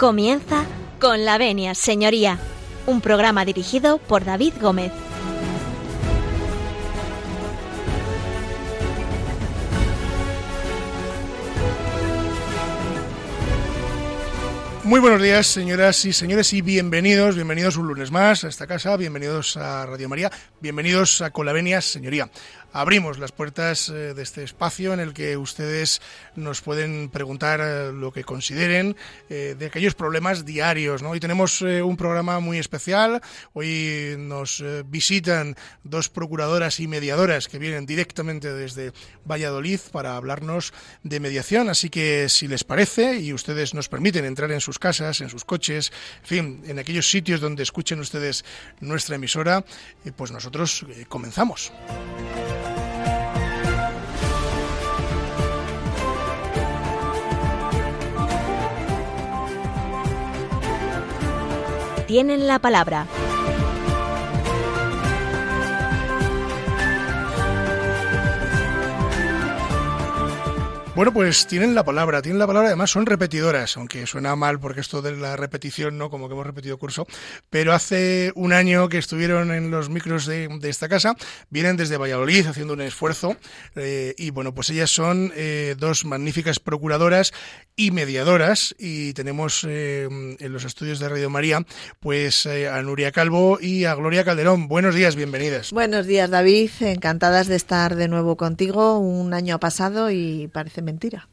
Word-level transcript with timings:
Comienza 0.00 0.64
con 0.98 1.26
la 1.26 1.36
venia, 1.36 1.74
señoría, 1.74 2.38
un 2.86 3.02
programa 3.02 3.44
dirigido 3.44 3.98
por 3.98 4.24
David 4.24 4.54
Gómez. 4.58 4.92
Muy 14.84 15.00
buenos 15.00 15.22
días, 15.22 15.46
señoras 15.46 16.02
y 16.06 16.14
señores, 16.14 16.52
y 16.54 16.62
bienvenidos, 16.62 17.36
bienvenidos 17.36 17.76
un 17.76 17.86
lunes 17.86 18.10
más 18.10 18.42
a 18.42 18.48
esta 18.48 18.66
casa, 18.66 18.96
bienvenidos 18.96 19.58
a 19.58 19.84
Radio 19.84 20.08
María, 20.08 20.32
bienvenidos 20.60 21.20
a 21.20 21.30
Colavenias, 21.30 21.84
señoría 21.84 22.28
abrimos 22.72 23.18
las 23.18 23.32
puertas 23.32 23.88
eh, 23.88 24.14
de 24.14 24.22
este 24.22 24.42
espacio 24.42 24.92
en 24.92 25.00
el 25.00 25.12
que 25.12 25.36
ustedes 25.36 26.00
nos 26.36 26.60
pueden 26.60 27.08
preguntar 27.10 27.60
eh, 27.62 27.92
lo 27.92 28.12
que 28.12 28.24
consideren 28.24 28.96
eh, 29.28 29.56
de 29.58 29.66
aquellos 29.66 29.94
problemas 29.94 30.44
diarios. 30.44 31.02
Hoy 31.02 31.20
tenemos 31.20 31.60
un 31.62 31.96
programa 31.96 32.40
muy 32.40 32.58
especial. 32.58 33.20
Hoy 33.52 34.14
nos 34.18 34.62
visitan 34.86 35.56
dos 35.82 36.08
procuradoras 36.08 36.80
y 36.80 36.86
mediadoras 36.86 37.48
que 37.48 37.58
vienen 37.58 37.86
directamente 37.86 38.52
desde 38.52 38.92
Valladolid 39.24 39.80
para 39.92 40.16
hablarnos 40.16 40.72
de 41.02 41.20
mediación. 41.20 41.68
Así 41.68 41.90
que 41.90 42.28
si 42.28 42.48
les 42.48 42.64
parece 42.64 43.18
y 43.18 43.32
ustedes 43.32 43.74
nos 43.74 43.88
permiten 43.88 44.24
entrar 44.24 44.50
en 44.52 44.60
sus 44.60 44.78
casas, 44.78 45.20
en 45.20 45.28
sus 45.28 45.44
coches, 45.44 45.92
en 46.22 46.26
fin, 46.26 46.62
en 46.66 46.78
aquellos 46.78 47.10
sitios 47.10 47.40
donde 47.40 47.62
escuchen 47.62 48.00
ustedes 48.00 48.44
nuestra 48.80 49.16
emisora, 49.16 49.64
pues 50.16 50.30
nosotros 50.30 50.86
comenzamos. 51.08 51.72
Tienen 62.10 62.48
la 62.48 62.58
palabra. 62.58 63.06
Bueno, 71.00 71.14
pues 71.14 71.46
tienen 71.46 71.74
la 71.74 71.82
palabra, 71.82 72.20
tienen 72.20 72.38
la 72.38 72.46
palabra, 72.46 72.68
además 72.68 72.90
son 72.90 73.06
repetidoras, 73.06 73.74
aunque 73.78 74.06
suena 74.06 74.36
mal 74.36 74.60
porque 74.60 74.82
esto 74.82 75.00
de 75.00 75.16
la 75.16 75.34
repetición, 75.34 75.96
¿no? 75.96 76.10
Como 76.10 76.28
que 76.28 76.34
hemos 76.34 76.46
repetido 76.46 76.76
curso, 76.78 77.06
pero 77.48 77.72
hace 77.72 78.32
un 78.34 78.52
año 78.52 78.86
que 78.90 78.98
estuvieron 78.98 79.50
en 79.50 79.70
los 79.70 79.88
micros 79.88 80.26
de, 80.26 80.50
esta 80.64 80.90
casa, 80.90 81.16
vienen 81.48 81.78
desde 81.78 81.96
Valladolid 81.96 82.48
haciendo 82.48 82.74
un 82.74 82.82
esfuerzo 82.82 83.38
eh, 83.76 84.14
y 84.18 84.28
bueno, 84.28 84.52
pues 84.52 84.68
ellas 84.68 84.90
son 84.90 85.32
eh, 85.36 85.74
dos 85.78 86.04
magníficas 86.04 86.60
procuradoras 86.60 87.32
y 87.76 87.92
mediadoras 87.92 88.74
y 88.78 89.14
tenemos 89.14 89.64
eh, 89.66 90.06
en 90.38 90.52
los 90.52 90.66
estudios 90.66 90.98
de 90.98 91.08
Radio 91.08 91.30
María 91.30 91.64
pues 92.00 92.44
a 92.44 92.82
Nuria 92.82 93.10
Calvo 93.10 93.58
y 93.58 93.86
a 93.86 93.94
Gloria 93.94 94.22
Calderón. 94.22 94.68
Buenos 94.68 94.94
días, 94.94 95.16
bienvenidas. 95.16 95.72
Buenos 95.72 96.04
días, 96.06 96.28
David, 96.28 96.70
encantadas 96.80 97.46
de 97.46 97.56
estar 97.56 97.96
de 97.96 98.08
nuevo 98.08 98.36
contigo. 98.36 98.98
Un 98.98 99.32
año 99.32 99.54
ha 99.54 99.60
pasado 99.60 100.10
y 100.10 100.50
parece 100.52 100.89
mentira. 100.90 101.28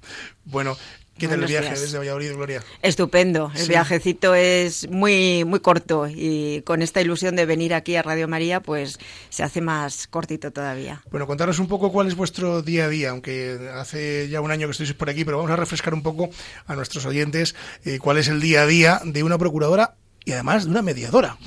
Bueno, 0.45 0.77
¿Qué 1.17 1.27
tal 1.27 1.41
el 1.41 1.47
viaje 1.47 1.71
desde 1.71 1.97
Valladolid, 1.97 2.33
Gloria? 2.33 2.63
Estupendo. 2.83 3.51
El 3.55 3.67
viajecito 3.67 4.35
es 4.35 4.87
muy, 4.89 5.45
muy 5.45 5.59
corto 5.61 6.07
y 6.07 6.61
con 6.61 6.83
esta 6.83 7.01
ilusión 7.01 7.35
de 7.35 7.47
venir 7.47 7.73
aquí 7.73 7.95
a 7.95 8.03
Radio 8.03 8.27
María, 8.27 8.61
pues 8.61 8.99
se 9.29 9.41
hace 9.41 9.59
más 9.59 10.05
cortito 10.07 10.51
todavía. 10.51 11.01
Bueno, 11.09 11.25
contaros 11.25 11.57
un 11.57 11.67
poco 11.67 11.91
cuál 11.91 12.07
es 12.07 12.15
vuestro 12.15 12.61
día 12.61 12.85
a 12.85 12.89
día, 12.89 13.09
aunque 13.09 13.71
hace 13.73 14.29
ya 14.29 14.41
un 14.41 14.51
año 14.51 14.67
que 14.67 14.71
estáis 14.71 14.93
por 14.93 15.09
aquí, 15.09 15.25
pero 15.25 15.37
vamos 15.37 15.51
a 15.51 15.55
refrescar 15.55 15.95
un 15.95 16.03
poco 16.03 16.29
a 16.67 16.75
nuestros 16.75 17.05
oyentes 17.07 17.55
eh, 17.83 17.97
cuál 17.97 18.17
es 18.17 18.27
el 18.27 18.39
día 18.39 18.61
a 18.61 18.67
día 18.67 19.01
de 19.03 19.23
una 19.23 19.39
procuradora 19.39 19.95
y 20.23 20.33
además 20.33 20.65
de 20.65 20.71
una 20.71 20.83
mediadora. 20.83 21.37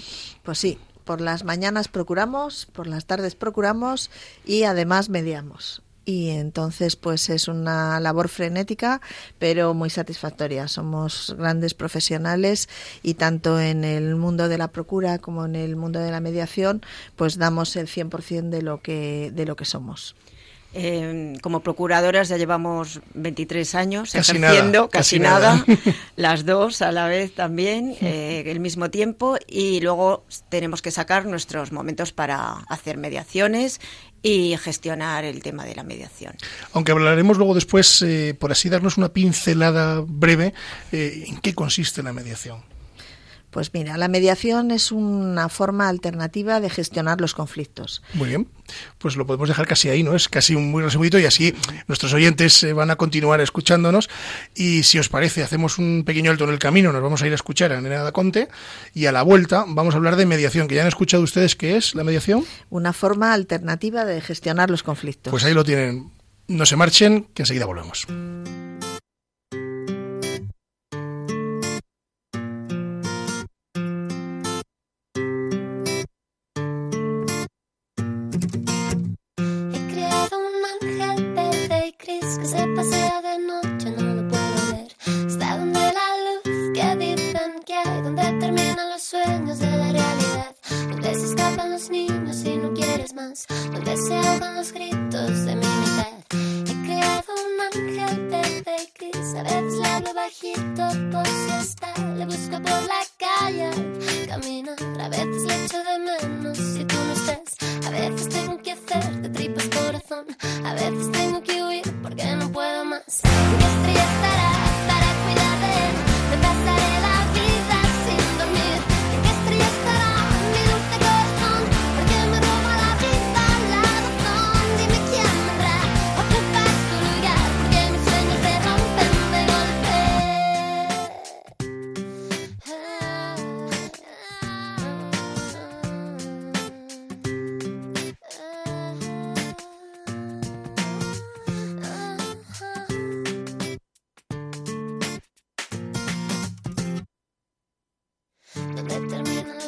Pues 0.42 0.58
sí, 0.58 0.78
por 1.04 1.20
las 1.20 1.44
mañanas 1.44 1.86
procuramos, 1.86 2.66
por 2.66 2.88
las 2.88 3.06
tardes 3.06 3.36
procuramos 3.36 4.10
y 4.44 4.64
además 4.64 5.10
mediamos 5.10 5.82
y 6.10 6.30
entonces 6.30 6.96
pues 6.96 7.30
es 7.30 7.46
una 7.46 8.00
labor 8.00 8.28
frenética 8.28 9.00
pero 9.38 9.74
muy 9.74 9.90
satisfactoria. 9.90 10.66
Somos 10.66 11.34
grandes 11.38 11.74
profesionales 11.74 12.68
y 13.02 13.14
tanto 13.14 13.60
en 13.60 13.84
el 13.84 14.16
mundo 14.16 14.48
de 14.48 14.58
la 14.58 14.68
procura 14.68 15.18
como 15.18 15.44
en 15.44 15.54
el 15.54 15.76
mundo 15.76 16.00
de 16.00 16.10
la 16.10 16.20
mediación 16.20 16.82
pues 17.16 17.38
damos 17.38 17.76
el 17.76 17.86
100% 17.86 18.48
de 18.50 18.62
lo 18.62 18.82
que 18.82 19.30
de 19.32 19.46
lo 19.46 19.54
que 19.54 19.64
somos. 19.64 20.16
Eh, 20.72 21.32
como 21.42 21.60
procuradoras 21.64 22.28
ya 22.28 22.36
llevamos 22.36 23.00
23 23.14 23.74
años 23.74 24.14
ejerciendo, 24.14 24.88
casi, 24.88 25.18
nada, 25.18 25.64
las 26.16 26.44
dos 26.44 26.80
a 26.80 26.92
la 26.92 27.08
vez 27.08 27.34
también, 27.34 27.96
eh, 28.00 28.44
el 28.46 28.60
mismo 28.60 28.88
tiempo, 28.88 29.36
y 29.48 29.80
luego 29.80 30.22
tenemos 30.48 30.80
que 30.80 30.92
sacar 30.92 31.26
nuestros 31.26 31.72
momentos 31.72 32.12
para 32.12 32.52
hacer 32.68 32.98
mediaciones 32.98 33.80
y 34.22 34.56
gestionar 34.56 35.24
el 35.24 35.42
tema 35.42 35.64
de 35.64 35.74
la 35.74 35.82
mediación. 35.82 36.34
Aunque 36.72 36.92
hablaremos 36.92 37.38
luego 37.38 37.54
después, 37.54 38.02
eh, 38.02 38.34
por 38.38 38.52
así 38.52 38.68
darnos 38.68 38.98
una 38.98 39.08
pincelada 39.10 40.02
breve, 40.06 40.52
eh, 40.92 41.24
¿en 41.26 41.38
qué 41.38 41.54
consiste 41.54 42.02
la 42.02 42.12
mediación? 42.12 42.62
Pues 43.50 43.74
mira, 43.74 43.96
la 43.96 44.08
mediación 44.08 44.70
es 44.70 44.92
una 44.92 45.48
forma 45.48 45.88
alternativa 45.88 46.60
de 46.60 46.70
gestionar 46.70 47.20
los 47.20 47.34
conflictos. 47.34 48.02
Muy 48.14 48.28
bien, 48.28 48.48
pues 48.98 49.16
lo 49.16 49.26
podemos 49.26 49.48
dejar 49.48 49.66
casi 49.66 49.88
ahí, 49.88 50.02
¿no? 50.02 50.14
Es 50.14 50.28
casi 50.28 50.54
un 50.54 50.70
muy 50.70 50.82
resumido 50.82 51.18
y 51.18 51.24
así 51.24 51.54
nuestros 51.88 52.12
oyentes 52.12 52.62
eh, 52.62 52.72
van 52.72 52.90
a 52.90 52.96
continuar 52.96 53.40
escuchándonos. 53.40 54.08
Y 54.54 54.84
si 54.84 54.98
os 54.98 55.08
parece, 55.08 55.42
hacemos 55.42 55.78
un 55.78 56.04
pequeño 56.06 56.30
alto 56.30 56.44
en 56.44 56.50
el 56.50 56.58
camino, 56.58 56.92
nos 56.92 57.02
vamos 57.02 57.22
a 57.22 57.26
ir 57.26 57.32
a 57.32 57.36
escuchar 57.36 57.72
a 57.72 57.80
Nena 57.80 58.12
Conte 58.12 58.48
y 58.94 59.06
a 59.06 59.12
la 59.12 59.22
vuelta 59.22 59.64
vamos 59.66 59.94
a 59.94 59.96
hablar 59.96 60.16
de 60.16 60.26
mediación, 60.26 60.68
que 60.68 60.76
ya 60.76 60.82
han 60.82 60.88
escuchado 60.88 61.22
ustedes 61.22 61.56
qué 61.56 61.76
es 61.76 61.94
la 61.94 62.04
mediación. 62.04 62.44
Una 62.70 62.92
forma 62.92 63.32
alternativa 63.32 64.04
de 64.04 64.20
gestionar 64.20 64.70
los 64.70 64.82
conflictos. 64.82 65.30
Pues 65.30 65.44
ahí 65.44 65.54
lo 65.54 65.64
tienen. 65.64 66.10
No 66.46 66.66
se 66.66 66.76
marchen, 66.76 67.28
que 67.34 67.42
enseguida 67.42 67.66
volvemos. 67.66 68.06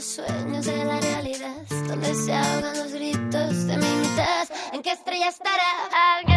los 0.03 0.15
sueños 0.17 0.67
de 0.67 0.85
la 0.85 1.01
realidad, 1.01 1.63
donde 1.87 2.13
se 2.13 2.35
ahogan 2.35 2.77
los 2.77 2.93
gritos 2.93 3.67
de 3.69 3.77
mi 3.77 3.87
mitad, 3.87 4.49
en 4.73 4.83
qué 4.83 4.91
estrella 4.91 5.29
estará. 5.29 6.32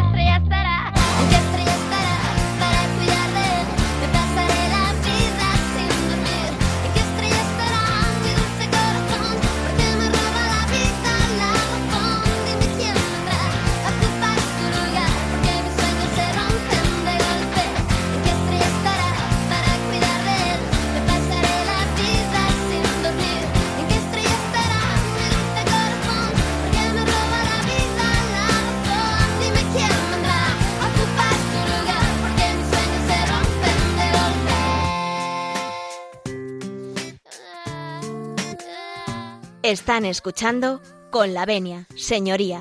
Están 39.65 40.05
escuchando 40.05 40.79
con 41.09 41.33
la 41.33 41.43
venia, 41.47 41.87
señoría. 41.95 42.59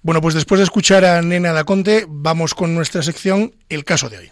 Bueno, 0.00 0.20
pues 0.20 0.36
después 0.36 0.60
de 0.60 0.62
escuchar 0.62 1.04
a 1.04 1.20
Nena 1.22 1.52
Daconte, 1.52 2.06
vamos 2.08 2.54
con 2.54 2.72
nuestra 2.72 3.02
sección 3.02 3.56
El 3.68 3.84
caso 3.84 4.08
de 4.08 4.18
hoy. 4.18 4.30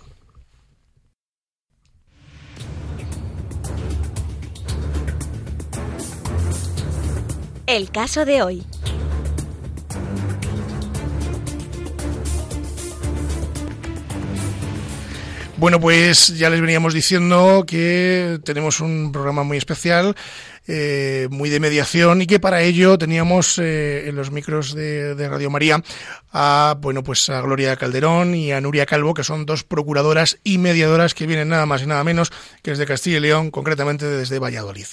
El 7.67 7.91
caso 7.91 8.25
de 8.25 8.43
hoy. 8.43 8.65
Bueno, 15.59 15.81
pues 15.81 16.39
ya 16.39 16.51
les 16.51 16.61
veníamos 16.61 16.95
diciendo 16.95 17.65
que 17.67 18.39
tenemos 18.45 18.79
un 18.79 19.11
programa 19.11 19.43
muy 19.43 19.57
especial, 19.57 20.15
eh, 20.69 21.27
muy 21.33 21.51
de 21.51 21.59
mediación 21.59 22.23
y 22.23 22.29
que 22.29 22.39
para 22.39 22.63
ello 22.63 22.97
teníamos 22.97 23.59
eh, 23.59 24.09
en 24.09 24.15
los 24.15 24.31
micros 24.31 24.73
de, 24.73 25.29
Radio 25.29 25.51
María 25.51 25.83
a 26.33 26.77
bueno 26.81 27.03
pues 27.03 27.29
a 27.29 27.41
Gloria 27.41 27.75
Calderón 27.75 28.37
y 28.37 28.53
a 28.53 28.61
Nuria 28.61 28.87
Calvo, 28.87 29.15
que 29.15 29.25
son 29.25 29.47
dos 29.47 29.65
procuradoras 29.65 30.39
y 30.45 30.59
mediadoras 30.59 31.13
que 31.13 31.27
vienen 31.27 31.49
nada 31.49 31.67
más 31.67 31.83
y 31.83 31.87
nada 31.87 32.05
menos 32.05 32.31
que 32.63 32.71
desde 32.71 32.87
Castilla 32.87 33.17
y 33.17 33.21
León, 33.21 33.51
concretamente 33.51 34.07
desde 34.07 34.39
Valladolid. 34.39 34.87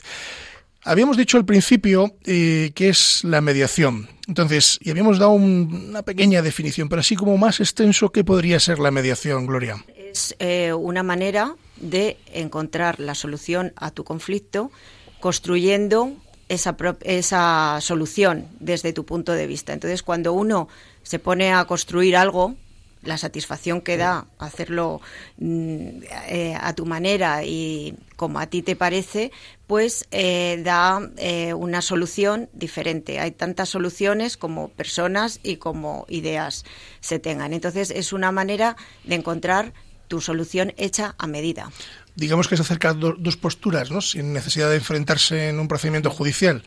Habíamos 0.84 1.16
dicho 1.16 1.38
al 1.38 1.46
principio 1.46 2.16
eh, 2.26 2.72
que 2.74 2.90
es 2.90 3.24
la 3.24 3.42
mediación. 3.42 4.10
Entonces, 4.28 4.80
y 4.82 4.90
habíamos 4.90 5.20
dado 5.20 5.32
una 5.32 6.02
pequeña 6.02 6.42
definición, 6.42 6.90
pero 6.90 7.02
así 7.02 7.16
como 7.16 7.38
más 7.38 7.60
extenso, 7.60 8.12
¿qué 8.12 8.24
podría 8.24 8.60
ser 8.60 8.80
la 8.80 8.90
mediación, 8.90 9.46
Gloria? 9.46 9.78
Es 10.16 10.34
eh, 10.40 10.72
una 10.72 11.04
manera 11.04 11.58
de 11.76 12.16
encontrar 12.32 13.02
la 13.02 13.16
solución 13.16 13.74
a 13.76 13.92
tu 13.92 14.06
conflicto 14.06 14.72
construyendo 15.20 16.14
esa, 16.48 16.78
esa 17.02 17.80
solución 17.82 18.48
desde 18.62 18.94
tu 18.94 19.06
punto 19.06 19.34
de 19.34 19.46
vista. 19.46 19.74
Entonces, 19.74 20.04
cuando 20.04 20.32
uno 20.32 20.70
se 21.04 21.20
pone 21.20 21.52
a 21.52 21.66
construir 21.66 22.16
algo, 22.16 22.56
la 23.02 23.18
satisfacción 23.18 23.82
que 23.82 23.98
da 23.98 24.26
hacerlo 24.40 25.02
mm, 25.38 26.04
eh, 26.30 26.58
a 26.62 26.74
tu 26.74 26.86
manera 26.86 27.44
y 27.44 27.96
como 28.16 28.40
a 28.40 28.48
ti 28.48 28.62
te 28.62 28.78
parece, 28.78 29.34
pues 29.68 30.08
eh, 30.12 30.62
da 30.64 31.02
eh, 31.18 31.54
una 31.54 31.82
solución 31.82 32.48
diferente. 32.54 33.20
Hay 33.20 33.32
tantas 33.32 33.68
soluciones 33.68 34.38
como 34.38 34.70
personas 34.70 35.42
y 35.44 35.58
como 35.58 36.06
ideas 36.08 36.64
se 37.02 37.20
tengan. 37.20 37.52
Entonces 37.52 37.92
es 37.92 38.14
una 38.14 38.32
manera 38.32 38.78
de 39.04 39.16
encontrar 39.16 39.74
tu 40.08 40.22
solución 40.22 40.74
hecha 40.78 41.16
a 41.18 41.28
medida. 41.28 41.72
Digamos 42.16 42.48
que 42.48 42.56
se 42.56 42.62
acerca 42.62 42.94
dos 42.94 43.38
posturas, 43.38 43.92
¿no? 43.92 44.02
Sin 44.02 44.34
necesidad 44.34 44.70
de 44.70 44.78
enfrentarse 44.78 45.50
en 45.50 45.60
un 45.60 45.68
procedimiento 45.68 46.10
judicial 46.10 46.64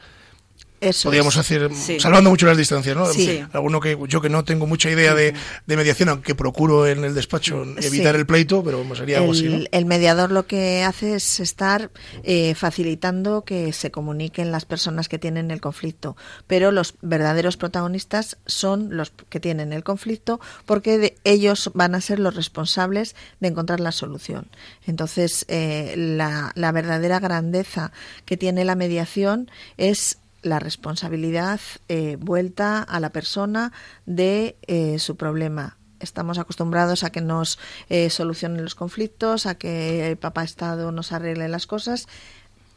podríamos 1.02 1.36
hacer, 1.36 1.70
salvando 1.98 2.30
mucho 2.30 2.46
las 2.46 2.56
distancias, 2.56 2.96
¿no? 2.96 3.06
Alguno 3.52 3.80
que 3.80 3.98
yo 4.08 4.20
que 4.20 4.28
no 4.28 4.44
tengo 4.44 4.66
mucha 4.66 4.90
idea 4.90 5.14
de, 5.14 5.34
mediación, 5.66 6.08
aunque 6.08 6.34
procuro 6.34 6.86
en 6.86 7.04
el 7.04 7.14
despacho 7.14 7.64
evitar 7.80 8.16
el 8.16 8.26
pleito, 8.26 8.62
pero 8.62 8.84
sería 8.94 9.18
algo 9.18 9.32
el, 9.32 9.38
así. 9.38 9.68
El 9.70 9.84
mediador 9.86 10.30
lo 10.30 10.46
que 10.46 10.82
hace 10.82 11.14
es 11.14 11.40
estar 11.40 11.90
eh, 12.22 12.54
facilitando 12.54 13.44
que 13.44 13.72
se 13.72 13.90
comuniquen 13.90 14.52
las 14.52 14.64
personas 14.64 15.08
que 15.08 15.18
tienen 15.18 15.50
el 15.50 15.60
conflicto, 15.60 16.16
pero 16.46 16.70
los 16.70 16.94
verdaderos 17.02 17.56
protagonistas 17.56 18.38
son 18.46 18.96
los 18.96 19.12
que 19.28 19.40
tienen 19.40 19.72
el 19.72 19.84
conflicto 19.84 20.40
porque 20.66 21.16
ellos 21.24 21.70
van 21.74 21.94
a 21.94 22.00
ser 22.00 22.18
los 22.18 22.34
responsables 22.34 23.14
de 23.40 23.48
encontrar 23.48 23.80
la 23.80 23.92
solución. 23.92 24.48
Entonces, 24.86 25.44
eh, 25.48 25.94
la, 25.96 26.52
la 26.54 26.72
verdadera 26.72 27.20
grandeza 27.20 27.92
que 28.24 28.36
tiene 28.36 28.64
la 28.64 28.74
mediación 28.74 29.50
es 29.76 30.18
la 30.48 30.58
responsabilidad 30.58 31.60
eh, 31.88 32.16
vuelta 32.20 32.82
a 32.82 33.00
la 33.00 33.10
persona 33.10 33.72
de 34.06 34.56
eh, 34.66 34.98
su 34.98 35.16
problema. 35.16 35.76
Estamos 36.00 36.38
acostumbrados 36.38 37.04
a 37.04 37.10
que 37.10 37.20
nos 37.20 37.58
eh, 37.88 38.10
solucionen 38.10 38.62
los 38.62 38.74
conflictos, 38.74 39.46
a 39.46 39.56
que 39.56 40.10
el 40.10 40.16
papá 40.16 40.44
Estado 40.44 40.92
nos 40.92 41.12
arregle 41.12 41.48
las 41.48 41.66
cosas. 41.66 42.06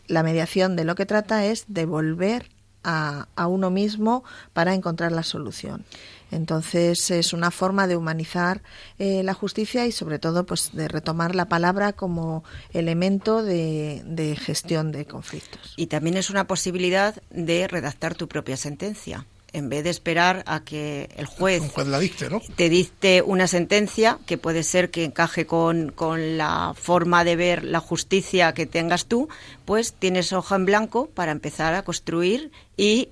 La 0.07 0.23
mediación 0.23 0.75
de 0.75 0.85
lo 0.85 0.95
que 0.95 1.05
trata 1.05 1.45
es 1.45 1.65
de 1.67 1.85
volver 1.85 2.49
a, 2.83 3.27
a 3.35 3.47
uno 3.47 3.69
mismo 3.69 4.23
para 4.53 4.73
encontrar 4.73 5.11
la 5.11 5.23
solución. 5.23 5.85
Entonces 6.31 7.11
es 7.11 7.33
una 7.33 7.51
forma 7.51 7.87
de 7.87 7.95
humanizar 7.95 8.61
eh, 8.97 9.21
la 9.23 9.33
justicia 9.33 9.85
y 9.85 9.91
sobre 9.91 10.17
todo 10.17 10.45
pues 10.45 10.71
de 10.73 10.87
retomar 10.87 11.35
la 11.35 11.45
palabra 11.45 11.93
como 11.93 12.43
elemento 12.73 13.43
de, 13.43 14.01
de 14.05 14.35
gestión 14.35 14.91
de 14.91 15.05
conflictos. 15.05 15.73
Y 15.75 15.87
también 15.87 16.17
es 16.17 16.29
una 16.29 16.47
posibilidad 16.47 17.21
de 17.29 17.67
redactar 17.67 18.15
tu 18.15 18.27
propia 18.27 18.57
sentencia 18.57 19.25
en 19.53 19.69
vez 19.69 19.83
de 19.83 19.89
esperar 19.89 20.43
a 20.45 20.63
que 20.63 21.09
el 21.17 21.25
juez, 21.25 21.61
te 22.55 22.69
dicte 22.69 23.21
una 23.21 23.47
sentencia 23.47 24.17
que 24.25 24.37
puede 24.37 24.63
ser 24.63 24.91
que 24.91 25.03
encaje 25.03 25.45
con, 25.45 25.91
con, 25.91 26.37
la 26.37 26.73
forma 26.75 27.23
de 27.23 27.35
ver 27.35 27.63
la 27.63 27.79
justicia 27.79 28.53
que 28.53 28.65
tengas 28.65 29.05
tú, 29.05 29.27
pues 29.65 29.93
tienes 29.93 30.31
hoja 30.33 30.55
en 30.55 30.65
blanco 30.65 31.07
para 31.07 31.31
empezar 31.31 31.73
a 31.73 31.83
construir 31.83 32.51
y 32.77 33.09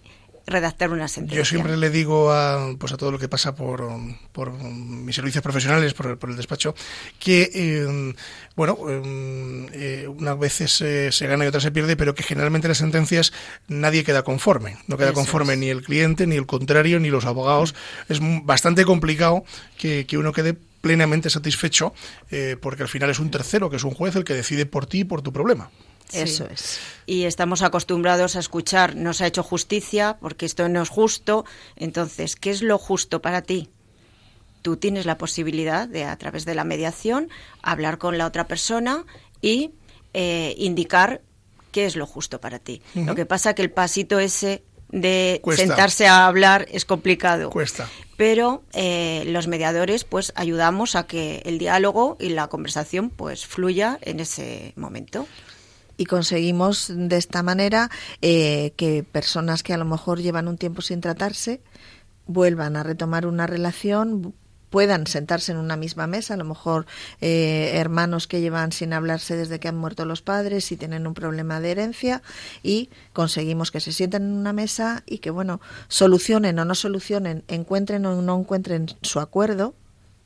redactar 0.50 0.91
una 0.91 1.08
sentencia. 1.08 1.38
Yo 1.38 1.46
siempre 1.46 1.77
le 1.77 1.89
digo 1.89 2.32
a, 2.32 2.75
pues 2.77 2.91
a 2.91 2.98
todo 2.98 3.12
lo 3.12 3.20
que 3.20 3.27
pasa 3.27 3.56
por, 3.56 3.88
por 4.32 4.51
mis 4.51 5.15
servicios 5.15 5.44
profesionales, 5.44 5.94
por, 5.94 6.18
el 6.29 6.36
despacho, 6.36 6.75
que, 7.20 7.50
eh, 7.53 8.13
bueno, 8.56 8.77
eh, 8.89 9.70
eh, 9.74 10.08
unas 10.08 10.39
veces 10.39 10.72
se 10.72 11.27
gana 11.27 11.46
y 11.46 11.48
otras 11.48 11.63
se 11.63 11.72
pierde, 11.72 11.96
pero 11.96 12.15
que 12.15 12.24
generalmente 12.24 12.68
las 12.68 12.77
sentencias 12.77 13.34
nadie 13.68 14.03
queda 14.03 14.24
conforme. 14.24 14.77
No 14.88 14.98
queda 14.98 15.13
conforme 15.13 15.56
ni 15.56 15.70
el 15.70 15.84
cliente, 15.84 16.27
ni 16.27 16.36
el 16.36 16.46
contrario, 16.46 17.00
ni 17.00 17.10
los 17.10 17.25
abogados. 17.25 17.75
Es 18.08 18.20
bastante 18.44 18.86
complicado 18.86 19.44
que, 19.77 20.06
que 20.06 20.18
uno 20.18 20.34
quede 20.34 20.56
plenamente 20.82 21.29
satisfecho, 21.29 21.94
porque 22.62 22.84
al 22.84 22.89
final 22.89 23.10
es 23.10 23.20
un 23.20 23.32
tercero, 23.32 23.70
que 23.70 23.75
es 23.75 23.84
un 23.84 23.91
juez, 23.91 24.15
el 24.15 24.24
que 24.24 24.34
decide 24.34 24.65
por 24.65 24.86
ti 24.86 25.00
y 25.00 25.03
por 25.03 25.22
tu 25.22 25.34
problema. 25.34 25.70
Eso 26.13 26.48
es. 26.51 26.80
Y 27.06 27.24
estamos 27.24 27.62
acostumbrados 27.62 28.36
a 28.36 28.39
escuchar, 28.39 28.96
no 28.96 29.13
se 29.13 29.24
ha 29.24 29.28
hecho 29.28 29.44
justicia 29.44 30.18
porque 30.20 30.46
esto 30.46 30.68
no 30.70 30.82
es 30.82 30.89
justo. 30.89 31.46
Entonces, 31.75 32.36
¿qué 32.36 32.51
es 32.51 32.62
lo 32.62 32.78
justo 32.78 33.22
para 33.22 33.42
ti? 33.42 33.70
Tú 34.62 34.78
tienes 34.78 35.06
la 35.06 35.18
posibilidad 35.18 35.88
de, 35.88 36.04
a 36.04 36.18
través 36.18 36.46
de 36.46 36.56
la 36.56 36.63
mediación, 36.63 37.30
hablar 37.62 37.98
con 37.98 38.18
la 38.18 38.25
otra 38.25 38.48
persona 38.48 39.06
y 39.42 39.72
eh, 40.13 40.54
indicar 40.58 41.22
qué 41.72 41.86
es 41.86 41.96
lo 41.96 42.06
justo 42.06 42.42
para 42.42 42.60
ti. 42.60 42.82
Lo 42.94 43.16
que 43.16 43.25
pasa 43.25 43.54
que 43.54 43.62
el 43.62 43.72
pasito 43.72 44.20
ese 44.20 44.63
de 44.89 45.42
sentarse 45.56 46.08
a 46.08 46.25
hablar 46.25 46.68
es 46.72 46.86
complicado. 46.86 47.51
Cuesta. 47.51 47.88
Pero 48.18 48.63
eh, 48.74 49.24
los 49.28 49.48
mediadores 49.48 50.04
pues 50.04 50.34
ayudamos 50.36 50.96
a 50.96 51.06
que 51.06 51.42
el 51.46 51.58
diálogo 51.58 52.18
y 52.20 52.30
la 52.30 52.48
conversación 52.48 53.10
pues 53.10 53.46
fluya 53.46 54.00
en 54.01 54.20
ese 54.20 54.74
momento 54.75 55.28
y 56.00 56.06
conseguimos 56.06 56.88
de 56.89 57.18
esta 57.18 57.44
manera 57.44 57.91
eh, 58.22 58.72
que 58.77 59.03
personas 59.03 59.63
que 59.63 59.74
a 59.74 59.77
lo 59.77 59.84
mejor 59.84 60.22
llevan 60.22 60.48
un 60.48 60.58
tiempo 60.58 60.82
sin 60.82 61.01
tratarse 61.01 61.62
vuelvan 62.25 62.77
a 62.77 62.84
retomar 62.84 63.27
una 63.27 63.46
relación 63.48 64.34
puedan 64.70 65.08
sentarse 65.08 65.51
en 65.51 65.58
una 65.58 65.75
misma 65.75 66.08
mesa, 66.08 66.36
a 66.36 66.38
lo 66.38 66.46
mejor 66.46 66.86
eh, 67.20 67.72
hermanos 67.74 68.27
que 68.27 68.39
llevan 68.39 68.72
sin 68.72 68.94
hablarse 68.94 69.36
desde 69.36 69.60
que 69.60 69.68
han 69.68 69.77
muerto 69.77 70.06
los 70.06 70.22
padres 70.22 70.72
y 70.72 70.77
tienen 70.77 71.06
un 71.06 71.15
problema 71.15 71.60
de 71.60 71.72
herencia 71.72 72.22
y 72.63 72.89
conseguimos 73.12 73.70
que 73.70 73.82
se 73.82 73.91
sienten 73.91 74.24
en 74.24 74.34
una 74.34 74.53
mesa 74.53 75.03
y 75.06 75.18
que 75.18 75.32
bueno, 75.32 75.60
solucionen 75.89 76.60
o 76.60 76.65
no 76.65 76.75
solucionen, 76.75 77.44
encuentren 77.50 78.06
o 78.06 78.22
no 78.22 78.39
encuentren 78.39 78.86
su 79.01 79.20
acuerdo, 79.20 79.74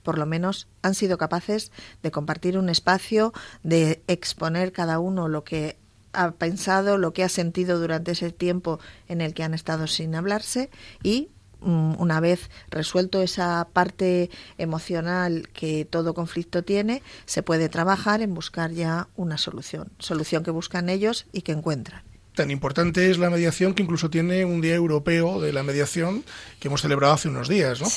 por 0.04 0.18
lo 0.18 0.26
menos 0.26 0.68
han 0.82 0.96
sido 0.96 1.18
capaces 1.18 1.72
de 2.02 2.12
compartir 2.12 2.58
un 2.58 2.70
espacio, 2.70 3.34
de 3.64 4.04
exponer 4.08 4.72
cada 4.72 5.00
uno 5.00 5.28
lo 5.28 5.44
que 5.44 5.78
ha 6.14 6.32
pensado, 6.32 6.98
lo 6.98 7.14
que 7.14 7.24
ha 7.24 7.30
sentido 7.30 7.80
durante 7.80 8.12
ese 8.12 8.32
tiempo 8.32 8.80
en 9.08 9.22
el 9.22 9.34
que 9.34 9.44
han 9.44 9.54
estado 9.54 9.88
sin 9.88 10.16
hablarse 10.16 10.70
y 11.02 11.30
mm, 11.62 11.96
una 12.00 12.20
vez 12.20 12.50
resuelto 12.70 13.22
esa 13.22 13.68
parte 13.74 14.30
emocional 14.58 15.50
que 15.54 15.86
todo 15.86 16.14
conflicto 16.14 16.64
tiene, 16.64 17.02
se 17.26 17.42
puede 17.42 17.68
trabajar 17.68 18.22
en 18.22 18.34
buscar 18.34 18.72
ya 18.72 19.08
una 19.16 19.38
solución, 19.38 19.90
solución 20.00 20.44
que 20.44 20.52
buscan 20.52 20.90
ellos 20.90 21.26
y 21.34 21.42
que 21.42 21.52
encuentran. 21.52 22.13
Tan 22.34 22.52
importante 22.52 23.10
es 23.10 23.18
la 23.18 23.30
mediación 23.30 23.74
que 23.74 23.84
incluso 23.84 24.10
tiene 24.10 24.46
un 24.46 24.62
día 24.62 24.76
europeo 24.76 25.40
de 25.40 25.54
la 25.54 25.64
mediación 25.64 26.24
que 26.60 26.68
hemos 26.68 26.82
celebrado 26.82 27.14
hace 27.14 27.30
unos 27.30 27.48
días. 27.48 27.82
¿no? 27.82 27.88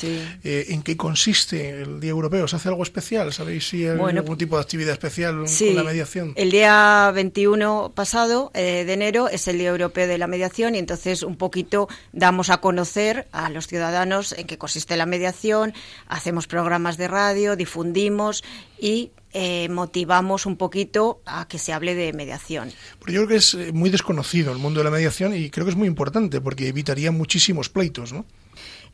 Eh, 0.43 0.67
¿En 0.69 0.83
qué 0.83 0.95
consiste 0.95 1.81
el 1.81 1.99
día 1.99 2.11
europeo? 2.11 2.47
¿Se 2.47 2.55
hace 2.55 2.69
algo 2.69 2.83
especial? 2.83 3.33
¿Sabéis 3.33 3.67
si 3.67 3.85
hay 3.85 3.99
algún 3.99 4.37
tipo 4.37 4.57
de 4.57 4.61
actividad 4.61 4.93
especial 4.93 5.45
con 5.45 5.75
la 5.75 5.83
mediación? 5.83 6.33
El 6.35 6.51
día 6.51 7.11
21 7.13 7.91
pasado 7.95 8.51
eh, 8.53 8.83
de 8.85 8.93
enero 8.93 9.29
es 9.29 9.47
el 9.47 9.57
día 9.57 9.69
europeo 9.69 10.07
de 10.07 10.17
la 10.17 10.27
mediación 10.27 10.75
y 10.75 10.79
entonces 10.79 11.23
un 11.23 11.35
poquito 11.35 11.87
damos 12.13 12.49
a 12.49 12.57
conocer 12.57 13.27
a 13.31 13.49
los 13.49 13.67
ciudadanos 13.67 14.33
en 14.33 14.47
qué 14.47 14.57
consiste 14.57 14.97
la 14.97 15.05
mediación, 15.05 15.73
hacemos 16.07 16.47
programas 16.47 16.97
de 16.97 17.07
radio, 17.07 17.55
difundimos 17.55 18.43
y 18.79 19.11
eh, 19.33 19.67
motivamos 19.69 20.45
un 20.45 20.55
poquito 20.55 21.21
a 21.25 21.47
que 21.47 21.59
se 21.59 21.73
hable 21.73 21.95
de 21.95 22.13
mediación. 22.13 22.71
Pero 22.99 23.11
yo 23.11 23.19
creo 23.19 23.27
que 23.27 23.35
es 23.35 23.53
eh, 23.53 23.71
muy 23.73 23.89
desconocido 23.89 24.53
el 24.53 24.57
mundo 24.57 24.79
de 24.79 24.85
la 24.85 24.91
mediación 24.91 25.35
y 25.35 25.49
creo 25.49 25.65
que 25.65 25.71
es 25.71 25.77
muy 25.77 25.87
importante 25.87 26.39
porque 26.39 26.67
evitaría 26.67 27.11
muchísimos 27.11 27.69
pleitos, 27.69 28.13
¿no? 28.13 28.25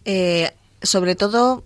Eh, 0.06 0.52
sobre 0.82 1.16
todo 1.16 1.64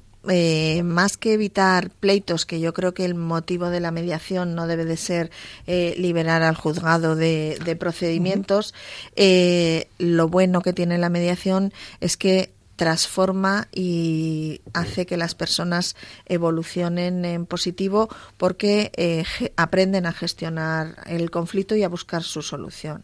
más 0.83 1.15
que 1.15 1.31
evitar 1.31 1.89
pleitos, 1.89 2.45
que 2.45 2.59
yo 2.59 2.74
creo 2.74 2.93
que 2.93 3.05
el 3.05 3.15
motivo 3.15 3.69
de 3.69 3.79
la 3.79 3.91
mediación 3.91 4.55
no 4.55 4.67
debe 4.67 4.83
de 4.83 4.97
ser 4.97 5.31
liberar 5.65 6.43
al 6.43 6.55
juzgado 6.55 7.15
de, 7.15 7.77
procedimientos, 7.79 8.74
lo 9.15 10.27
bueno 10.27 10.62
que 10.62 10.74
tiene 10.74 10.97
la 10.97 11.07
mediación 11.07 11.71
es 12.01 12.17
que 12.17 12.51
transforma 12.77 13.67
y 13.74 14.62
hace 14.74 15.05
que 15.05 15.17
las 15.17 15.36
personas 15.36 15.98
evolucionen 16.25 17.25
en 17.25 17.46
positivo 17.46 18.07
porque 18.38 18.91
eh, 18.96 19.25
aprenden 19.57 20.05
a 20.05 20.13
gestionar 20.13 21.03
el 21.07 21.29
conflicto 21.29 21.75
y 21.75 21.84
a 21.84 21.89
buscar 21.89 22.24
su 22.24 22.41
solución. 22.41 23.03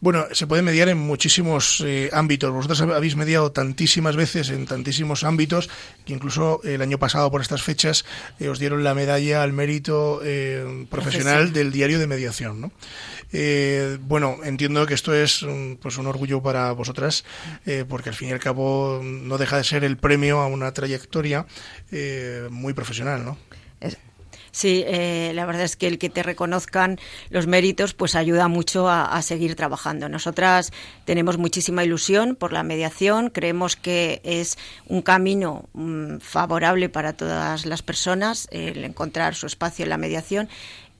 Bueno, 0.00 0.26
se 0.32 0.46
puede 0.46 0.62
mediar 0.62 0.88
en 0.88 0.98
muchísimos 0.98 1.82
eh, 1.84 2.10
ámbitos. 2.12 2.52
Vosotros 2.52 2.80
habéis 2.80 3.16
mediado 3.16 3.52
tantísimas 3.52 4.16
veces 4.16 4.50
en 4.50 4.66
tantísimos 4.66 5.24
ámbitos 5.24 5.68
que 6.04 6.12
incluso 6.12 6.60
el 6.64 6.82
año 6.82 6.98
pasado 6.98 7.30
por 7.30 7.40
estas 7.40 7.62
fechas 7.62 8.04
eh, 8.38 8.48
os 8.48 8.58
dieron 8.58 8.84
la 8.84 8.94
medalla 8.94 9.42
al 9.42 9.52
mérito 9.52 10.20
profesional 10.88 11.52
del 11.52 11.72
diario 11.72 11.98
de 11.98 12.06
mediación. 12.06 12.60
¿no? 12.60 12.72
Eh, 13.32 13.98
bueno, 14.00 14.38
entiendo 14.42 14.86
que 14.86 14.94
esto 14.94 15.14
es 15.14 15.44
pues 15.80 15.98
un 15.98 16.06
orgullo 16.06 16.42
para 16.42 16.72
vosotras, 16.72 17.24
eh, 17.66 17.84
porque 17.88 18.08
al 18.08 18.14
fin 18.14 18.30
y 18.30 18.32
al 18.32 18.40
cabo 18.40 19.00
no 19.02 19.38
deja 19.38 19.58
de 19.58 19.64
ser 19.64 19.84
el 19.84 19.96
premio 19.96 20.40
a 20.40 20.46
una 20.46 20.72
trayectoria 20.72 21.46
eh, 21.92 22.48
muy 22.50 22.72
profesional, 22.72 23.24
¿no? 23.24 23.38
Sí, 24.50 24.84
la 24.88 25.46
verdad 25.46 25.62
es 25.62 25.76
que 25.76 25.86
el 25.86 25.98
que 25.98 26.10
te 26.10 26.22
reconozcan 26.22 26.98
los 27.30 27.46
méritos 27.46 27.94
pues 27.94 28.14
ayuda 28.14 28.48
mucho 28.48 28.88
a, 28.88 29.20
seguir 29.22 29.54
trabajando. 29.56 30.08
Nosotras 30.08 30.72
tenemos 31.04 31.38
muchísima 31.38 31.84
ilusión 31.84 32.36
por 32.36 32.52
la 32.52 32.62
mediación, 32.62 33.30
creemos 33.30 33.76
que 33.76 34.20
es 34.24 34.58
un 34.86 35.02
camino 35.02 35.68
mm, 35.74 36.18
favorable 36.18 36.88
para 36.88 37.12
todas 37.12 37.66
las 37.66 37.82
personas 37.82 38.48
el 38.50 38.84
encontrar 38.84 39.34
su 39.34 39.46
espacio 39.46 39.84
en 39.84 39.90
la 39.90 39.98
mediación 39.98 40.48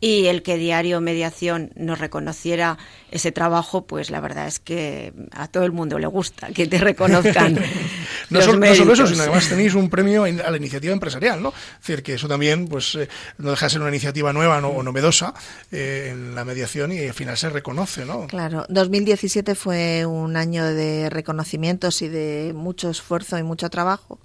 y 0.00 0.26
el 0.26 0.42
que 0.42 0.56
Diario 0.56 1.00
Mediación 1.00 1.70
nos 1.74 1.98
reconociera 1.98 2.78
ese 3.10 3.32
trabajo, 3.32 3.86
pues 3.86 4.10
la 4.10 4.20
verdad 4.20 4.46
es 4.46 4.58
que 4.58 5.12
a 5.32 5.48
todo 5.48 5.64
el 5.64 5.72
mundo 5.72 5.98
le 5.98 6.06
gusta 6.06 6.48
que 6.48 6.66
te 6.66 6.78
reconozcan. 6.78 7.58
no, 8.30 8.42
solo, 8.42 8.64
eso, 8.66 9.06
sino 9.06 9.22
además 9.22 9.48
tenéis 9.48 9.74
un 9.74 9.88
premio 9.88 10.24
a 10.24 10.50
la 10.50 10.56
iniciativa 10.56 10.92
empresarial, 10.92 11.42
¿no? 11.42 11.48
Es 11.48 11.86
decir, 11.86 12.02
que 12.02 12.14
eso 12.14 12.28
también 12.28 12.68
pues 12.68 12.94
eh, 12.94 13.08
no 13.38 13.50
deja 13.50 13.66
de 13.66 13.70
ser 13.70 13.80
una 13.80 13.90
iniciativa 13.90 14.32
nueva 14.32 14.58
o 14.58 14.82
novedosa 14.82 15.34
eh, 15.72 16.10
en 16.12 16.34
la 16.34 16.44
mediación 16.44 16.92
y 16.92 17.06
al 17.06 17.14
final 17.14 17.36
se 17.36 17.48
reconoce, 17.48 18.04
¿no? 18.04 18.26
Claro, 18.26 18.66
2017 18.68 19.54
fue 19.54 20.06
un 20.06 20.36
año 20.36 20.64
de 20.64 21.10
reconocimientos 21.10 22.02
y 22.02 22.08
de 22.08 22.52
mucho 22.54 22.90
esfuerzo 22.90 23.38
y 23.38 23.42
mucho 23.42 23.70
trabajo. 23.70 24.20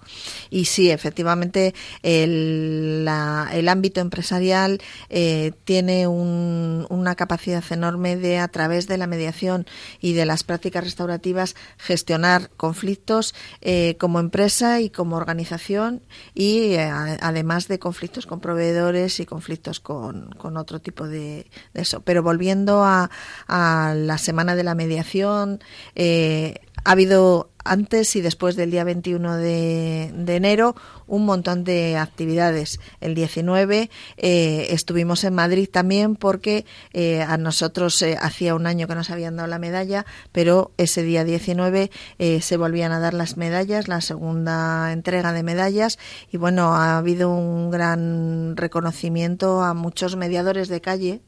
Y 0.50 0.65
sí, 0.65 0.92
efectivamente, 0.92 1.74
el, 2.03 3.08
el 3.53 3.70
ámbito 3.70 4.01
empresarial 4.01 4.82
eh, 5.10 5.51
tiene 5.63 6.08
una 6.08 7.15
capacidad 7.15 7.63
enorme 7.70 8.17
de, 8.17 8.38
a 8.39 8.48
través 8.48 8.88
de 8.88 8.98
la 8.98 9.08
mediación 9.08 9.65
y 10.00 10.13
de 10.13 10.25
las 10.25 10.43
prácticas 10.43 10.84
restaurativas, 10.84 11.55
gestionar 11.77 12.50
conflictos 12.58 13.34
eh, 13.62 13.96
como 14.00 14.20
empresa 14.20 14.82
y 14.82 14.89
como 14.89 15.15
organización 15.15 16.01
y 16.34 16.74
eh, 16.74 16.89
además 16.89 17.67
de 17.67 17.79
conflictos 17.79 18.25
con 18.25 18.39
proveedores 18.39 19.20
y 19.20 19.25
conflictos 19.25 19.79
con, 19.79 20.34
otro 20.58 20.79
tipo 20.79 21.08
de, 21.08 21.50
eso. 21.74 22.01
Pero 22.01 22.24
volviendo 22.24 22.84
a, 22.84 23.10
la 23.48 24.17
semana 24.17 24.55
de 24.55 24.63
la 24.63 24.75
mediación, 24.75 25.60
eh, 25.96 26.60
ha 26.84 26.91
habido 26.91 27.52
antes 27.63 28.15
y 28.15 28.22
después 28.22 28.55
del 28.55 28.72
día 28.72 28.84
21 28.84 29.38
de, 29.38 30.03
enero 30.27 30.75
un 31.08 31.25
montón 31.25 31.63
de 31.63 31.98
actividades. 31.98 32.79
El 33.01 33.15
19 33.15 33.89
eh, 34.17 34.67
estuvimos 34.70 35.24
en 35.24 35.36
Madrid 35.36 35.70
también 35.72 36.15
porque 36.15 36.65
eh, 36.93 37.22
a 37.22 37.38
nosotros 37.38 38.01
eh, 38.01 38.17
hacía 38.20 38.55
un 38.55 38.67
año 38.67 38.88
que 38.88 38.96
nos 38.96 39.10
habían 39.10 39.36
dado 39.36 39.48
la 39.48 39.60
medalla, 39.60 40.05
pero 40.32 40.72
ese 40.77 41.03
día 41.03 41.24
19 41.24 41.91
se 42.41 42.58
volvían 42.58 42.91
a 42.91 43.00
dar 43.00 43.13
las 43.13 43.38
medallas, 43.38 43.88
la 43.88 44.01
segunda 44.01 44.91
entrega 44.91 45.34
de 45.34 45.43
medallas 45.43 46.00
y 46.32 46.38
bueno, 46.38 46.75
ha 46.75 46.98
habido 46.98 47.29
un 47.29 47.70
gran 47.70 48.55
reconocimiento 48.58 49.62
a 49.62 49.74
muchos 49.74 50.15
mediadores 50.15 50.67
de 50.67 50.82
calle 50.82 51.22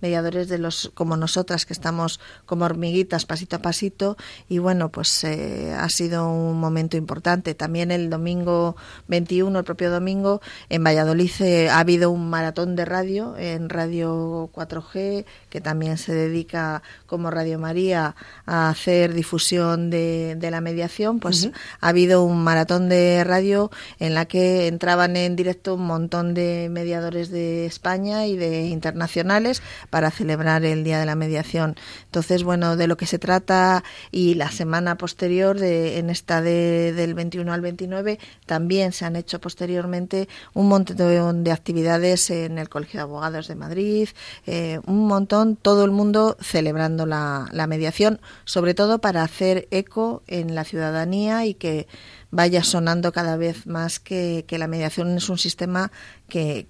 mediadores 0.00 0.48
de 0.48 0.58
los 0.58 0.90
como 0.94 1.16
nosotras 1.16 1.66
que 1.66 1.72
estamos 1.72 2.20
como 2.46 2.64
hormiguitas 2.64 3.26
pasito 3.26 3.56
a 3.56 3.62
pasito 3.62 4.16
y 4.48 4.58
bueno 4.58 4.90
pues 4.90 5.24
eh, 5.24 5.72
ha 5.84 5.88
sido 5.88 6.30
un 6.30 6.58
momento 6.60 6.96
importante. 6.96 7.54
También 7.54 7.90
el 7.90 8.10
domingo 8.10 8.76
21 9.08 9.58
el 9.58 9.64
propio 9.64 9.90
domingo 9.90 10.40
en 10.68 10.84
Valladolid 10.84 11.30
eh, 11.40 11.68
ha 11.70 11.78
habido 11.78 12.10
un 12.10 12.28
maratón 12.30 12.76
de 12.76 12.84
radio 12.84 13.36
en 13.36 13.68
Radio 13.68 14.50
4G 14.52 15.24
que 15.48 15.60
también 15.60 15.98
se 15.98 16.14
dedica 16.14 16.82
como 17.06 17.30
Radio 17.30 17.58
María 17.58 18.14
a 18.46 18.70
hacer 18.70 19.14
difusión 19.14 19.90
de, 19.90 20.38
la 20.50 20.60
mediación. 20.60 21.20
Pues 21.20 21.50
ha 21.80 21.88
habido 21.88 22.24
un 22.24 22.42
maratón 22.42 22.88
de 22.88 23.22
radio 23.24 23.70
en 23.98 24.14
la 24.14 24.26
que 24.26 24.66
entraban 24.66 25.16
en 25.16 25.36
directo 25.36 25.74
un 25.74 25.86
montón 25.86 26.34
de 26.34 26.68
mediadores 26.70 27.30
de 27.30 27.66
España 27.66 28.26
y 28.26 28.36
de 28.36 28.66
internacionales 28.66 29.62
para 29.90 30.10
celebrar 30.10 30.64
el 30.64 30.84
Día 30.84 30.98
de 30.98 31.06
la 31.06 31.14
Mediación. 31.14 31.76
Entonces, 32.06 32.42
bueno, 32.42 32.76
de 32.76 32.86
lo 32.86 32.96
que 32.96 33.06
se 33.06 33.18
trata 33.18 33.84
y 34.10 34.34
la 34.34 34.50
semana 34.50 34.96
posterior, 34.96 35.58
de, 35.58 35.69
en 35.70 36.10
esta 36.10 36.40
de, 36.40 36.92
del 36.92 37.14
21 37.14 37.52
al 37.52 37.60
29, 37.60 38.18
también 38.46 38.92
se 38.92 39.04
han 39.04 39.16
hecho 39.16 39.40
posteriormente 39.40 40.28
un 40.54 40.68
montón 40.68 41.44
de 41.44 41.52
actividades 41.52 42.30
en 42.30 42.58
el 42.58 42.68
Colegio 42.68 42.98
de 42.98 43.02
Abogados 43.02 43.48
de 43.48 43.54
Madrid, 43.54 44.08
eh, 44.46 44.80
un 44.86 45.06
montón, 45.06 45.56
todo 45.56 45.84
el 45.84 45.90
mundo 45.90 46.36
celebrando 46.40 47.06
la, 47.06 47.66
mediación, 47.68 48.20
sobre 48.44 48.74
todo 48.74 49.00
para 49.00 49.22
hacer 49.22 49.68
eco 49.70 50.22
en 50.26 50.54
la 50.54 50.64
ciudadanía 50.64 51.46
y 51.46 51.54
que 51.54 51.86
vaya 52.30 52.64
sonando 52.64 53.12
cada 53.12 53.36
vez 53.36 53.66
más 53.66 54.00
que, 54.00 54.44
la 54.50 54.66
mediación 54.66 55.16
es 55.16 55.28
un 55.28 55.38
sistema 55.38 55.92
que, 56.28 56.66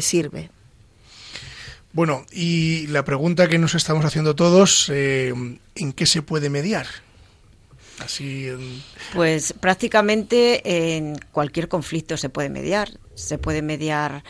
sirve. 0.00 0.50
Bueno, 1.92 2.24
y 2.32 2.86
la 2.88 3.04
pregunta 3.04 3.48
que 3.48 3.58
nos 3.58 3.74
estamos 3.74 4.04
haciendo 4.04 4.34
todos, 4.34 4.88
eh, 4.92 5.32
¿en 5.74 5.92
qué 5.92 6.06
se 6.06 6.22
puede 6.22 6.48
mediar? 6.48 6.86
Pues 9.14 9.52
prácticamente 9.52 10.96
en 10.96 11.18
cualquier 11.32 11.68
conflicto 11.68 12.16
se 12.16 12.28
puede 12.28 12.48
mediar. 12.48 12.90
Se 13.14 13.38
puede 13.38 13.62
mediar 13.62 14.24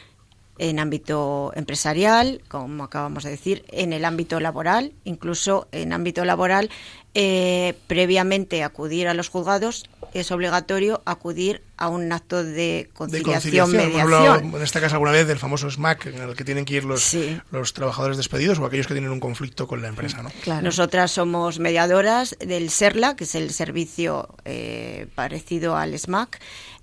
en 0.61 0.79
ámbito 0.79 1.53
empresarial, 1.57 2.43
como 2.49 2.85
acabamos 2.85 3.25
de 3.25 3.31
decir, 3.31 3.65
en 3.69 3.95
el 3.95 4.05
ámbito 4.05 4.41
laboral, 4.41 4.93
incluso 5.05 5.69
en 5.73 5.95
ámbito 5.95 6.27
laboral, 6.27 6.71
eh, 7.15 7.75
previamente 7.87 8.63
acudir 8.63 9.09
a 9.09 9.15
los 9.15 9.31
juzgados 9.31 9.89
es 10.15 10.31
obligatorio 10.31 11.03
acudir 11.05 11.63
a 11.77 11.89
un 11.89 12.13
acto 12.13 12.45
de 12.45 12.91
conciliación, 12.95 13.73
mediación. 13.73 14.55
en 14.55 14.63
esta 14.63 14.81
casa 14.81 14.97
alguna 14.97 15.13
vez 15.13 15.27
del 15.27 15.39
famoso 15.39 15.71
SMAC, 15.71 16.07
en 16.07 16.23
el 16.23 16.37
que 16.37 16.45
tienen 16.45 16.65
que 16.65 16.75
ir 16.75 16.85
los, 16.85 17.17
los 17.51 17.73
trabajadores 17.73 18.17
despedidos 18.17 18.59
o 18.59 18.67
aquellos 18.67 18.87
que 18.87 18.95
tienen 18.95 19.11
un 19.11 19.21
conflicto 19.21 19.67
con 19.67 19.83
la 19.83 19.89
empresa. 19.89 20.23
¿no? 20.23 20.61
Nosotras 20.61 21.13
somos 21.13 21.59
mediadoras 21.59 22.37
del 22.41 22.71
SERLA, 22.71 23.17
que 23.17 23.25
es 23.25 23.35
el 23.35 23.51
servicio 23.53 24.29
eh, 24.45 25.07
parecido 25.15 25.77
al 25.77 25.99
SMAC, 25.99 26.41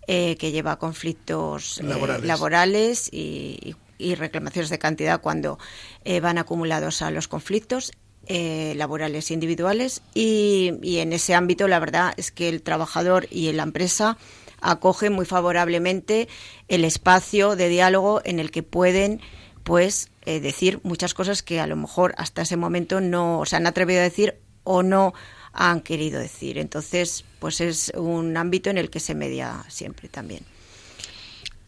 eh, 0.10 0.38
que 0.38 0.53
lleva 0.53 0.79
conflictos 0.79 1.79
eh, 1.79 1.84
laborales, 2.24 3.10
y, 3.12 3.75
reclamaciones 4.15 4.69
de 4.69 4.79
cantidad 4.79 5.19
cuando 5.19 5.60
eh, 6.05 6.22
van 6.22 6.38
acumulados 6.38 7.01
a 7.01 7.12
los 7.12 7.27
conflictos. 7.27 7.91
Laborales 8.29 9.31
individuales 9.31 10.01
y, 10.13 10.74
y, 10.81 11.00
en 11.00 11.13
ese 11.13 11.34
ámbito 11.34 11.67
la 11.67 11.79
verdad 11.79 12.13
es 12.17 12.31
que 12.31 12.50
el 12.50 12.62
trabajador 12.62 13.27
y 13.31 13.51
la 13.53 13.63
empresa 13.63 14.17
acogen 14.62 15.13
muy 15.13 15.25
favorablemente 15.25 16.27
el 16.67 16.84
espacio 16.84 17.55
de 17.55 17.69
diálogo 17.69 18.22
en 18.24 18.39
el 18.39 18.51
que 18.51 18.63
pueden 18.63 19.22
pues 19.63 20.10
eh, 20.25 20.39
decir 20.39 20.79
muchas 20.84 21.13
cosas 21.13 21.43
que 21.43 21.60
a 21.60 21.67
lo 21.67 21.75
mejor 21.75 22.13
hasta 22.17 22.41
ese 22.41 22.57
momento 22.57 23.01
no 23.01 23.43
se 23.46 23.57
han 23.57 23.67
atrevido 23.67 24.00
a 24.00 24.03
decir 24.03 24.36
o 24.63 24.84
no 24.84 25.13
han 25.53 25.81
querido 25.81 26.19
decir. 26.19 26.57
Entonces, 26.57 27.25
pues 27.39 27.62
es 27.62 27.91
un 27.96 28.38
ámbito 28.38 28.69
en 28.69 28.77
el 28.77 28.89
que 28.89 29.00
se 29.00 29.15
media 29.15 29.65
siempre 29.67 30.07
también. 30.07 30.43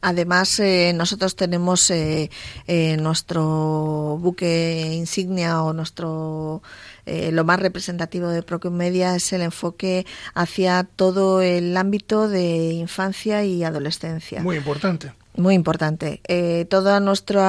Además, 0.01 0.59
eh, 0.59 0.93
nosotros 0.95 1.35
tenemos 1.35 1.91
eh, 1.91 2.29
eh, 2.67 2.95
nuestro 2.97 4.17
buque 4.21 4.93
insignia 4.93 5.61
o 5.63 5.73
nuestro 5.73 6.61
lo 7.31 7.43
más 7.43 7.59
representativo 7.59 8.27
de 8.27 8.43
Procomedia 8.43 9.15
es 9.15 9.33
el 9.33 9.41
enfoque 9.41 10.05
hacia 10.35 10.83
todo 10.83 11.41
el 11.41 11.75
ámbito 11.75 12.27
de 12.27 12.73
infancia 12.73 13.43
y 13.43 13.63
adolescencia. 13.63 14.43
Muy 14.43 14.57
importante. 14.57 15.11
Muy 15.39 15.55
importante. 15.55 16.19
Eh, 16.27 16.65
todo 16.69 16.99
nuestro, 16.99 17.41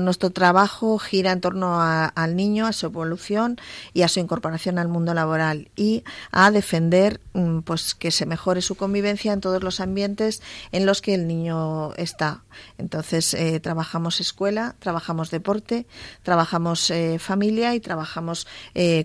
nuestro 0.00 0.28
trabajo 0.28 0.98
gira 0.98 1.32
en 1.32 1.40
torno 1.40 1.80
al 1.80 2.36
niño, 2.36 2.66
a 2.66 2.74
su 2.74 2.84
evolución 2.84 3.58
y 3.94 4.02
a 4.02 4.08
su 4.08 4.20
incorporación 4.20 4.78
al 4.78 4.88
mundo 4.88 5.14
laboral 5.14 5.70
y 5.74 6.04
a 6.32 6.50
defender 6.50 7.22
mm, 7.32 7.60
pues 7.60 7.94
que 7.94 8.10
se 8.10 8.26
mejore 8.26 8.60
su 8.60 8.74
convivencia 8.74 9.32
en 9.32 9.40
todos 9.40 9.62
los 9.62 9.80
ambientes 9.80 10.42
en 10.70 10.84
los 10.84 11.00
que 11.00 11.14
el 11.14 11.26
niño 11.26 11.94
está. 11.94 12.44
Entonces, 12.76 13.32
eh, 13.32 13.58
trabajamos 13.58 14.20
escuela, 14.20 14.76
trabajamos 14.78 15.30
deporte, 15.30 15.86
trabajamos 16.22 16.90
eh, 16.90 17.18
familia 17.18 17.74
y 17.74 17.80
trabajamos 17.80 18.46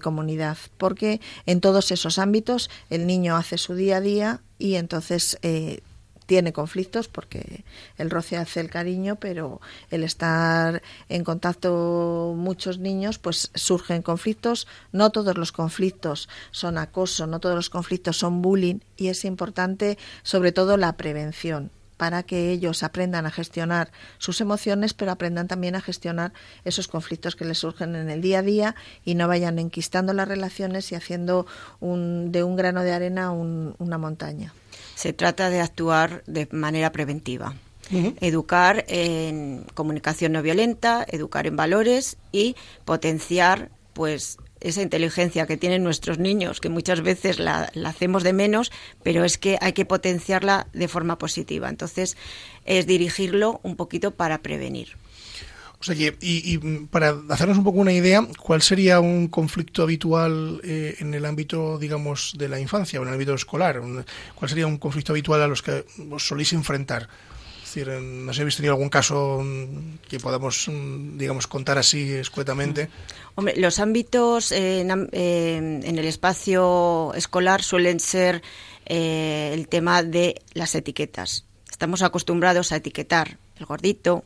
comunidad, 0.02 0.58
porque 0.78 1.22
en 1.46 1.62
todos 1.62 1.92
esos 1.92 2.20
ámbitos 2.20 2.70
el 2.90 3.08
niño 3.08 3.38
hace 3.38 3.58
su 3.58 3.76
día 3.76 3.98
a 3.98 4.02
día 4.02 4.42
y 4.58 4.76
entonces 4.76 5.38
tiene 6.30 6.54
conflictos 6.54 7.08
porque 7.08 7.64
el 7.98 8.12
roce 8.12 8.38
hace 8.38 8.60
el 8.60 8.70
cariño, 8.70 9.16
pero 9.16 9.62
el 9.90 10.04
estar 10.04 10.84
en 11.10 11.24
contacto 11.24 12.36
muchos 12.38 12.78
niños, 12.78 13.18
pues 13.18 13.50
surgen 13.56 14.04
conflictos. 14.04 14.68
No 14.92 15.10
todos 15.10 15.40
los 15.40 15.52
conflictos 15.52 16.30
son 16.52 16.78
acoso, 16.78 17.26
no 17.26 17.40
todos 17.40 17.56
los 17.56 17.72
conflictos 17.72 18.18
son 18.18 18.44
bullying 18.44 18.78
y 18.96 19.08
es 19.08 19.26
importante 19.26 19.98
sobre 20.22 20.52
todo 20.52 20.78
la 20.78 20.98
prevención 20.98 21.72
para 21.98 22.22
que 22.22 22.52
ellos 22.52 22.84
aprendan 22.84 23.26
a 23.26 23.32
gestionar 23.32 23.92
sus 24.20 24.40
emociones, 24.40 24.94
pero 24.94 25.12
aprendan 25.12 25.48
también 25.48 25.76
a 25.76 25.82
gestionar 25.82 26.32
esos 26.64 26.88
conflictos 26.88 27.36
que 27.36 27.44
les 27.44 27.58
surgen 27.58 27.96
en 27.96 28.12
el 28.12 28.22
día 28.22 28.40
a 28.40 28.44
día 28.44 28.76
y 29.04 29.16
no 29.16 29.28
vayan 29.28 29.58
enquistando 29.58 30.14
las 30.14 30.28
relaciones 30.28 30.92
y 30.92 30.96
haciendo 30.96 31.48
un, 31.80 32.32
de 32.32 32.44
un 32.44 32.56
grano 32.56 32.84
de 32.84 32.94
arena 32.94 33.32
una 33.32 33.98
montaña 33.98 34.54
se 34.96 35.14
trata 35.14 35.50
de 35.50 35.62
actuar 35.62 36.24
de 36.28 36.48
manera 36.52 36.92
preventiva. 36.92 37.56
Educar 38.22 38.86
en 38.88 39.66
comunicación 39.74 40.34
no 40.34 40.44
violenta, 40.44 41.04
educar 41.10 41.48
en 41.48 41.56
valores 41.56 42.18
y 42.32 42.56
potenciar 42.86 43.72
pues 43.94 44.38
esa 44.62 44.82
inteligencia 44.82 45.48
que 45.48 45.58
tienen 45.58 45.84
nuestros 45.84 46.20
niños, 46.20 46.60
que 46.60 46.70
muchas 46.70 47.02
veces 47.02 47.40
la, 47.40 47.72
hacemos 47.86 48.24
de 48.24 48.34
menos, 48.34 48.72
pero 49.04 49.24
es 49.24 49.38
que 49.38 49.58
hay 49.62 49.74
que 49.74 49.86
potenciarla 49.86 50.68
de 50.74 50.88
forma 50.88 51.18
positiva. 51.18 51.70
Entonces, 51.70 52.18
es 52.66 52.86
dirigirlo 52.86 53.60
un 53.64 53.76
poquito 53.76 54.12
para 54.12 54.42
prevenir. 54.42 54.98
O 55.82 55.84
sea 55.84 55.96
que, 55.96 56.18
y, 56.20 56.58
para 56.88 57.16
hacernos 57.30 57.58
un 57.58 57.64
poco 57.64 57.80
una 57.80 57.94
idea, 57.94 58.28
¿cuál 58.38 58.62
sería 58.62 59.00
un 59.00 59.30
conflicto 59.30 59.82
habitual 59.84 60.60
eh, 60.64 60.98
en 61.00 61.14
el 61.14 61.26
ámbito, 61.26 61.78
digamos, 61.78 62.34
de 62.38 62.50
la 62.50 62.60
infancia 62.60 63.00
o 63.00 63.04
en 63.04 63.10
el 63.10 63.14
ámbito 63.14 63.34
escolar? 63.34 63.82
¿Cuál 64.36 64.50
sería 64.50 64.68
un 64.68 64.78
conflicto 64.78 65.14
habitual 65.14 65.42
a 65.42 65.48
los 65.48 65.62
que 65.62 65.86
os 66.12 66.28
soléis 66.28 66.52
enfrentar? 66.52 67.08
Es 67.70 67.76
decir, 67.76 67.88
no 68.02 68.34
sé 68.34 68.38
si 68.38 68.42
habéis 68.42 68.56
tenido 68.58 68.74
algún 68.74 68.90
caso 68.90 69.42
mm, 69.42 70.00
que 70.10 70.20
podamos, 70.20 70.68
mm, 70.68 71.18
digamos, 71.18 71.48
contar 71.48 71.78
así 71.78 72.12
escuetamente. 72.14 72.90
Hombre, 73.36 73.54
los 73.58 73.80
ámbitos 73.80 74.52
en, 74.52 74.90
el 75.14 76.06
espacio 76.06 77.14
escolar 77.14 77.62
suelen 77.62 78.00
ser 78.00 78.42
eh, 78.86 79.52
el 79.54 79.70
tema 79.70 80.04
de 80.04 80.42
las 80.54 80.76
etiquetas. 80.76 81.46
Estamos 81.72 82.02
acostumbrados 82.02 82.72
a 82.72 82.78
etiquetar 82.78 83.38
el 83.58 83.66
gordito, 83.66 84.26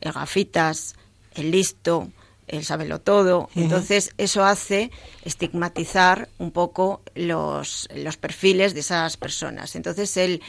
el 0.00 0.12
gafitas, 0.12 0.96
el 1.34 1.50
listo, 1.50 2.08
el 2.48 2.64
sabelo 2.64 3.00
todo. 3.00 3.48
Entonces, 3.54 4.12
eso 4.18 4.44
hace 4.44 4.90
estigmatizar 5.24 6.28
un 6.38 6.50
poco 6.50 7.02
los, 7.14 7.88
los 7.94 8.16
perfiles 8.16 8.74
de 8.74 8.80
esas 8.80 9.16
personas. 9.16 9.76
Entonces, 9.76 10.16
el, 10.16 10.42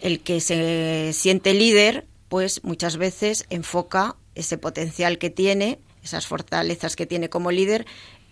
el 0.00 0.20
que 0.20 0.40
se 0.40 1.12
siente 1.12 1.54
líder, 1.54 2.06
pues 2.28 2.62
muchas 2.62 2.96
veces 2.96 3.46
enfoca 3.50 4.16
ese 4.34 4.58
potencial 4.58 5.18
que 5.18 5.30
tiene, 5.30 5.78
esas 6.02 6.26
fortalezas 6.26 6.96
que 6.96 7.06
tiene 7.06 7.28
como 7.28 7.50
líder, 7.50 7.86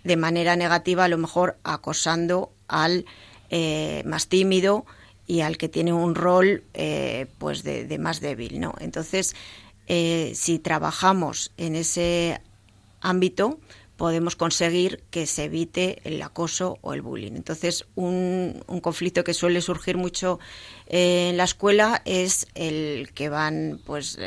de 0.05 0.17
manera 0.17 0.57
negativa, 0.57 1.05
a 1.05 1.09
lo 1.09 1.19
mejor 1.19 1.59
acosando 1.65 2.53
al 2.69 3.05
eh, 3.51 4.03
más 4.07 4.29
tímido 4.29 4.87
y 5.27 5.41
al 5.41 5.59
que 5.59 5.69
tiene 5.69 5.93
un 5.93 6.15
rol 6.15 6.65
eh, 6.75 7.27
pues 7.39 7.63
de, 7.63 7.85
de, 7.85 7.99
más 7.99 8.21
débil, 8.21 8.61
¿no? 8.61 8.75
Entonces, 8.81 9.35
eh, 9.89 10.33
si 10.35 10.59
trabajamos 10.59 11.53
en 11.57 11.75
ese 11.75 12.43
ámbito, 13.01 13.59
podemos 13.97 14.37
conseguir 14.37 15.03
que 15.11 15.27
se 15.27 15.45
evite 15.45 15.99
el 16.05 16.21
acoso 16.23 16.79
o 16.83 16.93
el 16.93 17.03
bullying. 17.03 17.33
Entonces, 17.33 17.87
un, 17.97 18.63
conflicto 18.83 19.25
que 19.25 19.35
suele 19.35 19.63
surgir 19.63 19.97
mucho 19.97 20.39
en 20.87 21.37
la 21.37 21.45
escuela 21.45 22.03
es 22.05 22.47
el 22.55 23.11
que 23.15 23.31
van, 23.31 23.81
pues, 23.85 24.19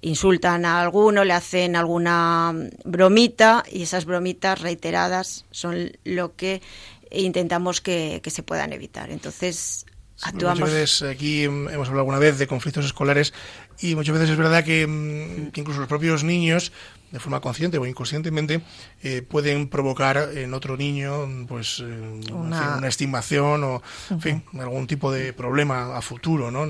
insultan 0.00 0.64
a 0.64 0.80
alguno, 0.80 1.24
le 1.24 1.34
hacen 1.34 1.76
alguna 1.76 2.54
bromita 2.84 3.62
y 3.70 3.82
esas 3.82 4.06
bromitas 4.06 4.60
reiteradas 4.60 5.44
son 5.50 5.92
lo 6.04 6.34
que 6.34 6.62
intentamos 7.10 7.80
que 7.80 8.20
se 8.26 8.42
puedan 8.42 8.72
evitar. 8.72 9.10
Entonces, 9.10 9.84
actuamos. 10.22 10.60
Muchas 10.60 10.74
veces 10.74 11.02
aquí 11.02 11.44
hemos 11.44 11.88
hablado 11.88 11.98
alguna 12.00 12.18
vez 12.18 12.38
de 12.38 12.46
conflictos 12.46 12.84
escolares 12.84 13.32
y 13.80 13.94
muchas 13.94 14.14
veces 14.14 14.30
es 14.30 14.36
verdad 14.36 14.64
que, 14.64 14.86
mm, 14.86 15.58
incluso 15.58 15.80
los 15.80 15.88
propios 15.88 16.24
niños 16.24 16.72
de 17.10 17.20
forma 17.20 17.40
consciente 17.40 17.76
o 17.76 17.86
inconscientemente 17.86 18.62
eh, 19.02 19.22
pueden 19.22 19.68
provocar 19.68 20.30
en 20.34 20.54
otro 20.54 20.78
niño 20.78 21.28
pues 21.46 21.80
eh, 21.80 22.22
una... 22.32 22.80
estimación 22.88 23.64
o 23.64 23.82
en 24.10 24.20
fin, 24.20 24.42
algún 24.58 24.86
tipo 24.86 25.12
de 25.12 25.34
problema 25.34 25.96
a 25.96 26.00
futuro 26.00 26.50
no 26.50 26.66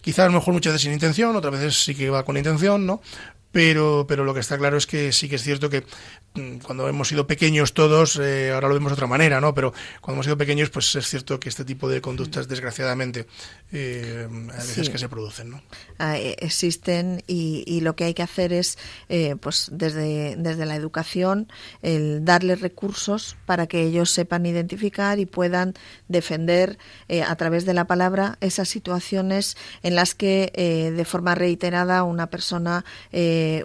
quizás 0.00 0.20
a 0.20 0.26
lo 0.26 0.34
mejor 0.34 0.54
muchas 0.54 0.74
veces 0.74 0.84
sin 0.84 0.92
intención 0.92 1.34
otras 1.34 1.52
veces 1.52 1.82
sí 1.82 1.94
que 1.96 2.10
va 2.10 2.24
con 2.24 2.36
intención 2.36 2.86
no 2.86 3.02
pero, 3.52 4.06
pero 4.08 4.24
lo 4.24 4.32
que 4.32 4.40
está 4.40 4.56
claro 4.56 4.78
es 4.78 4.86
que 4.86 5.12
sí 5.12 5.28
que 5.28 5.36
es 5.36 5.42
cierto 5.42 5.68
que 5.68 5.84
mm, 6.34 6.56
cuando 6.58 6.88
hemos 6.88 7.08
sido 7.08 7.26
pequeños 7.26 7.74
todos, 7.74 8.18
eh, 8.20 8.50
ahora 8.50 8.68
lo 8.68 8.74
vemos 8.74 8.90
de 8.90 8.94
otra 8.94 9.06
manera, 9.06 9.40
¿no? 9.40 9.54
Pero 9.54 9.72
cuando 10.00 10.16
hemos 10.16 10.26
sido 10.26 10.38
pequeños, 10.38 10.70
pues 10.70 10.94
es 10.94 11.06
cierto 11.06 11.38
que 11.38 11.50
este 11.50 11.64
tipo 11.64 11.88
de 11.88 12.00
conductas, 12.00 12.48
desgraciadamente, 12.48 13.26
eh, 13.70 14.26
a 14.52 14.56
veces 14.56 14.88
que 14.88 14.96
se 14.96 15.08
producen, 15.08 15.50
¿no? 15.50 15.62
Ah, 15.98 16.18
eh, 16.18 16.34
existen 16.38 17.22
y, 17.26 17.62
y, 17.66 17.82
lo 17.82 17.94
que 17.94 18.04
hay 18.04 18.14
que 18.14 18.22
hacer 18.22 18.52
es, 18.52 18.78
pues 19.40 19.68
desde, 19.70 20.36
desde 20.36 20.64
la 20.64 20.76
educación, 20.76 21.48
el 21.82 22.24
darles 22.24 22.60
recursos 22.60 23.36
para 23.44 23.66
que 23.66 23.82
ellos 23.82 24.10
sepan 24.10 24.46
identificar 24.46 25.18
y 25.18 25.26
puedan 25.26 25.74
defender 26.08 26.78
a 27.26 27.36
través 27.36 27.66
de 27.66 27.74
la 27.74 27.86
palabra 27.86 28.38
esas 28.40 28.68
situaciones 28.68 29.56
en 29.82 29.94
las 29.94 30.14
que 30.14 30.92
de 30.96 31.04
forma 31.04 31.34
reiterada 31.34 32.04
una 32.04 32.28
persona 32.28 32.84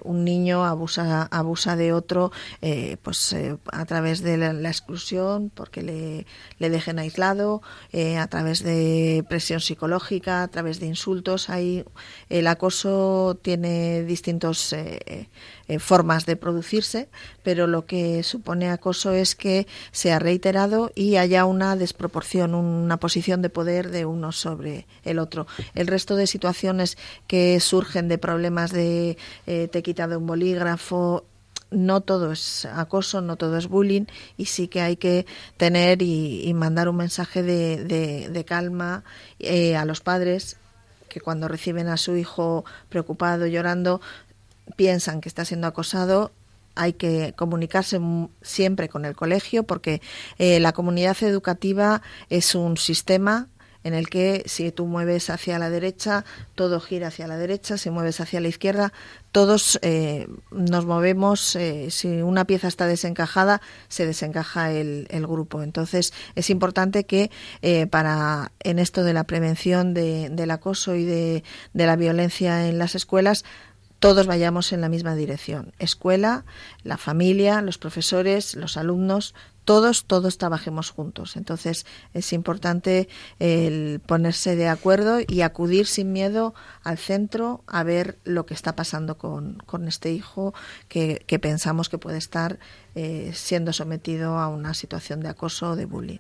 un 0.04 0.24
niño 0.24 0.66
abusa, 0.66 1.24
abusa 1.32 1.76
de 1.76 1.94
otro 1.94 2.32
eh, 2.62 2.98
pues 3.02 3.34
eh, 3.34 3.58
a 3.72 3.86
través 3.86 4.22
de 4.22 4.38
la, 4.38 4.70
exclusión, 4.70 5.52
porque 5.54 5.82
le, 5.82 6.26
le 6.60 6.70
dejen 6.70 7.00
aislado, 7.00 7.62
eh, 7.92 8.18
a 8.18 8.28
través 8.28 8.64
de 8.64 9.24
presión 9.30 9.60
psicológica, 9.60 10.44
a 10.44 10.48
través 10.48 10.80
de 10.80 10.88
insultos. 10.88 11.50
Hay, 11.50 11.86
el 12.30 12.48
acoso 12.48 13.40
tiene 13.42 14.04
distintos 14.04 14.76
formas 15.80 16.26
de 16.26 16.36
producirse, 16.36 17.10
pero 17.44 17.68
lo 17.68 17.86
que 17.86 18.24
supone 18.24 18.70
acoso 18.70 19.12
es 19.12 19.36
que 19.36 19.68
sea 19.92 20.20
reiterado 20.20 20.92
y 20.96 21.18
haya 21.18 21.46
una 21.46 21.76
desproporción, 21.76 22.56
una 22.56 22.98
posición 22.98 23.42
de 23.42 23.50
poder 23.50 23.90
de 23.90 24.06
uno 24.06 24.32
sobre 24.32 24.88
el 25.04 25.20
otro. 25.20 25.48
El 25.76 25.88
resto 25.88 26.16
de 26.16 26.28
situaciones 26.28 26.98
que 27.28 27.60
surgen 27.60 28.08
de 28.08 28.18
problemas 28.18 28.72
de 28.72 29.18
te 29.46 29.70
he 29.74 29.84
quitado 29.84 30.18
un 30.20 30.28
bolígrafo, 30.28 31.26
no 31.72 32.02
todo 32.02 32.32
es 32.32 32.66
acoso, 32.66 33.22
no 33.22 33.36
todo 33.36 33.58
es 33.58 33.68
bullying 33.68 34.06
y 34.38 34.46
sí 34.46 34.68
que 34.68 34.82
hay 34.82 34.98
que 34.98 35.26
tener 35.58 36.02
y, 36.02 36.54
mandar 36.54 36.90
un 36.90 36.98
mensaje 36.98 37.44
de, 37.44 38.46
calma 38.48 39.04
eh, 39.40 39.76
a 39.76 39.86
los 39.86 40.02
padres 40.02 40.58
que 41.10 41.22
cuando 41.22 41.48
reciben 41.48 41.88
a 41.88 41.98
su 41.98 42.18
hijo 42.18 42.66
preocupado, 42.90 43.48
llorando, 43.48 44.02
piensan 44.76 45.22
que 45.22 45.30
está 45.30 45.46
siendo 45.46 45.68
acosado, 45.68 46.32
hay 46.76 46.94
que 46.94 47.34
comunicarse 47.36 48.00
siempre 48.42 48.88
con 48.88 49.06
el 49.06 49.16
colegio 49.16 49.64
porque 49.64 50.02
eh, 50.38 50.60
la 50.60 50.74
comunidad 50.74 51.18
educativa 51.24 52.02
es 52.30 52.56
un 52.56 52.78
sistema 52.78 53.48
en 53.88 53.94
el 53.94 54.10
que 54.10 54.44
si 54.48 54.72
tú 54.72 54.86
mueves 54.86 55.30
hacia 55.30 55.58
la 55.60 55.70
derecha, 55.70 56.26
todo 56.56 56.82
gira 56.82 57.08
hacia 57.08 57.26
la 57.26 57.38
derecha, 57.38 57.78
si 57.78 57.90
mueves 57.90 58.20
hacia 58.20 58.42
la 58.42 58.50
izquierda, 58.50 58.92
todos 59.32 59.80
eh, 59.82 60.28
nos 60.52 60.86
movemos, 60.86 61.56
eh, 61.56 61.90
si 61.90 62.22
una 62.22 62.44
pieza 62.44 62.68
está 62.68 62.86
desencajada, 62.86 63.62
se 63.88 64.06
desencaja 64.06 64.72
el, 64.72 65.08
grupo. 65.28 65.64
Entonces, 65.64 66.12
es 66.36 66.50
importante 66.50 67.06
que 67.06 67.32
eh, 67.62 67.88
para 67.88 68.52
en 68.60 68.80
esto 68.80 69.06
de 69.06 69.14
la 69.14 69.24
prevención 69.24 69.94
del 69.94 70.52
acoso 70.52 70.96
y 70.96 71.06
de, 71.06 71.44
de 71.74 71.86
la 71.86 71.96
violencia 71.96 72.68
en 72.68 72.78
las 72.80 72.94
escuelas, 72.94 73.46
todos 74.00 74.28
vayamos 74.28 74.72
en 74.74 74.82
la 74.82 74.90
misma 74.90 75.16
dirección. 75.16 75.74
Escuela, 75.80 76.46
la 76.84 76.98
familia, 76.98 77.62
los 77.62 77.78
profesores, 77.78 78.56
los 78.56 78.78
alumnos, 78.78 79.34
todos, 79.66 80.06
todos 80.06 80.38
trabajemos 80.38 80.92
juntos. 80.92 81.36
Entonces 81.36 81.86
es 82.14 82.32
importante 82.32 83.10
el 83.40 84.00
ponerse 84.06 84.56
de 84.56 84.70
acuerdo 84.70 85.20
y 85.28 85.42
acudir 85.42 85.88
sin 85.88 86.14
miedo 86.14 86.54
al 86.84 86.98
centro 86.98 87.64
a 87.68 87.84
ver 87.84 88.18
lo 88.24 88.46
que 88.46 88.54
está 88.54 88.76
pasando 88.76 89.18
con, 89.18 89.62
este 89.88 90.14
hijo 90.14 90.54
que, 90.88 91.26
pensamos 91.42 91.90
que 91.90 91.98
puede 91.98 92.18
estar 92.18 92.60
eh, 92.96 93.32
siendo 93.34 93.74
sometido 93.74 94.40
a 94.40 94.48
una 94.48 94.74
situación 94.74 95.20
de 95.20 95.30
acoso 95.30 95.72
o 95.72 95.76
de 95.76 95.86
bullying. 95.86 96.20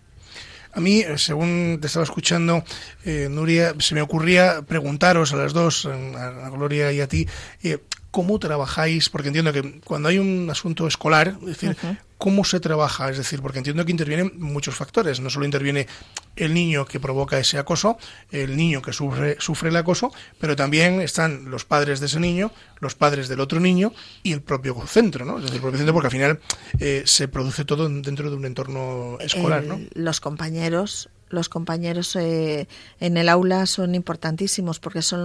A 0.77 0.79
mí, 0.79 1.03
según 1.15 1.79
te 1.81 1.87
estaba 1.87 2.03
escuchando, 2.03 2.63
eh, 3.03 3.29
Nuria, 3.31 3.73
se 3.79 3.95
me 3.95 4.03
ocurría 4.03 4.61
preguntaros 4.61 5.33
a 5.33 5.35
las 5.35 5.51
dos, 5.51 5.87
a, 5.87 6.49
Gloria 6.51 6.91
y 6.91 7.01
a 7.01 7.07
ti, 7.07 7.27
eh, 7.63 7.79
cómo 8.11 8.37
trabajáis, 8.37 9.09
porque 9.09 9.29
entiendo 9.29 9.51
que 9.51 9.81
cuando 9.83 10.09
hay 10.09 10.19
un 10.19 10.47
asunto 10.51 10.85
escolar, 10.85 11.35
es 11.41 11.47
decir, 11.47 11.75
cómo 12.17 12.43
se 12.43 12.60
trabaja, 12.60 13.10
es 13.10 13.17
decir, 13.17 13.41
porque 13.41 13.60
entiendo 13.60 13.86
que 13.86 13.91
intervienen 13.91 14.34
muchos 14.38 14.75
factores, 14.75 15.19
no 15.19 15.30
solo 15.30 15.45
interviene 15.45 15.88
el 16.36 16.53
niño 16.53 16.86
que 16.86 16.99
provoca 16.99 17.39
ese 17.39 17.58
acoso, 17.58 17.97
el 18.32 18.56
niño 18.56 18.82
que 18.82 18.93
sufre, 18.93 19.38
sufre 19.39 19.69
el 19.69 19.75
acoso, 19.75 20.12
pero 20.39 20.56
también 20.56 21.01
están 21.01 21.49
los 21.49 21.65
padres 21.65 21.99
de 21.99 22.08
ese 22.08 22.19
niño, 22.19 22.51
los 22.80 22.95
padres 22.95 23.27
del 23.27 23.39
otro 23.39 23.60
niño 23.60 23.93
y 24.23 24.34
el 24.34 24.41
propio 24.41 24.75
centro, 24.88 25.25
¿no? 25.25 25.38
Es 25.38 25.43
decir, 25.43 25.56
el 25.56 25.62
propio 25.62 25.77
centro, 25.77 25.93
porque 25.93 26.08
al 26.08 26.12
final 26.12 26.39
eh, 26.80 27.03
se 27.06 27.27
produce 27.27 27.65
todo 27.65 27.88
dentro 27.89 28.30
de 28.30 28.36
un 28.36 28.45
entorno 28.45 29.17
escolar, 29.19 29.63
¿no? 29.63 29.80
Los 29.93 30.19
compañeros, 30.19 31.10
los 31.29 31.49
compañeros 31.49 32.15
eh, 32.15 32.67
en 32.99 33.17
el 33.17 33.29
aula 33.29 33.65
son 33.65 33.95
importantísimos 33.95 34.79
porque 34.79 35.01
son 35.01 35.17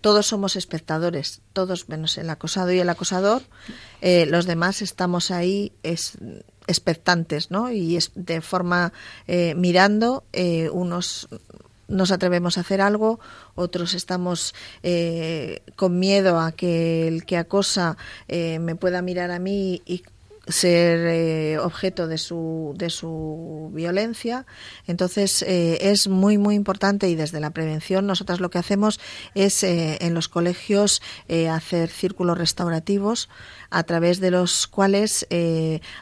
todos 0.00 0.26
somos 0.26 0.56
espectadores, 0.56 1.42
todos 1.52 1.88
menos 1.88 2.16
el 2.18 2.30
acosado 2.30 2.72
y 2.72 2.78
el 2.78 2.88
acosador, 2.88 3.42
eh, 4.00 4.26
los 4.26 4.46
demás 4.46 4.82
estamos 4.82 5.30
ahí 5.30 5.72
es, 5.82 6.18
expectantes, 6.66 7.50
¿no? 7.50 7.70
Y 7.70 7.96
es 7.96 8.12
de 8.14 8.40
forma 8.40 8.92
eh, 9.26 9.54
mirando, 9.56 10.24
unos 10.72 11.28
nos 11.88 12.10
atrevemos 12.10 12.58
a 12.58 12.62
hacer 12.62 12.80
algo, 12.80 13.20
otros 13.54 13.94
estamos 13.94 14.54
con 15.76 15.98
miedo 16.00 16.40
a 16.40 16.50
que 16.50 17.06
el 17.06 17.24
que 17.24 17.36
acosa 17.36 17.96
me 18.28 18.74
pueda 18.74 19.02
mirar 19.02 19.30
a 19.30 19.38
mí 19.38 19.82
y 19.86 20.02
ser 20.48 21.00
eh, 21.06 21.58
objeto 21.58 22.06
de 22.06 22.18
su, 22.18 22.74
de 22.76 22.90
su 22.90 23.70
violencia. 23.72 24.46
Entonces, 24.86 25.42
eh, 25.42 25.78
es 25.90 26.08
muy, 26.08 26.38
muy 26.38 26.54
importante 26.54 27.08
y 27.08 27.16
desde 27.16 27.40
la 27.40 27.50
prevención 27.50 28.06
nosotras 28.06 28.40
lo 28.40 28.50
que 28.50 28.58
hacemos 28.58 29.00
es 29.34 29.62
eh, 29.62 29.98
en 30.00 30.14
los 30.14 30.28
colegios 30.28 31.02
hacer 31.50 31.90
círculos 31.90 32.38
restaurativos 32.38 33.28
a 33.70 33.82
través 33.82 34.20
de 34.20 34.30
los 34.30 34.66
cuales 34.66 35.26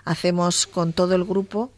hacemos 0.05 0.67
con 0.67 0.93
todo 0.93 1.15
el 1.15 1.25
grupo 1.25 1.71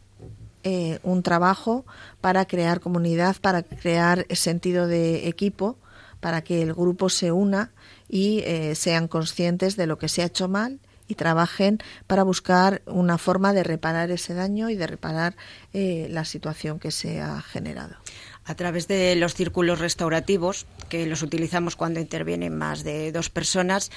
un 1.02 1.22
trabajo 1.22 1.84
para 2.20 2.44
crear 2.44 2.80
comunidad, 2.80 3.36
para 3.40 3.62
crear 3.62 4.26
sentido 4.30 4.86
de 4.86 5.28
equipo, 5.28 5.76
para 6.20 6.42
que 6.42 6.62
el 6.62 6.74
grupo 6.74 7.08
se 7.08 7.32
una 7.32 7.72
y 8.08 8.42
sean 8.74 9.08
conscientes 9.08 9.76
de 9.76 9.86
lo 9.86 9.98
que 9.98 10.08
se 10.08 10.22
ha 10.22 10.26
hecho 10.26 10.48
mal 10.48 10.80
y 11.08 11.14
trabajen 11.14 11.78
para 12.06 12.22
buscar 12.22 12.82
una 12.86 13.18
forma 13.18 13.52
de 13.52 13.62
reparar 13.62 14.10
ese 14.10 14.34
daño 14.34 14.70
y 14.70 14.76
de 14.76 14.86
reparar 14.86 15.36
eh, 15.72 16.08
la 16.10 16.24
situación 16.24 16.78
que 16.78 16.90
se 16.90 17.20
ha 17.20 17.40
generado. 17.42 17.96
A 18.44 18.54
través 18.54 18.86
de 18.86 19.16
los 19.16 19.34
círculos 19.34 19.80
restaurativos, 19.80 20.66
que 20.88 21.06
los 21.06 21.22
utilizamos 21.22 21.74
cuando 21.74 21.98
intervienen 21.98 22.56
más 22.56 22.84
de 22.84 23.10
dos 23.10 23.28
personas, 23.28 23.90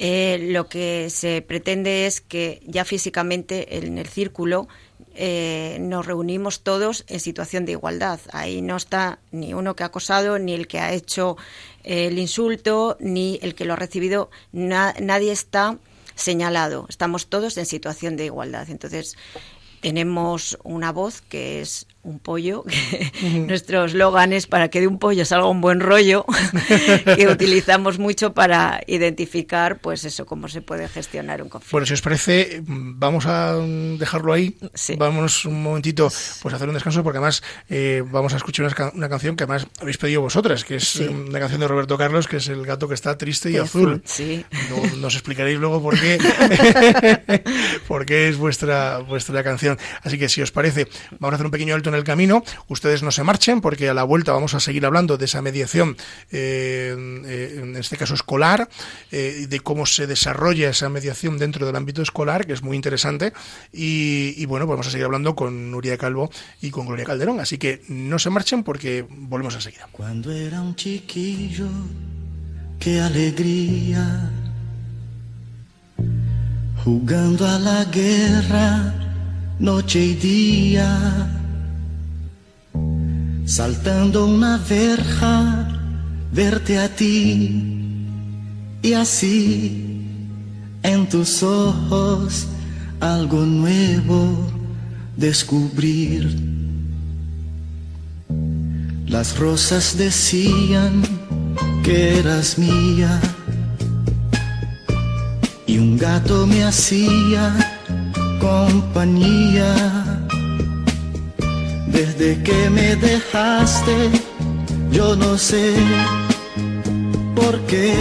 eh, 0.00 0.48
lo 0.50 0.68
que 0.68 1.08
se 1.10 1.42
pretende 1.42 2.06
es 2.06 2.20
que 2.20 2.60
ya 2.66 2.84
físicamente 2.84 3.78
en 3.78 3.98
el 3.98 4.08
círculo 4.08 4.66
eh, 5.14 5.78
nos 5.80 6.04
reunimos 6.06 6.62
todos 6.62 7.04
en 7.06 7.20
situación 7.20 7.64
de 7.64 7.72
igualdad. 7.72 8.18
Ahí 8.32 8.62
no 8.62 8.76
está 8.76 9.20
ni 9.30 9.54
uno 9.54 9.76
que 9.76 9.84
ha 9.84 9.86
acosado, 9.86 10.40
ni 10.40 10.54
el 10.54 10.66
que 10.66 10.80
ha 10.80 10.92
hecho 10.92 11.36
el 11.84 12.18
insulto, 12.18 12.96
ni 12.98 13.38
el 13.42 13.54
que 13.54 13.64
lo 13.64 13.74
ha 13.74 13.76
recibido. 13.76 14.30
nadie 14.52 15.30
está 15.30 15.78
señalado. 16.14 16.86
Estamos 16.88 17.28
todos 17.28 17.56
en 17.56 17.66
situación 17.66 18.16
de 18.16 18.26
igualdad. 18.26 18.68
Entonces, 18.70 19.16
tenemos 19.80 20.58
una 20.64 20.92
voz 20.92 21.20
que 21.20 21.60
es 21.60 21.86
un 22.04 22.18
pollo. 22.18 22.64
Nuestro 23.22 23.84
eslogan 23.86 24.32
es 24.32 24.46
para 24.46 24.68
que 24.68 24.80
de 24.80 24.86
un 24.86 24.98
pollo 24.98 25.24
salga 25.24 25.48
un 25.48 25.60
buen 25.60 25.80
rollo, 25.80 26.24
que 27.16 27.26
utilizamos 27.26 27.98
mucho 27.98 28.34
para 28.34 28.80
identificar, 28.86 29.78
pues 29.80 30.04
eso, 30.04 30.26
cómo 30.26 30.48
se 30.48 30.60
puede 30.60 30.86
gestionar 30.88 31.42
un 31.42 31.48
conflicto. 31.48 31.74
Bueno, 31.74 31.86
si 31.86 31.94
os 31.94 32.02
parece, 32.02 32.62
vamos 32.66 33.26
a 33.26 33.56
dejarlo 33.56 34.32
ahí. 34.32 34.56
Vamos 34.98 35.44
un 35.46 35.62
momentito 35.62 36.10
pues 36.42 36.52
a 36.52 36.56
hacer 36.56 36.68
un 36.68 36.74
descanso, 36.74 37.02
porque 37.02 37.18
además 37.18 37.42
eh, 37.68 38.02
vamos 38.06 38.34
a 38.34 38.36
escuchar 38.36 38.66
una, 38.94 39.08
canción 39.08 39.36
que 39.36 39.44
además 39.44 39.66
habéis 39.80 39.98
pedido 39.98 40.20
vosotras, 40.20 40.64
que 40.64 40.76
es 40.76 40.96
una 40.96 41.40
canción 41.40 41.60
de 41.60 41.68
Roberto 41.68 41.96
Carlos, 41.96 42.28
que 42.28 42.36
es 42.36 42.48
El 42.48 42.66
gato 42.66 42.86
que 42.86 42.94
está 42.94 43.16
triste 43.16 43.50
y, 43.50 43.56
azul. 43.56 44.02
Sí. 44.04 44.44
nos 44.98 45.14
explicaréis 45.14 45.58
luego 45.58 45.82
por 45.82 45.98
qué, 45.98 46.18
por 47.88 48.04
qué 48.04 48.28
es 48.28 48.36
vuestra, 48.36 48.98
vuestra 48.98 49.42
canción. 49.42 49.78
Así 50.02 50.18
que 50.18 50.28
si 50.28 50.42
os 50.42 50.52
parece, 50.52 50.86
vamos 51.18 51.32
a 51.32 51.34
hacer 51.36 51.46
un 51.46 51.52
pequeño 51.52 51.74
alto 51.74 51.93
el 51.94 52.04
camino. 52.04 52.44
Ustedes 52.68 53.02
no 53.02 53.10
se 53.10 53.22
marchen 53.22 53.60
porque 53.60 53.88
a 53.88 53.94
la 53.94 54.04
vuelta 54.04 54.32
vamos 54.32 54.54
a 54.54 54.60
seguir 54.60 54.86
hablando 54.86 55.16
de 55.16 55.24
esa 55.24 55.42
mediación, 55.42 55.96
eh, 56.30 56.94
en 57.62 57.76
este 57.76 57.96
caso 57.96 58.14
escolar, 58.14 58.68
eh, 59.10 59.46
de 59.48 59.60
cómo 59.60 59.86
se 59.86 60.06
desarrolla 60.06 60.70
esa 60.70 60.88
mediación 60.88 61.38
dentro 61.38 61.66
del 61.66 61.76
ámbito 61.76 62.02
escolar, 62.02 62.46
que 62.46 62.52
es 62.52 62.62
muy 62.62 62.76
interesante. 62.76 63.32
Y, 63.72 64.44
bueno, 64.46 64.66
pues 64.66 64.74
vamos 64.74 64.86
a 64.86 64.90
seguir 64.90 65.04
hablando 65.04 65.34
con 65.34 65.70
Nuria 65.70 65.96
Calvo 65.96 66.30
y 66.60 66.70
con 66.70 66.86
Gloria 66.86 67.04
Calderón. 67.04 67.40
Así 67.40 67.58
que 67.58 67.82
no 67.88 68.18
se 68.18 68.30
marchen 68.30 68.62
porque 68.62 69.06
volvemos 69.08 69.54
enseguida. 69.54 69.88
Cuando 69.92 70.32
era 70.32 70.60
un 70.60 70.74
chiquillo, 70.76 71.68
qué 72.78 73.00
alegría, 73.00 74.30
jugando 76.84 77.46
a 77.46 77.58
la 77.58 77.84
guerra 77.86 78.94
noche 79.58 80.00
y 80.00 80.14
día, 80.14 81.43
saltando 83.44 84.26
una 84.26 84.58
verja, 84.58 85.68
verte 86.32 86.78
a 86.78 86.88
ti 86.88 87.84
y 88.82 88.92
así 88.92 89.84
en 90.82 91.08
tus 91.08 91.42
ojos 91.42 92.46
algo 93.00 93.44
nuevo 93.44 94.50
descubrir. 95.16 96.54
Las 99.06 99.38
rosas 99.38 99.96
decían 99.96 101.02
que 101.82 102.18
eras 102.18 102.58
mía 102.58 103.20
y 105.66 105.78
un 105.78 105.96
gato 105.96 106.46
me 106.46 106.64
hacía 106.64 107.54
compañía. 108.40 110.13
Desde 111.94 112.42
que 112.42 112.70
me 112.70 112.96
dejaste, 112.96 114.10
yo 114.90 115.14
no 115.14 115.38
sé 115.38 115.72
por 117.36 117.56
qué 117.68 117.94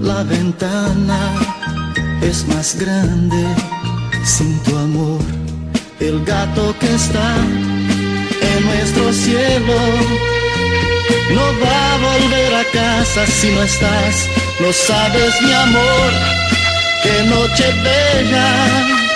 la 0.00 0.22
ventana 0.22 1.20
es 2.22 2.46
más 2.46 2.76
grande 2.78 3.44
sin 4.24 4.56
tu 4.60 4.78
amor. 4.78 5.20
El 5.98 6.24
gato 6.24 6.72
que 6.78 6.94
está 6.94 7.34
en 8.52 8.64
nuestro 8.64 9.12
cielo 9.14 9.78
no 11.34 11.44
va 11.62 11.94
a 11.94 11.98
volver 12.08 12.54
a 12.54 12.64
casa 12.72 13.26
si 13.26 13.50
no 13.50 13.64
estás, 13.64 14.14
no 14.60 14.72
sabes 14.72 15.32
mi 15.42 15.52
amor, 15.52 16.10
qué 17.02 17.16
noche 17.34 17.66
bella 17.82 19.09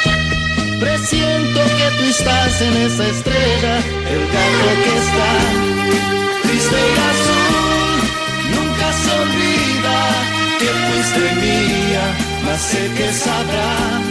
Presiento 0.80 1.60
que 1.78 1.88
tú 1.98 2.04
estás 2.04 2.60
en 2.60 2.76
esa 2.76 3.08
estrella, 3.08 3.76
el 4.14 4.22
gato 4.34 4.68
que 4.82 4.92
está 5.04 5.30
triste 6.42 6.76
y 6.76 6.96
azul. 7.12 7.98
Nunca 8.56 8.92
se 9.02 9.10
olvida 9.24 9.98
que 10.58 10.70
fuiste 10.86 11.34
mía, 11.46 12.04
mas 12.44 12.60
sé 12.60 12.90
que 12.96 13.12
sabrá 13.12 14.03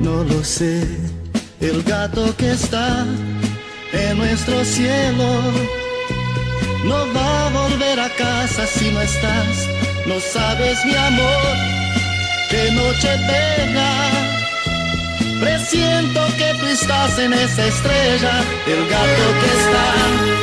no 0.00 0.24
lo 0.24 0.44
sé. 0.44 0.86
El 1.60 1.82
gato 1.82 2.34
que 2.36 2.50
está 2.50 3.06
en 3.92 4.18
nuestro 4.18 4.64
cielo 4.64 5.40
no 6.84 6.98
va 7.14 7.46
a 7.46 7.50
volver 7.50 8.00
a 8.00 8.08
casa 8.10 8.66
si 8.66 8.90
no 8.90 9.00
estás. 9.00 9.68
No 10.06 10.20
sabes, 10.20 10.84
mi 10.84 10.94
amor, 10.94 11.56
qué 12.50 12.70
noche 12.72 13.08
bella. 13.28 13.92
Presiento 15.40 16.20
que 16.38 16.54
tú 16.60 16.66
estás 16.66 17.18
en 17.18 17.32
esa 17.32 17.66
estrella, 17.66 18.42
el 18.66 18.88
gato 18.88 19.26
que 19.40 19.50
está 19.60 20.34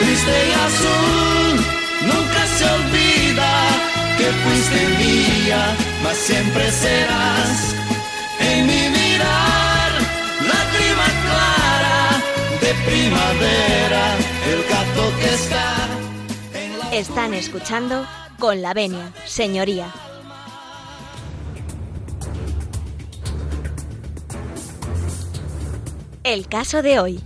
triste 0.00 0.48
y 0.48 0.52
azul. 0.52 1.33
Fuiste 4.44 4.80
mía, 4.98 5.62
mas 6.02 6.16
siempre 6.16 6.70
serás 6.70 7.74
en 8.40 8.66
mi 8.66 8.82
mirar, 8.98 9.90
lágrima 10.52 11.08
clara 11.24 11.98
de 12.60 12.70
primavera, 12.88 14.04
el 14.52 14.60
gato 14.72 15.04
que 15.20 15.34
está. 15.34 15.88
Están 16.92 17.34
escuchando 17.34 18.06
con 18.38 18.62
la 18.62 18.74
venia, 18.74 19.12
señoría. 19.24 19.92
El 26.22 26.48
caso 26.48 26.82
de 26.82 26.98
hoy. 27.00 27.22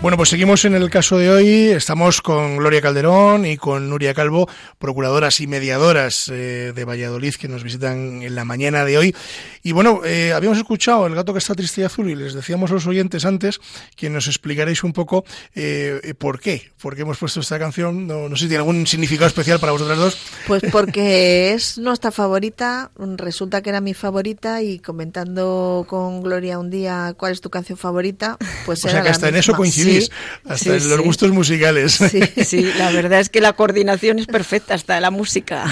Bueno, 0.00 0.16
pues 0.16 0.28
seguimos 0.28 0.64
en 0.64 0.76
el 0.76 0.90
caso 0.90 1.18
de 1.18 1.28
hoy. 1.28 1.48
Estamos 1.70 2.22
con 2.22 2.58
Gloria 2.58 2.80
Calderón 2.80 3.44
y 3.44 3.56
con 3.56 3.90
Nuria 3.90 4.14
Calvo, 4.14 4.48
procuradoras 4.78 5.40
y 5.40 5.48
mediadoras 5.48 6.28
eh, 6.28 6.72
de 6.72 6.84
Valladolid, 6.84 7.34
que 7.34 7.48
nos 7.48 7.64
visitan 7.64 8.22
en 8.22 8.36
la 8.36 8.44
mañana 8.44 8.84
de 8.84 8.96
hoy. 8.96 9.16
Y 9.64 9.72
bueno, 9.72 10.02
eh, 10.04 10.32
habíamos 10.32 10.56
escuchado 10.58 11.08
El 11.08 11.16
gato 11.16 11.32
que 11.32 11.40
está 11.40 11.56
triste 11.56 11.80
y 11.80 11.84
azul 11.84 12.08
y 12.08 12.14
les 12.14 12.32
decíamos 12.32 12.70
a 12.70 12.74
los 12.74 12.86
oyentes 12.86 13.24
antes 13.24 13.60
que 13.96 14.08
nos 14.08 14.28
explicaréis 14.28 14.84
un 14.84 14.92
poco 14.92 15.24
eh, 15.56 16.14
por 16.16 16.40
qué, 16.40 16.70
por 16.80 16.94
qué 16.94 17.02
hemos 17.02 17.18
puesto 17.18 17.40
esta 17.40 17.58
canción. 17.58 18.06
No, 18.06 18.28
no 18.28 18.36
sé 18.36 18.44
si 18.44 18.48
tiene 18.50 18.58
algún 18.58 18.86
significado 18.86 19.26
especial 19.26 19.58
para 19.58 19.72
vosotras 19.72 19.98
dos. 19.98 20.18
Pues 20.46 20.62
porque 20.70 21.52
es 21.54 21.76
nuestra 21.76 22.12
favorita, 22.12 22.92
resulta 23.16 23.62
que 23.62 23.70
era 23.70 23.80
mi 23.80 23.94
favorita 23.94 24.62
y 24.62 24.78
comentando 24.78 25.84
con 25.88 26.22
Gloria 26.22 26.60
un 26.60 26.70
día 26.70 27.14
cuál 27.18 27.32
es 27.32 27.40
tu 27.40 27.50
canción 27.50 27.76
favorita, 27.76 28.38
pues 28.64 28.84
o 28.84 28.88
era 28.88 28.98
sea 28.98 29.02
que 29.02 29.08
la 29.08 29.10
hasta 29.10 29.28
en 29.28 29.34
misma. 29.34 29.52
eso 29.52 29.58
coincidís, 29.88 30.10
hasta 30.44 30.76
en 30.76 30.88
los 30.88 31.00
gustos 31.00 31.30
musicales. 31.30 31.92
Sí. 31.92 32.20
Sí, 32.48 32.62
la 32.78 32.90
verdad 32.90 33.20
es 33.20 33.28
que 33.28 33.40
la 33.40 33.52
coordinación 33.52 34.18
es 34.18 34.26
perfecta 34.26 34.74
hasta 34.74 35.00
la 35.00 35.10
música. 35.10 35.66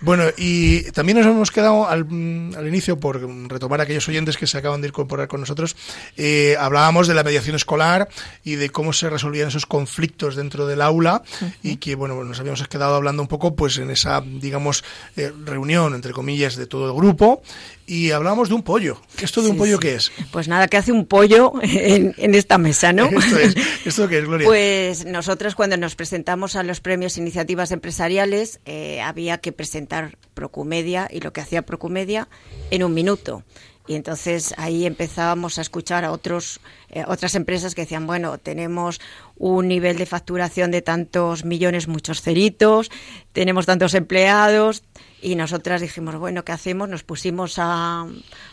Bueno, 0.00 0.24
y 0.36 0.82
también 0.92 1.18
nos 1.18 1.26
hemos 1.26 1.50
quedado 1.50 1.88
al, 1.88 2.04
mm, 2.04 2.54
al 2.56 2.66
inicio, 2.66 2.98
por 2.98 3.20
retomar 3.48 3.80
a 3.80 3.84
aquellos 3.84 4.08
oyentes 4.08 4.36
que 4.36 4.46
se 4.46 4.58
acaban 4.58 4.80
de 4.80 4.88
incorporar 4.88 5.28
con 5.28 5.40
nosotros, 5.40 5.76
eh, 6.16 6.56
hablábamos 6.58 7.06
de 7.06 7.14
la 7.14 7.22
mediación 7.22 7.56
escolar 7.56 8.08
y 8.44 8.56
de 8.56 8.70
cómo 8.70 8.92
se 8.92 9.08
resolvían 9.10 9.48
esos 9.48 9.66
conflictos 9.66 10.36
dentro 10.36 10.66
del 10.66 10.82
aula 10.82 11.22
y 11.62 11.76
que, 11.76 11.94
bueno, 11.94 12.22
nos 12.24 12.40
habíamos 12.40 12.66
quedado 12.68 12.94
hablando 12.94 13.22
un 13.22 13.28
poco 13.28 13.54
pues 13.54 13.78
en 13.78 13.90
esa, 13.90 14.20
digamos, 14.20 14.84
eh, 15.16 15.32
reunión, 15.44 15.94
entre 15.94 16.12
comillas, 16.12 16.56
de 16.56 16.66
todo 16.66 16.86
el 16.86 16.94
grupo 16.94 17.42
y 17.86 18.10
hablábamos 18.10 18.48
de 18.48 18.54
un 18.54 18.62
pollo. 18.62 19.00
¿Esto 19.20 19.42
de 19.42 19.50
un 19.50 19.56
pollo 19.56 19.76
sí. 19.76 19.82
qué 19.82 19.94
es? 19.94 20.12
Pues 20.32 20.48
nada, 20.48 20.68
que 20.68 20.76
hace 20.76 20.92
un 20.92 21.06
pollo 21.06 21.52
en, 21.62 22.14
en 22.18 22.34
esta 22.34 22.58
mesa, 22.58 22.92
¿no? 22.92 23.06
Esto 23.18 23.38
es, 23.38 23.56
¿esto 23.84 24.08
qué 24.08 24.18
es, 24.18 24.24
Gloria? 24.24 24.46
Pues 24.46 25.04
nosotros 25.04 25.54
cuando 25.54 25.76
nos 25.76 25.94
presentamos 25.94 26.56
a 26.56 26.62
los 26.62 26.80
premios 26.80 27.16
Iniciativas 27.16 27.70
Empresariales 27.70 28.60
eh, 28.64 29.00
había 29.00 29.38
que 29.38 29.52
presentar 29.52 30.18
Procumedia 30.34 31.08
y 31.10 31.20
lo 31.20 31.32
que 31.32 31.40
hacía 31.40 31.62
Procumedia 31.62 32.28
en 32.70 32.82
un 32.82 32.92
minuto. 32.92 33.44
Y 33.88 33.94
entonces 33.94 34.52
ahí 34.56 34.84
empezábamos 34.84 35.58
a 35.58 35.62
escuchar 35.62 36.04
a 36.04 36.10
otros, 36.10 36.60
eh, 36.90 37.04
otras 37.06 37.36
empresas 37.36 37.74
que 37.74 37.82
decían, 37.82 38.06
bueno, 38.06 38.36
tenemos 38.38 39.00
un 39.36 39.68
nivel 39.68 39.96
de 39.96 40.06
facturación 40.06 40.72
de 40.72 40.82
tantos 40.82 41.44
millones, 41.44 41.86
muchos 41.86 42.20
ceritos, 42.20 42.90
tenemos 43.32 43.66
tantos 43.66 43.94
empleados. 43.94 44.82
Y 45.22 45.34
nosotras 45.34 45.80
dijimos, 45.80 46.16
bueno, 46.16 46.44
¿qué 46.44 46.52
hacemos? 46.52 46.88
Nos 46.88 47.02
pusimos 47.02 47.54
a, 47.58 48.06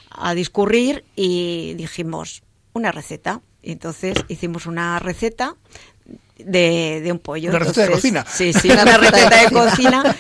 a 0.10 0.34
discurrir 0.34 1.06
y 1.16 1.74
dijimos, 1.76 2.44
una 2.74 2.92
receta. 2.92 3.42
Y 3.62 3.72
entonces 3.72 4.16
hicimos 4.28 4.66
una 4.66 5.00
receta 5.00 5.56
de, 6.38 7.02
de 7.02 7.12
un 7.12 7.20
pollo. 7.20 7.50
¿Una 7.50 7.60
receta 7.60 7.84
de 7.84 7.92
cocina? 7.92 8.26
Sí, 8.28 8.54
sí, 8.54 8.70
una 8.70 8.98
receta 8.98 9.44
de 9.44 9.52
cocina 9.52 10.16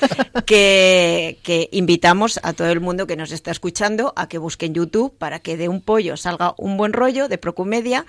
que, 0.45 1.39
que 1.43 1.69
invitamos 1.71 2.39
a 2.43 2.53
todo 2.53 2.69
el 2.69 2.79
mundo 2.79 3.07
que 3.07 3.15
nos 3.15 3.31
está 3.31 3.51
escuchando 3.51 4.13
a 4.15 4.27
que 4.27 4.37
busque 4.37 4.65
en 4.65 4.73
YouTube 4.73 5.17
para 5.17 5.39
que 5.39 5.57
de 5.57 5.67
un 5.69 5.81
pollo 5.81 6.17
salga 6.17 6.53
un 6.57 6.77
buen 6.77 6.93
rollo 6.93 7.27
de 7.27 7.37
Procumedia 7.37 8.05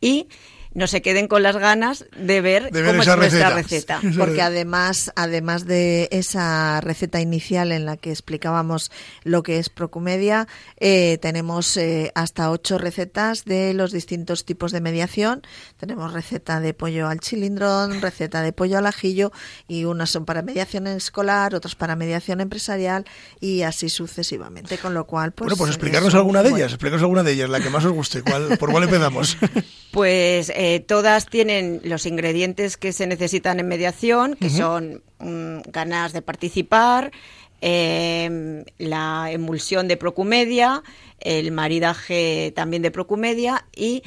y 0.00 0.28
no 0.76 0.86
se 0.86 1.00
queden 1.00 1.26
con 1.26 1.42
las 1.42 1.56
ganas 1.56 2.04
de 2.18 2.42
ver, 2.42 2.70
De 2.70 2.82
ver 2.82 2.90
cómo 2.90 3.02
esa 3.02 3.14
es 3.14 3.18
nuestra 3.18 3.48
receta. 3.48 3.98
receta. 4.00 4.18
Porque 4.18 4.42
además, 4.42 5.10
además 5.16 5.64
de 5.64 6.08
esa 6.12 6.82
receta 6.82 7.18
inicial 7.18 7.72
en 7.72 7.86
la 7.86 7.96
que 7.96 8.10
explicábamos 8.10 8.92
lo 9.24 9.42
que 9.42 9.58
es 9.58 9.70
Procumedia, 9.70 10.46
eh, 10.78 11.16
tenemos 11.22 11.78
eh, 11.78 12.12
hasta 12.14 12.50
ocho 12.50 12.76
recetas 12.76 13.46
de 13.46 13.72
los 13.72 13.90
distintos 13.90 14.44
tipos 14.44 14.70
de 14.70 14.82
mediación. 14.82 15.40
Tenemos 15.78 16.12
receta 16.12 16.60
de 16.60 16.74
pollo 16.74 17.08
al 17.08 17.20
chilindrón, 17.20 18.02
receta 18.02 18.42
de 18.42 18.52
pollo 18.52 18.76
al 18.76 18.86
ajillo 18.86 19.32
y 19.66 19.86
unas 19.86 20.10
son 20.10 20.26
para 20.26 20.42
mediación 20.42 20.86
escolar, 20.88 21.54
otras 21.54 21.74
para 21.74 21.96
mediación 21.96 22.42
empresarial 22.42 23.06
y 23.40 23.62
así 23.62 23.88
sucesivamente. 23.88 24.76
Con 24.76 24.92
lo 24.92 25.06
cual, 25.06 25.32
pues. 25.32 25.46
bueno, 25.46 25.56
pues 25.56 25.70
es 25.70 25.76
explicarnos 25.76 26.12
un 26.12 26.18
alguna 26.18 26.42
de 26.42 26.50
ellas, 26.50 26.72
explicarnos 26.72 27.00
alguna 27.02 27.22
de 27.22 27.32
ellas, 27.32 27.48
la 27.48 27.60
que 27.60 27.70
más 27.70 27.82
os 27.86 27.92
guste. 27.92 28.20
¿Cuál, 28.20 28.58
¿Por 28.58 28.70
cuál 28.70 28.84
empezamos? 28.84 29.38
Pues 29.96 30.50
eh, 30.50 30.65
todas 30.86 31.26
tienen 31.26 31.80
los 31.84 32.06
ingredientes 32.06 32.76
que 32.76 32.92
se 32.92 33.06
necesitan 33.06 33.60
en 33.60 33.68
mediación, 33.68 34.36
que 34.36 34.50
son 34.50 35.02
mm, 35.18 35.60
ganas 35.70 36.12
de 36.12 36.22
participar, 36.22 37.12
eh, 37.60 38.64
la 38.78 39.30
emulsión 39.30 39.88
de 39.88 39.96
Procumedia, 39.96 40.82
el 41.20 41.52
maridaje 41.52 42.52
también 42.54 42.82
de 42.82 42.90
Procumedia 42.90 43.66
y 43.74 44.02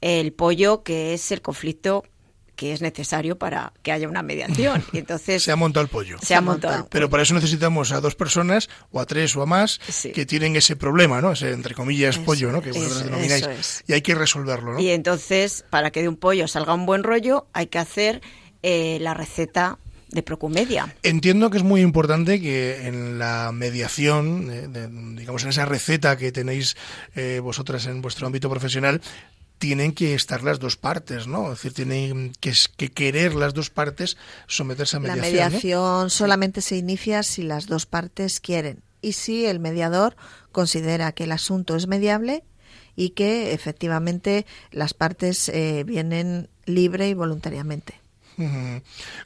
el 0.00 0.32
pollo, 0.32 0.82
que 0.82 1.14
es 1.14 1.32
el 1.32 1.42
conflicto 1.42 2.04
que 2.58 2.72
es 2.72 2.82
necesario 2.82 3.38
para 3.38 3.72
que 3.84 3.92
haya 3.92 4.08
una 4.08 4.22
mediación. 4.22 4.82
Y 4.92 4.98
entonces 5.04 5.44
Se 5.44 5.52
ha 5.52 5.56
montado 5.56 5.84
el 5.84 5.88
pollo. 5.88 6.16
se 6.20 6.34
ha 6.34 6.40
montado. 6.40 6.88
Pero 6.90 7.08
para 7.08 7.22
eso 7.22 7.32
necesitamos 7.32 7.92
a 7.92 8.00
dos 8.00 8.16
personas, 8.16 8.68
o 8.90 8.98
a 9.00 9.06
tres 9.06 9.36
o 9.36 9.42
a 9.42 9.46
más, 9.46 9.78
Sí. 9.88 10.10
que 10.10 10.26
tienen 10.26 10.56
ese 10.56 10.74
problema, 10.74 11.20
¿no? 11.20 11.30
Ese, 11.32 11.52
entre 11.52 11.76
comillas, 11.76 12.16
Eso, 12.16 12.24
pollo, 12.24 12.50
¿no? 12.50 12.60
Que 12.60 12.70
vosotros 12.72 12.96
eso, 12.96 13.04
denomináis. 13.04 13.42
eso 13.42 13.50
es. 13.52 13.84
Y 13.86 13.92
hay 13.92 14.02
que 14.02 14.16
resolverlo, 14.16 14.72
¿no? 14.74 14.80
Y 14.80 14.90
entonces, 14.90 15.64
para 15.70 15.92
que 15.92 16.02
de 16.02 16.08
un 16.08 16.16
pollo 16.16 16.48
salga 16.48 16.74
un 16.74 16.84
buen 16.84 17.04
rollo, 17.04 17.46
hay 17.52 17.68
que 17.68 17.78
hacer 17.78 18.20
eh, 18.64 18.98
la 19.00 19.14
receta 19.14 19.78
de 20.10 20.22
Procumedia. 20.24 20.96
Entiendo 21.04 21.50
que 21.50 21.58
es 21.58 21.62
muy 21.62 21.80
importante 21.80 22.40
que 22.40 22.88
en 22.88 23.20
la 23.20 23.52
mediación, 23.52 24.50
eh, 24.50 24.66
de- 24.66 24.88
digamos 25.20 25.44
en 25.44 25.50
esa 25.50 25.64
receta 25.64 26.16
que 26.16 26.32
tenéis 26.32 26.76
eh, 27.14 27.38
vosotras 27.40 27.86
en 27.86 28.02
vuestro 28.02 28.26
ámbito 28.26 28.50
profesional, 28.50 29.00
tienen 29.58 29.92
que 29.92 30.14
estar 30.14 30.42
las 30.42 30.58
dos 30.58 30.76
partes, 30.76 31.26
¿no? 31.26 31.52
Es 31.52 31.58
decir, 31.58 31.74
tienen 31.74 32.32
que, 32.40 32.52
que 32.76 32.90
querer 32.90 33.34
las 33.34 33.54
dos 33.54 33.70
partes 33.70 34.16
someterse 34.46 34.96
a 34.96 35.00
La 35.00 35.16
mediación. 35.16 35.34
¿no? 35.34 35.50
mediación 35.50 36.10
solamente 36.10 36.60
se 36.62 36.76
inicia 36.76 37.22
si 37.22 37.42
las 37.42 37.66
dos 37.66 37.86
partes 37.86 38.40
quieren 38.40 38.82
y 39.02 39.12
si 39.12 39.46
el 39.46 39.60
mediador 39.60 40.16
considera 40.52 41.12
que 41.12 41.24
el 41.24 41.32
asunto 41.32 41.76
es 41.76 41.86
mediable 41.86 42.44
y 42.96 43.10
que 43.10 43.52
efectivamente 43.52 44.46
las 44.70 44.94
partes 44.94 45.48
eh, 45.48 45.84
vienen 45.84 46.48
libre 46.64 47.08
y 47.08 47.14
voluntariamente. 47.14 48.00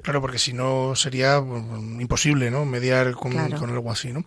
Claro, 0.02 0.20
porque 0.20 0.38
si 0.38 0.52
no 0.52 0.94
sería 0.96 1.38
bueno, 1.38 2.00
imposible, 2.00 2.50
¿no? 2.50 2.64
Mediar 2.64 3.12
con, 3.12 3.32
Claro. 3.32 3.58
con 3.58 3.70
algo 3.70 3.90
así, 3.90 4.12
¿no? 4.12 4.24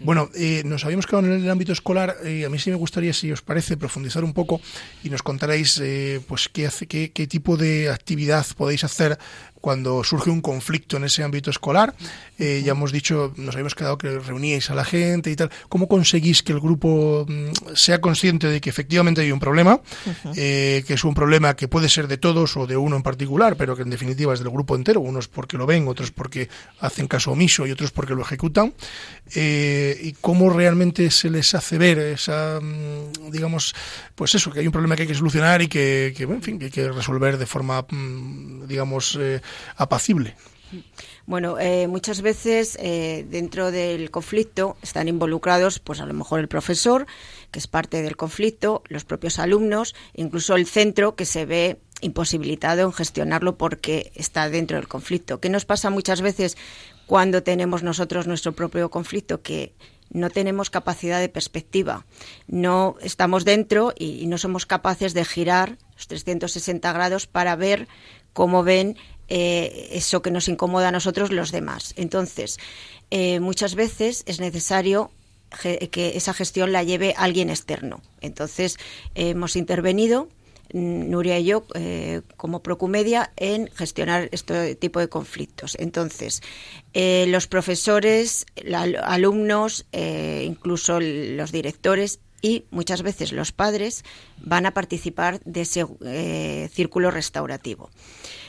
Bueno, 0.00 0.30
eh, 0.34 0.62
nos 0.64 0.84
habíamos 0.84 1.06
quedado 1.06 1.26
en 1.26 1.32
el 1.44 1.50
ámbito 1.50 1.72
escolar 1.72 2.16
y 2.24 2.44
a 2.44 2.48
mí 2.48 2.58
sí 2.58 2.70
me 2.70 2.76
gustaría, 2.76 3.12
si 3.12 3.30
os 3.30 3.42
parece, 3.42 3.76
profundizar 3.76 4.24
un 4.24 4.32
poco 4.32 4.60
y 5.04 5.10
nos 5.10 5.22
contarais, 5.22 5.78
eh, 5.82 6.20
pues, 6.26 6.48
qué, 6.48 6.66
hace, 6.66 6.86
qué, 6.86 7.12
qué 7.12 7.26
tipo 7.26 7.56
de 7.56 7.90
actividad 7.90 8.46
podéis 8.56 8.84
hacer 8.84 9.18
cuando 9.62 10.02
surge 10.04 10.28
un 10.28 10.42
conflicto 10.42 10.98
en 10.98 11.04
ese 11.04 11.22
ámbito 11.22 11.48
escolar. 11.48 11.94
Eh, 12.36 12.62
ya 12.64 12.72
hemos 12.72 12.90
dicho, 12.90 13.32
nos 13.36 13.54
habíamos 13.54 13.76
quedado 13.76 13.96
que 13.96 14.18
reuníais 14.18 14.68
a 14.70 14.74
la 14.74 14.84
gente 14.84 15.30
y 15.30 15.36
tal. 15.36 15.50
¿Cómo 15.68 15.86
conseguís 15.86 16.42
que 16.42 16.52
el 16.52 16.60
grupo 16.60 17.24
mm, 17.28 17.74
sea 17.74 18.00
consciente 18.00 18.48
de 18.48 18.60
que 18.60 18.68
efectivamente 18.68 19.20
hay 19.20 19.30
un 19.30 19.38
problema, 19.38 19.80
eh, 20.34 20.82
que 20.84 20.94
es 20.94 21.04
un 21.04 21.14
problema 21.14 21.54
que 21.54 21.68
puede 21.68 21.88
ser 21.88 22.08
de 22.08 22.18
todos 22.18 22.56
o 22.56 22.66
de 22.66 22.76
uno 22.76 22.96
en 22.96 23.02
particular, 23.02 23.56
pero 23.56 23.76
que 23.76 23.82
en 23.82 23.90
definitiva 23.90 24.34
es 24.34 24.40
del 24.40 24.50
grupo 24.50 24.74
entero, 24.74 25.00
unos 25.00 25.28
porque 25.28 25.56
lo 25.56 25.64
ven, 25.64 25.86
otros 25.86 26.10
porque 26.10 26.48
hacen 26.80 27.06
caso 27.06 27.30
omiso 27.30 27.64
y 27.64 27.70
otros 27.70 27.92
porque 27.92 28.14
lo 28.14 28.22
ejecutan, 28.22 28.74
eh, 29.34 29.96
y 30.02 30.12
cómo 30.14 30.50
realmente 30.50 31.08
se 31.12 31.30
les 31.30 31.54
hace 31.54 31.78
ver 31.78 31.98
esa, 32.00 32.58
mm, 32.60 33.30
digamos, 33.30 33.74
pues 34.16 34.34
eso, 34.34 34.50
que 34.50 34.58
hay 34.58 34.66
un 34.66 34.72
problema 34.72 34.96
que 34.96 35.02
hay 35.02 35.08
que 35.08 35.14
solucionar 35.14 35.62
y 35.62 35.68
que, 35.68 36.12
en 36.18 36.42
fin, 36.42 36.58
que 36.58 36.64
hay 36.66 36.70
que 36.72 36.90
resolver 36.90 37.38
de 37.38 37.46
forma, 37.46 37.86
mm, 37.88 38.66
digamos, 38.66 39.18
apacible. 39.76 40.36
Bueno, 41.26 41.58
eh, 41.58 41.86
muchas 41.86 42.22
veces 42.22 42.76
eh, 42.80 43.26
dentro 43.28 43.70
del 43.70 44.10
conflicto 44.10 44.76
están 44.82 45.06
involucrados, 45.06 45.78
pues 45.78 46.00
a 46.00 46.06
lo 46.06 46.14
mejor 46.14 46.40
el 46.40 46.48
profesor, 46.48 47.06
que 47.50 47.58
es 47.58 47.66
parte 47.66 48.02
del 48.02 48.16
conflicto, 48.16 48.82
los 48.88 49.04
propios 49.04 49.38
alumnos, 49.38 49.94
incluso 50.14 50.56
el 50.56 50.66
centro, 50.66 51.14
que 51.14 51.26
se 51.26 51.46
ve 51.46 51.78
imposibilitado 52.00 52.82
en 52.82 52.92
gestionarlo 52.92 53.56
porque 53.56 54.12
está 54.16 54.48
dentro 54.48 54.76
del 54.76 54.88
conflicto. 54.88 55.40
¿Qué 55.40 55.48
nos 55.48 55.64
pasa 55.64 55.90
muchas 55.90 56.20
veces 56.20 56.56
cuando 57.06 57.42
tenemos 57.42 57.82
nosotros 57.82 58.26
nuestro 58.26 58.52
propio 58.52 58.90
conflicto? 58.90 59.42
Que 59.42 59.74
no 60.10 60.28
tenemos 60.28 60.68
capacidad 60.68 61.20
de 61.20 61.28
perspectiva, 61.28 62.04
no 62.46 62.96
estamos 63.00 63.44
dentro 63.44 63.94
y, 63.96 64.26
no 64.26 64.36
somos 64.36 64.66
capaces 64.66 65.14
de 65.14 65.24
girar 65.24 65.78
los 65.96 66.06
360 66.06 66.92
grados 66.92 67.26
para 67.26 67.56
ver 67.56 67.88
cómo 68.32 68.62
ven 68.62 68.96
eh, 69.34 69.88
eso 69.92 70.20
que 70.20 70.30
nos 70.30 70.46
incomoda 70.48 70.88
a 70.88 70.92
nosotros 70.92 71.32
los 71.32 71.52
demás. 71.52 71.94
Entonces, 71.96 72.58
eh, 73.10 73.40
muchas 73.40 73.74
veces 73.74 74.24
es 74.26 74.40
necesario 74.40 75.10
que 75.90 76.12
esa 76.16 76.34
gestión 76.34 76.70
la 76.70 76.82
lleve 76.82 77.14
alguien 77.16 77.48
externo. 77.48 78.02
Entonces, 78.20 78.76
hemos 79.14 79.56
intervenido. 79.56 80.28
Mm, 80.74 81.08
Nuria 81.08 81.38
y 81.38 81.44
yo, 81.44 81.64
eh, 81.74 82.20
como 82.36 82.62
Procumedia, 82.62 83.32
en 83.36 83.70
gestionar 83.74 84.28
este 84.32 84.74
tipo 84.74 85.00
de 85.00 85.08
conflictos. 85.08 85.76
Entonces, 85.78 86.42
los 86.92 87.46
profesores, 87.46 88.44
alumnos, 89.02 89.86
incluso 89.92 91.00
los 91.00 91.52
directores 91.52 92.20
y 92.42 92.64
muchas 92.70 93.02
veces 93.02 93.32
los 93.32 93.52
padres 93.52 94.04
van 94.38 94.66
a 94.66 94.74
participar 94.74 95.40
de 95.44 95.62
ese 95.62 95.86
círculo 96.70 97.10
restaurativo. 97.10 97.90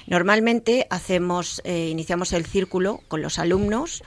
Normalmente 0.07 0.87
hacemos, 0.89 1.61
eh, 1.63 1.87
iniciamos 1.89 2.33
el 2.33 2.45
círculo 2.45 3.01
con 3.07 3.21
los 3.21 3.39
alumnos 3.39 4.03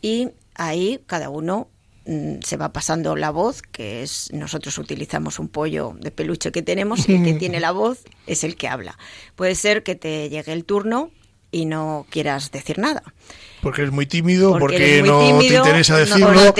y 0.00 0.28
ahí 0.54 1.00
cada 1.06 1.28
uno 1.28 1.68
mm, 2.06 2.40
se 2.42 2.56
va 2.56 2.72
pasando 2.72 3.16
la 3.16 3.30
voz, 3.30 3.62
que 3.62 4.02
es 4.02 4.30
nosotros 4.32 4.78
utilizamos 4.78 5.38
un 5.38 5.48
pollo 5.48 5.96
de 5.98 6.10
peluche 6.10 6.52
que 6.52 6.62
tenemos 6.62 7.08
y 7.08 7.16
el 7.16 7.24
que 7.24 7.34
tiene 7.38 7.58
la 7.58 7.72
voz 7.72 8.04
es 8.26 8.44
el 8.44 8.56
que 8.56 8.68
habla. 8.68 8.96
Puede 9.34 9.54
ser 9.54 9.82
que 9.82 9.94
te 9.94 10.28
llegue 10.28 10.52
el 10.52 10.64
turno 10.64 11.10
y 11.54 11.66
no 11.66 12.04
quieras 12.10 12.50
decir 12.50 12.78
nada. 12.78 13.02
Porque 13.62 13.80
eres 13.80 13.94
muy 13.94 14.04
tímido, 14.04 14.58
porque, 14.58 15.02
no 15.02 15.20
te 15.38 15.46
interesa 15.46 15.96
decirlo, 15.96 16.28
o 16.28 16.34
no 16.34 16.52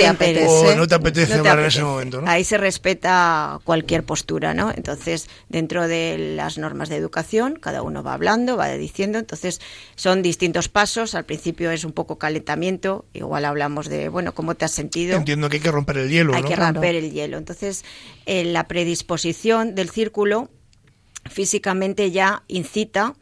te 0.87 0.95
apetece, 0.95 1.35
hablar 1.35 1.59
en 1.59 1.65
ese 1.65 1.83
momento. 1.83 2.23
Ahí 2.25 2.43
se 2.43 2.57
respeta 2.57 3.59
cualquier 3.63 4.03
postura, 4.03 4.55
¿no? 4.55 4.71
Entonces, 4.71 5.29
dentro 5.47 5.87
de 5.87 6.33
las 6.35 6.57
normas 6.57 6.89
de 6.89 6.95
educación, 6.95 7.59
cada 7.61 7.83
uno 7.83 8.01
va 8.01 8.13
hablando, 8.13 8.57
va 8.57 8.69
diciendo, 8.69 9.19
entonces 9.19 9.61
son 9.95 10.23
distintos 10.23 10.67
pasos. 10.67 11.13
Al 11.13 11.25
principio 11.25 11.69
es 11.69 11.83
un 11.83 11.91
poco 11.91 12.17
calentamiento, 12.17 13.05
igual 13.13 13.45
hablamos 13.45 13.87
de, 13.87 14.09
bueno, 14.09 14.33
¿cómo 14.33 14.55
te 14.55 14.65
has 14.65 14.71
sentido? 14.71 15.17
Entiendo 15.17 15.47
que 15.49 15.57
hay 15.57 15.61
que 15.61 15.71
romper 15.71 15.97
el 15.97 16.09
hielo, 16.09 16.33
Hay 16.33 16.43
que 16.43 16.55
romper 16.55 16.95
el 16.95 17.11
hielo. 17.11 17.37
Entonces, 17.37 17.85
la 18.25 18.67
predisposición 18.67 19.75
del 19.75 19.91
círculo 19.91 20.49
físicamente 21.29 22.09
ya 22.09 22.41
incita 22.47 23.13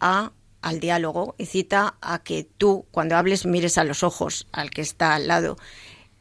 a 0.00 0.32
al 0.62 0.80
diálogo, 0.80 1.34
incita 1.38 1.94
a 2.00 2.20
que 2.20 2.46
tú, 2.58 2.86
cuando 2.90 3.16
hables, 3.16 3.46
mires 3.46 3.78
a 3.78 3.84
los 3.84 4.02
ojos 4.02 4.46
al 4.52 4.70
que 4.70 4.82
está 4.82 5.14
al 5.14 5.28
lado. 5.28 5.56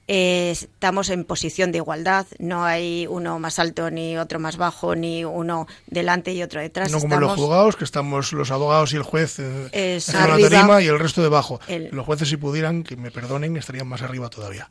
Eh, 0.09 0.51
estamos 0.51 1.09
en 1.09 1.25
posición 1.25 1.73
de 1.73 1.79
igualdad, 1.79 2.25
no 2.39 2.63
hay 2.63 3.07
uno 3.09 3.39
más 3.39 3.59
alto 3.59 3.91
ni 3.91 4.17
otro 4.17 4.39
más 4.39 4.55
bajo, 4.55 4.95
ni 4.95 5.25
uno 5.25 5.67
delante 5.87 6.31
y 6.31 6.41
otro 6.41 6.61
detrás. 6.61 6.89
No 6.91 7.01
como 7.01 7.19
los 7.19 7.33
juzgados, 7.33 7.75
que 7.75 7.83
estamos 7.83 8.31
los 8.31 8.49
abogados 8.49 8.93
y 8.93 8.95
el 8.95 9.03
juez 9.03 9.39
en 9.39 9.69
la 10.13 10.49
tarima 10.49 10.81
y 10.81 10.87
el 10.87 10.97
resto 10.97 11.21
debajo. 11.21 11.59
Los 11.91 12.05
jueces, 12.05 12.29
si 12.29 12.37
pudieran, 12.37 12.83
que 12.83 12.95
me 12.95 13.11
perdonen, 13.11 13.57
estarían 13.57 13.87
más 13.87 14.01
arriba 14.01 14.29
todavía. 14.29 14.69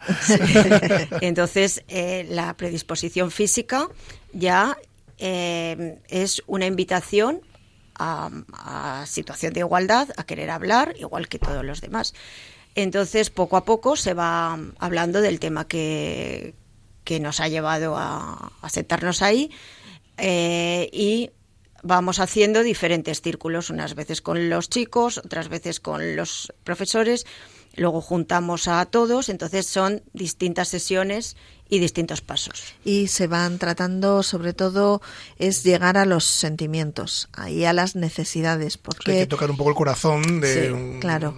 Entonces, 1.20 1.84
eh, 1.88 2.26
la 2.30 2.56
predisposición 2.56 3.30
física 3.30 3.88
ya 4.32 4.78
eh, 5.18 5.98
es 6.08 6.42
una 6.46 6.64
invitación 6.64 7.42
a, 7.98 9.04
situación 9.06 9.52
de 9.52 9.60
igualdad, 9.60 10.08
a 10.16 10.24
querer 10.24 10.50
hablar, 10.50 10.94
igual 10.98 11.28
que 11.28 11.38
todos 11.38 11.64
los 11.64 11.80
demás. 11.80 12.14
Entonces, 12.74 13.30
poco 13.30 13.56
a 13.56 13.64
poco 13.64 13.96
se 13.96 14.14
va 14.14 14.58
hablando 14.78 15.20
del 15.20 15.40
tema 15.40 15.66
que, 15.66 16.54
que 17.04 17.20
nos 17.20 17.40
ha 17.40 17.48
llevado 17.48 17.96
a, 17.96 18.52
sentarnos 18.68 19.22
ahí 19.22 19.50
eh, 20.18 20.90
y 20.92 21.30
vamos 21.82 22.18
haciendo 22.18 22.62
diferentes 22.62 23.22
círculos, 23.22 23.70
unas 23.70 23.94
veces 23.94 24.20
con 24.20 24.50
los 24.50 24.68
chicos, 24.68 25.18
otras 25.18 25.48
veces 25.48 25.80
con 25.80 26.16
los 26.16 26.52
profesores, 26.64 27.24
luego 27.76 28.00
juntamos 28.00 28.68
a 28.68 28.84
todos, 28.86 29.28
entonces 29.28 29.66
son 29.66 30.02
distintas 30.12 30.68
sesiones 30.68 31.36
y 31.68 31.78
distintos 31.78 32.20
pasos. 32.20 32.74
Y 32.84 33.08
se 33.08 33.26
van 33.26 33.58
tratando, 33.58 34.22
sobre 34.22 34.52
todo, 34.52 35.02
es 35.38 35.64
llegar 35.64 35.96
a 35.96 36.06
los 36.06 36.24
sentimientos, 36.24 37.28
ahí 37.32 37.64
a 37.64 37.72
las 37.72 37.96
necesidades. 37.96 38.78
Porque 38.78 39.12
hay 39.12 39.18
que 39.20 39.26
tocar 39.26 39.50
un 39.50 39.56
poco 39.56 39.70
el 39.70 39.76
corazón 39.76 40.40
de, 40.40 40.98
claro, 41.00 41.34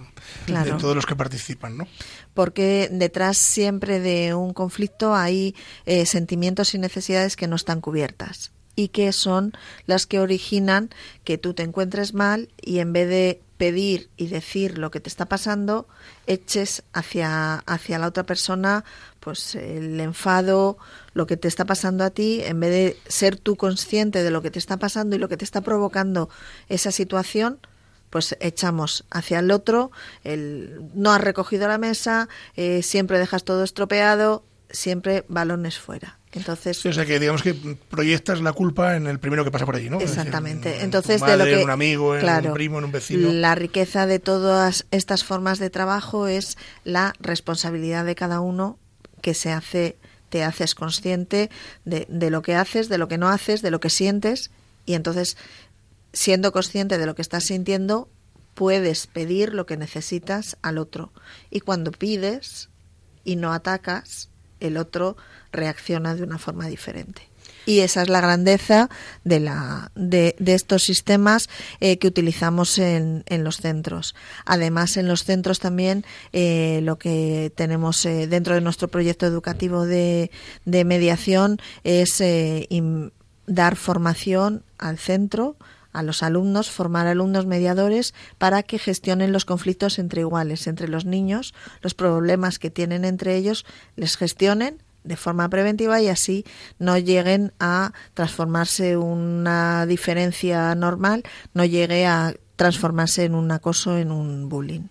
de 0.47 0.71
todos 0.73 0.95
los 0.95 1.05
que 1.05 1.15
participan, 1.15 1.77
¿no? 1.77 1.87
Porque 2.33 2.89
detrás 2.91 3.37
siempre 3.37 3.99
de 3.99 4.33
un 4.33 4.53
conflicto 4.53 5.15
hay 5.15 5.55
eh, 5.85 6.05
sentimientos 6.05 6.73
y 6.73 6.77
necesidades 6.77 7.35
que 7.35 7.47
no 7.47 7.55
están 7.55 7.81
cubiertas 7.81 8.51
y 8.75 8.89
que 8.89 9.11
son 9.11 9.53
las 9.87 10.05
que 10.05 10.19
originan 10.19 10.89
que 11.23 11.37
tú 11.37 11.53
te 11.53 11.63
encuentres 11.63 12.13
mal 12.13 12.49
y 12.61 12.79
en 12.79 12.93
vez 12.93 13.09
de 13.09 13.41
pedir 13.59 14.09
y 14.15 14.27
decir 14.27 14.77
lo 14.77 14.89
que 14.89 15.01
te 15.01 15.09
está 15.09 15.25
pasando, 15.25 15.85
eches 16.27 16.81
hacia, 16.93 17.55
hacia 17.55 17.99
la 17.99 18.07
otra 18.07 18.23
persona 18.23 18.85
pues 19.19 19.53
el 19.53 19.99
enfado, 19.99 20.77
lo 21.13 21.27
que 21.27 21.35
te 21.35 21.49
está 21.49 21.65
pasando 21.65 22.05
a 22.05 22.09
ti, 22.09 22.41
en 22.41 22.61
vez 22.61 22.71
de 22.71 22.97
ser 23.11 23.35
tú 23.35 23.57
consciente 23.57 24.23
de 24.23 24.31
lo 24.31 24.41
que 24.41 24.49
te 24.49 24.59
está 24.59 24.77
pasando 24.77 25.17
y 25.17 25.19
lo 25.19 25.27
que 25.27 25.35
te 25.35 25.43
está 25.43 25.59
provocando 25.59 26.29
esa 26.69 26.93
situación, 26.93 27.59
pues 28.09 28.37
echamos 28.39 29.03
hacia 29.11 29.39
el 29.39 29.51
otro, 29.51 29.91
el 30.23 30.81
no 30.93 31.11
has 31.11 31.19
recogido 31.19 31.67
la 31.67 31.77
mesa, 31.77 32.29
eh, 32.55 32.81
siempre 32.81 33.19
dejas 33.19 33.43
todo 33.43 33.65
estropeado, 33.65 34.45
siempre 34.71 35.25
balones 35.27 35.77
fuera. 35.77 36.19
Entonces, 36.31 36.85
o 36.85 36.93
sea 36.93 37.05
que 37.05 37.19
digamos 37.19 37.41
que 37.41 37.55
proyectas 37.89 38.39
la 38.41 38.53
culpa 38.53 38.95
en 38.95 39.07
el 39.07 39.19
primero 39.19 39.43
que 39.43 39.49
pasa 39.49 39.65
por 39.65 39.75
allí, 39.75 39.89
¿no? 39.89 39.99
Exactamente. 39.99 40.83
Entonces, 40.83 41.21
de 41.21 41.37
lo 41.37 41.43
que 41.43 41.63
un 41.63 41.71
amigo, 41.71 42.15
en 42.15 42.47
un 42.47 42.53
primo, 42.53 42.77
en 42.77 42.85
un 42.85 42.91
vecino. 42.91 43.31
La 43.31 43.55
riqueza 43.55 44.05
de 44.05 44.19
todas 44.19 44.85
estas 44.91 45.23
formas 45.23 45.57
de 45.57 45.71
trabajo 45.71 46.27
es 46.27 46.57
la 46.83 47.13
responsabilidad 47.19 48.05
de 48.05 48.13
cada 48.13 48.41
uno 48.41 48.77
que 49.21 49.33
se 49.33 49.51
hace, 49.51 49.97
te 50.29 50.43
haces 50.43 50.75
consciente 50.75 51.49
de, 51.83 52.05
de 52.09 52.29
lo 52.29 52.43
que 52.43 52.55
haces, 52.55 52.89
de 52.89 52.99
lo 52.99 53.07
que 53.07 53.17
no 53.17 53.29
haces, 53.29 53.63
de 53.63 53.71
lo 53.71 53.79
que 53.79 53.89
sientes 53.89 54.51
y 54.85 54.93
entonces 54.93 55.35
siendo 56.13 56.51
consciente 56.51 56.97
de 56.97 57.05
lo 57.05 57.15
que 57.15 57.21
estás 57.21 57.45
sintiendo 57.45 58.09
puedes 58.53 59.07
pedir 59.07 59.53
lo 59.53 59.65
que 59.65 59.77
necesitas 59.77 60.57
al 60.61 60.77
otro 60.77 61.11
y 61.49 61.59
cuando 61.59 61.91
pides 61.91 62.69
y 63.23 63.35
no 63.35 63.53
atacas 63.53 64.28
el 64.59 64.77
otro 64.77 65.17
reacciona 65.51 66.15
de 66.15 66.23
una 66.23 66.37
forma 66.37 66.67
diferente. 66.67 67.29
Y 67.65 67.81
esa 67.81 68.01
es 68.01 68.09
la 68.09 68.21
grandeza 68.21 68.89
de, 69.23 69.39
la, 69.39 69.91
de, 69.93 70.35
estos 70.39 70.83
sistemas 70.83 71.49
eh, 71.79 71.99
que 71.99 72.07
utilizamos 72.07 72.79
en, 72.79 73.23
en, 73.27 73.43
los 73.43 73.57
centros. 73.57 74.15
Además, 74.45 74.97
en 74.97 75.07
los 75.07 75.23
centros 75.23 75.59
también 75.59 76.03
eh, 76.33 76.79
lo 76.83 76.97
que 76.97 77.51
tenemos 77.55 78.03
eh, 78.05 78.25
dentro 78.25 78.55
de 78.55 78.61
nuestro 78.61 78.87
proyecto 78.87 79.27
educativo 79.27 79.85
de, 79.85 80.31
de 80.65 80.83
mediación 80.83 81.59
es 81.83 82.23
dar 83.45 83.75
formación 83.75 84.63
al 84.77 84.97
centro, 84.97 85.55
a 85.99 86.03
los 86.03 86.23
alumnos, 86.23 86.71
formar 86.71 87.07
alumnos 87.07 87.45
mediadores 87.45 88.13
para 88.37 88.63
que 88.63 88.79
gestionen 88.79 89.31
los 89.31 89.45
conflictos 89.45 89.99
entre 89.99 90.21
iguales, 90.21 90.67
entre 90.67 90.87
los 90.87 91.05
niños, 91.05 91.53
los 91.81 91.93
problemas 91.93 92.57
que 92.57 92.71
tienen 92.71 93.05
entre 93.05 93.35
ellos, 93.35 93.65
les 93.95 94.17
gestionen 94.17 94.81
de 95.03 95.15
forma 95.15 95.49
preventiva 95.49 96.01
y 96.01 96.07
así 96.07 96.45
no 96.77 96.97
lleguen 96.97 97.53
a 97.59 97.93
transformarse 98.13 98.97
una 98.97 99.85
diferencia 99.85 100.73
normal, 100.75 101.23
no 101.53 101.65
llegue 101.65 102.05
a 102.05 102.35
transformarse 102.55 103.23
en 103.23 103.35
un 103.35 103.51
acoso, 103.51 103.97
en 103.97 104.11
un 104.11 104.49
bullying. 104.49 104.87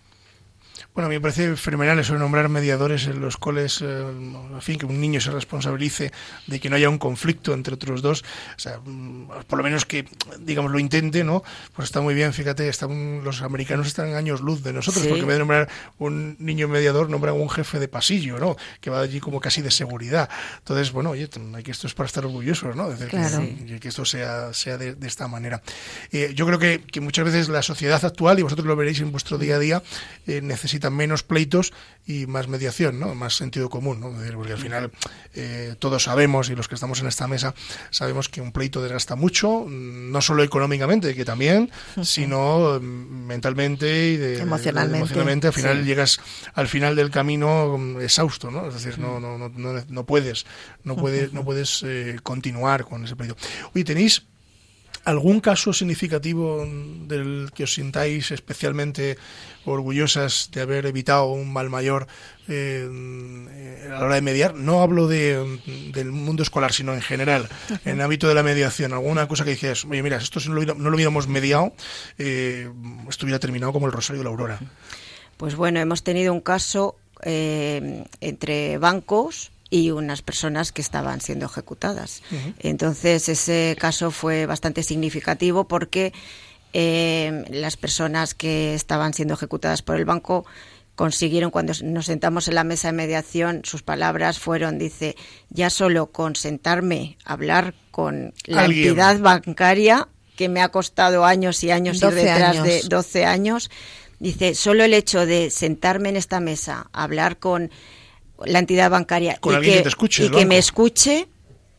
Bueno, 0.99 1.07
a 1.07 1.09
mí 1.11 1.15
me 1.15 1.21
parece 1.21 1.55
fenomenal 1.55 1.97
eso 1.99 2.11
de 2.11 2.19
nombrar 2.19 2.49
mediadores 2.49 3.07
en 3.07 3.21
los 3.21 3.37
coles, 3.37 3.81
eh, 3.81 4.01
en 4.01 4.61
fin, 4.61 4.77
que 4.77 4.85
un 4.85 4.99
niño 4.99 5.21
se 5.21 5.31
responsabilice 5.31 6.11
de 6.45 6.59
que 6.59 6.69
no 6.69 6.75
haya 6.75 6.89
un 6.89 6.97
conflicto 6.97 7.53
entre 7.53 7.75
otros 7.75 8.01
dos, 8.01 8.25
o 8.57 8.59
sea, 8.59 8.81
mm, 8.83 9.29
por 9.47 9.59
lo 9.59 9.63
menos 9.63 9.85
que, 9.85 10.05
digamos, 10.41 10.73
lo 10.73 10.77
intente, 10.77 11.23
¿no? 11.23 11.41
Pues 11.73 11.85
está 11.85 12.01
muy 12.01 12.15
bien, 12.15 12.33
fíjate, 12.33 12.67
están, 12.67 13.23
los 13.23 13.41
americanos 13.43 13.87
están 13.87 14.09
en 14.09 14.15
años 14.15 14.41
luz 14.41 14.61
de 14.61 14.73
nosotros, 14.73 15.07
porque 15.07 15.21
en 15.21 15.27
vez 15.27 15.35
de 15.35 15.39
nombrar 15.39 15.69
un 15.99 16.35
niño 16.37 16.67
mediador, 16.67 17.09
nombran 17.09 17.35
un 17.35 17.49
jefe 17.49 17.79
de 17.79 17.87
pasillo, 17.87 18.37
¿no? 18.37 18.57
Que 18.81 18.89
va 18.89 18.99
allí 18.99 19.21
como 19.21 19.39
casi 19.39 19.61
de 19.61 19.71
seguridad. 19.71 20.29
Entonces, 20.57 20.91
bueno, 20.91 21.11
oye, 21.11 21.29
que 21.63 21.71
esto 21.71 21.87
es 21.87 21.93
para 21.93 22.07
estar 22.07 22.25
orgullosos, 22.25 22.75
¿no? 22.75 22.89
Decir 22.89 23.07
que, 23.79 23.87
esto 23.87 24.03
sea, 24.03 24.53
sea 24.53 24.77
de, 24.77 24.97
esta 25.07 25.29
manera. 25.29 25.61
Eh, 26.11 26.33
yo 26.35 26.45
creo 26.45 26.59
que, 26.59 26.81
que, 26.81 26.99
muchas 26.99 27.23
veces 27.23 27.47
la 27.47 27.61
sociedad 27.61 28.03
actual, 28.03 28.37
y 28.39 28.41
vosotros 28.41 28.67
lo 28.67 28.75
veréis 28.75 28.99
en 28.99 29.13
vuestro 29.13 29.37
día 29.37 29.55
a 29.55 29.59
día, 29.59 29.83
eh, 30.27 30.41
necesita 30.41 30.88
menos 30.89 31.23
pleitos 31.23 31.73
y 32.05 32.25
más 32.25 32.47
mediación, 32.47 32.99
¿no? 32.99 33.13
más 33.13 33.35
sentido 33.35 33.69
común, 33.69 33.99
¿no? 33.99 34.11
porque 34.35 34.53
al 34.53 34.57
final 34.57 34.91
eh, 35.35 35.75
todos 35.77 36.03
sabemos, 36.03 36.49
y 36.49 36.55
los 36.55 36.67
que 36.67 36.75
estamos 36.75 36.99
en 37.01 37.07
esta 37.07 37.27
mesa, 37.27 37.53
sabemos 37.91 38.29
que 38.29 38.41
un 38.41 38.51
pleito 38.51 38.81
desgasta 38.81 39.15
mucho, 39.15 39.65
no 39.67 40.21
solo 40.21 40.43
económicamente, 40.43 41.13
que 41.13 41.25
también, 41.25 41.69
sino 42.01 42.79
mm, 42.79 42.83
mentalmente 43.27 44.09
y 44.09 44.17
de, 44.17 44.39
emocionalmente. 44.39 45.47
Al 45.47 45.53
final 45.53 45.85
llegas 45.85 46.19
al 46.53 46.67
final 46.67 46.95
del 46.95 47.11
camino 47.11 47.77
mm, 47.77 48.01
exhausto, 48.01 48.49
¿no? 48.49 48.67
Es 48.67 48.73
decir, 48.73 48.97
no, 48.97 49.19
no, 49.19 49.37
no, 49.37 49.49
no, 49.87 50.05
puedes, 50.05 50.45
no 50.83 50.95
puedes, 50.95 51.33
no 51.33 51.43
puedes 51.45 51.83
eh, 51.85 52.19
continuar 52.23 52.85
con 52.85 53.05
ese 53.05 53.15
pleito. 53.15 53.35
Oye, 53.73 53.83
tenéis 53.83 54.23
¿Algún 55.05 55.39
caso 55.39 55.73
significativo 55.73 56.65
del 57.07 57.51
que 57.53 57.63
os 57.63 57.73
sintáis 57.73 58.31
especialmente 58.31 59.17
orgullosas 59.65 60.49
de 60.51 60.61
haber 60.61 60.85
evitado 60.85 61.31
un 61.31 61.51
mal 61.51 61.69
mayor 61.69 62.07
eh, 62.47 62.85
a 63.87 63.99
la 63.99 64.05
hora 64.05 64.15
de 64.15 64.21
mediar? 64.21 64.55
No 64.55 64.81
hablo 64.81 65.07
de, 65.07 65.59
del 65.93 66.11
mundo 66.11 66.43
escolar, 66.43 66.73
sino 66.73 66.93
en 66.93 67.01
general, 67.01 67.47
en 67.85 67.95
el 67.95 68.01
ámbito 68.01 68.27
de 68.27 68.35
la 68.35 68.43
mediación. 68.43 68.93
¿Alguna 68.93 69.27
cosa 69.27 69.45
que 69.45 69.51
dices, 69.51 69.85
oye, 69.85 70.03
mira, 70.03 70.17
esto 70.17 70.39
si 70.39 70.49
no 70.49 70.55
lo, 70.55 70.75
no 70.75 70.89
lo 70.89 70.95
hubiéramos 70.95 71.27
mediado, 71.27 71.73
eh, 72.17 72.69
estuviera 73.09 73.39
terminado 73.39 73.73
como 73.73 73.87
el 73.87 73.93
Rosario 73.93 74.19
de 74.19 74.23
la 74.25 74.29
Aurora? 74.31 74.59
Pues 75.37 75.55
bueno, 75.55 75.79
hemos 75.79 76.03
tenido 76.03 76.33
un 76.33 76.41
caso 76.41 76.97
eh, 77.23 78.03
entre 78.21 78.77
bancos 78.77 79.51
y 79.69 79.91
unas 79.91 80.21
personas 80.21 80.71
que 80.71 80.81
estaban 80.81 81.21
siendo 81.21 81.45
ejecutadas. 81.45 82.23
Entonces, 82.59 83.29
ese 83.29 83.75
caso 83.79 84.11
fue 84.11 84.45
bastante 84.45 84.83
significativo 84.83 85.67
porque 85.67 86.13
eh, 86.73 87.45
las 87.49 87.77
personas 87.77 88.33
que 88.33 88.73
estaban 88.73 89.13
siendo 89.13 89.35
ejecutadas 89.35 89.81
por 89.81 89.95
el 89.95 90.05
banco 90.05 90.45
consiguieron, 90.95 91.49
cuando 91.49 91.71
nos 91.83 92.07
sentamos 92.07 92.49
en 92.49 92.55
la 92.55 92.65
mesa 92.65 92.89
de 92.89 92.93
mediación, 92.93 93.61
sus 93.63 93.83
palabras 93.83 94.37
fueron, 94.37 94.77
dice, 94.77 95.15
ya 95.49 95.69
solo 95.69 96.07
con 96.07 96.35
sentarme 96.35 97.17
a 97.23 97.33
hablar 97.33 97.73
con 97.89 98.33
la 98.45 98.65
entidad 98.65 99.17
bancaria, 99.19 100.09
que 100.35 100.49
me 100.49 100.61
ha 100.61 100.69
costado 100.69 101.23
años 101.25 101.63
y 101.63 101.71
años 101.71 102.01
ir 102.01 102.09
detrás 102.09 102.63
de 102.63 102.81
12 102.87 103.25
años, 103.25 103.69
dice, 104.19 104.55
solo 104.55 104.83
el 104.83 104.93
hecho 104.93 105.25
de 105.25 105.49
sentarme 105.51 106.09
en 106.09 106.17
esta 106.17 106.41
mesa, 106.41 106.89
a 106.91 107.03
hablar 107.03 107.37
con 107.37 107.71
la 108.45 108.59
entidad 108.59 108.89
bancaria 108.89 109.39
y, 109.43 109.61
que, 110.29 110.45
me 110.45 110.57
escuche, 110.57 111.27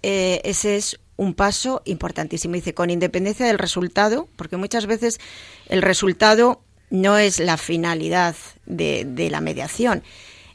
eh, 0.03 0.41
ese 0.45 0.77
es 0.77 1.01
un 1.17 1.35
paso 1.35 1.83
importantísimo. 1.85 2.55
Dice, 2.55 2.75
con 2.75 2.91
independencia 2.91 3.47
del 3.47 3.59
resultado, 3.59 4.29
porque 4.37 4.57
muchas 4.57 4.87
veces 4.87 5.21
el 5.69 5.83
resultado 5.83 6.63
no 6.91 7.19
es 7.19 7.39
la 7.39 7.57
finalidad 7.57 8.35
de, 8.67 9.05
de 9.07 9.31
la 9.31 9.41
mediación. 9.41 10.03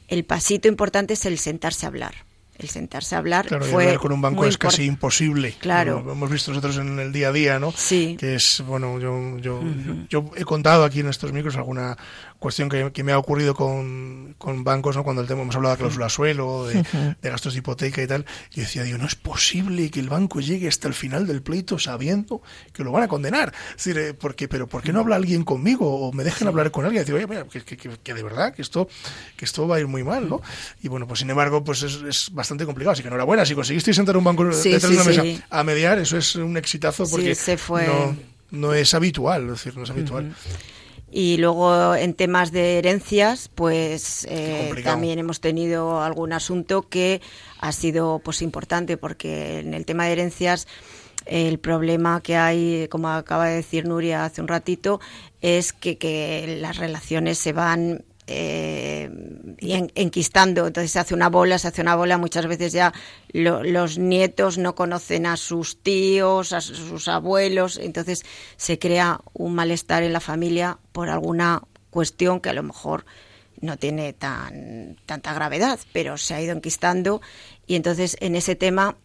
El 0.08 0.24
pasito 0.24 0.68
importante 0.68 1.14
es 1.14 1.24
el 1.24 1.38
sentarse 1.38 1.86
a 1.86 1.88
hablar. 1.88 2.26
El 2.58 2.70
sentarse 2.70 3.14
a 3.14 3.18
hablar 3.18 3.46
claro, 3.46 3.66
fue 3.66 3.84
hablar 3.84 3.98
con 3.98 4.12
un 4.12 4.22
banco 4.22 4.46
es 4.46 4.56
casi 4.56 4.84
imposible. 4.84 5.54
Claro. 5.58 6.02
Lo 6.02 6.12
hemos 6.12 6.30
visto 6.30 6.52
nosotros 6.52 6.78
en 6.78 6.98
el 6.98 7.12
día 7.12 7.28
a 7.28 7.32
día 7.32 7.58
no 7.58 7.70
sí. 7.72 8.16
Que 8.18 8.36
es 8.36 8.62
bueno 8.66 8.98
yo 8.98 9.36
yo, 9.38 9.60
yo, 10.08 10.30
he 10.36 10.44
contado 10.44 10.84
aquí 10.84 11.00
en 11.00 11.08
estos 11.08 11.32
micros 11.32 11.56
alguna 11.56 11.98
cuestión 12.38 12.68
que, 12.68 13.04
me 13.04 13.12
ha 13.12 13.18
ocurrido 13.18 13.54
con, 13.54 14.34
con 14.38 14.64
bancos 14.64 14.96
no 14.96 15.04
cuando 15.04 15.22
el 15.22 15.28
tema 15.28 15.42
hemos 15.42 15.54
hablado 15.54 15.74
de 15.74 15.78
cláusula 15.78 16.08
suelo 16.08 16.66
de, 16.66 16.82
de, 17.22 17.30
gastos 17.30 17.52
de 17.52 17.60
hipoteca 17.60 18.02
y 18.02 18.06
tal 18.06 18.26
y 18.52 18.60
decía 18.60 18.82
digo 18.82 18.98
no 18.98 19.06
es 19.06 19.14
posible 19.14 19.90
que 19.90 20.00
el 20.00 20.08
banco 20.08 20.40
llegue 20.40 20.66
hasta 20.66 20.88
el 20.88 20.94
final 20.94 21.26
del 21.26 21.42
pleito 21.42 21.78
sabiendo 21.78 22.42
que 22.72 22.82
lo 22.82 22.90
van 22.90 23.04
a 23.04 23.08
condenar 23.08 23.52
es 23.70 23.84
decir 23.84 23.98
eh, 23.98 24.14
porque 24.14 24.48
pero 24.48 24.66
por 24.66 24.82
qué 24.82 24.92
no 24.92 25.00
habla 25.00 25.16
alguien 25.16 25.44
conmigo 25.44 26.08
o 26.08 26.12
me 26.12 26.24
dejen 26.24 26.48
hablar 26.48 26.72
con 26.72 26.84
alguien 26.84 27.02
y 27.02 27.04
decir 27.04 27.14
oye 27.14 27.26
mira, 27.26 27.44
que, 27.44 27.62
que, 27.62 27.76
que, 27.76 28.14
de 28.14 28.22
verdad 28.22 28.54
que 28.54 28.62
esto 28.62 28.88
que 29.36 29.44
esto 29.44 29.68
va 29.68 29.76
a 29.76 29.80
ir 29.80 29.86
muy 29.86 30.02
mal 30.02 30.28
no 30.28 30.42
y 30.82 30.88
bueno 30.88 31.06
pues 31.06 31.20
sin 31.20 31.30
embargo 31.30 31.62
pues 31.62 31.82
es, 31.82 32.02
es 32.02 32.30
bastante 32.32 32.56
bastante 32.56 32.64
complicado. 32.64 32.92
Así 32.92 33.02
que 33.02 33.08
enhorabuena, 33.08 33.44
si 33.44 33.54
conseguisteis 33.54 33.96
sentar 33.96 34.16
un 34.16 34.24
banco 34.24 34.44
detrás 34.44 34.82
de 34.82 34.88
una 34.88 35.04
mesa 35.04 35.22
a 35.50 35.64
mediar, 35.64 35.98
eso 35.98 36.16
es 36.16 36.36
un 36.36 36.56
exitazo 36.56 37.08
porque 37.08 37.36
no, 37.86 38.16
no, 38.50 38.74
es 38.74 38.94
habitual, 38.94 39.44
es 39.44 39.50
decir, 39.50 39.76
no 39.76 39.84
es 39.84 39.90
habitual. 39.90 40.34
Y 41.10 41.36
luego 41.36 41.94
en 41.94 42.14
temas 42.14 42.50
de 42.50 42.78
herencias, 42.78 43.48
pues 43.54 44.26
eh, 44.28 44.72
también 44.82 45.18
hemos 45.18 45.40
tenido 45.40 46.02
algún 46.02 46.32
asunto 46.32 46.82
que 46.82 47.20
ha 47.60 47.72
sido 47.72 48.20
pues 48.24 48.42
importante 48.42 48.96
porque 48.96 49.60
en 49.60 49.72
el 49.72 49.86
tema 49.86 50.06
de 50.06 50.12
herencias 50.12 50.66
el 51.24 51.58
problema 51.58 52.20
que 52.22 52.36
hay, 52.36 52.88
como 52.88 53.08
acaba 53.08 53.46
de 53.46 53.56
decir 53.56 53.86
Nuria 53.86 54.24
hace 54.24 54.40
un 54.40 54.48
ratito, 54.48 55.00
es 55.40 55.72
que, 55.72 55.98
que 55.98 56.58
las 56.60 56.76
relaciones 56.76 57.38
se 57.38 57.52
van 57.52 58.04
eh, 58.26 59.10
enquistando. 59.58 60.66
Entonces 60.66 60.90
se 60.90 60.98
hace 60.98 61.14
una 61.14 61.28
bola, 61.28 61.58
se 61.58 61.68
hace 61.68 61.82
una 61.82 61.96
bola. 61.96 62.18
Muchas 62.18 62.46
veces 62.46 62.72
ya 62.72 62.92
los 63.32 63.98
nietos 63.98 64.58
no 64.58 64.74
conocen 64.74 65.26
a 65.26 65.36
sus 65.36 65.82
tíos, 65.82 66.52
a 66.52 66.60
sus 66.60 67.08
abuelos. 67.08 67.78
Entonces 67.78 68.24
se 68.56 68.78
crea 68.78 69.20
un 69.32 69.54
malestar 69.54 70.02
en 70.02 70.12
la 70.12 70.20
familia 70.20 70.78
por 70.92 71.08
alguna 71.08 71.62
cuestión 71.90 72.40
que 72.40 72.50
a 72.50 72.52
lo 72.52 72.62
mejor 72.62 73.06
no 73.60 73.76
tiene 73.78 74.12
tan 74.12 74.96
tanta 75.06 75.32
gravedad, 75.32 75.78
pero 75.92 76.18
se 76.18 76.34
ha 76.34 76.42
ido 76.42 76.52
enquistando 76.52 77.22
y 77.66 77.74
entonces 77.74 78.16
en 78.20 78.36
ese 78.36 78.54
tema 78.54 78.96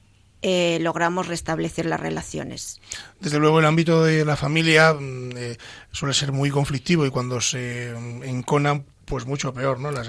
eh, 0.41 0.79
logramos 0.81 1.27
restablecer 1.27 1.85
las 1.85 1.99
relaciones. 1.99 2.81
Desde 3.19 3.39
luego 3.39 3.59
el 3.59 3.65
ámbito 3.65 4.03
de 4.03 4.25
la 4.25 4.35
familia 4.35 4.93
mm, 4.93 5.37
eh, 5.37 5.57
suele 5.91 6.13
ser 6.13 6.31
muy 6.31 6.49
conflictivo 6.49 7.05
y 7.05 7.11
cuando 7.11 7.39
se 7.39 7.91
enconan 7.91 8.85
pues 9.11 9.25
mucho 9.25 9.53
peor, 9.53 9.77
¿no? 9.77 9.91
Las 9.91 10.07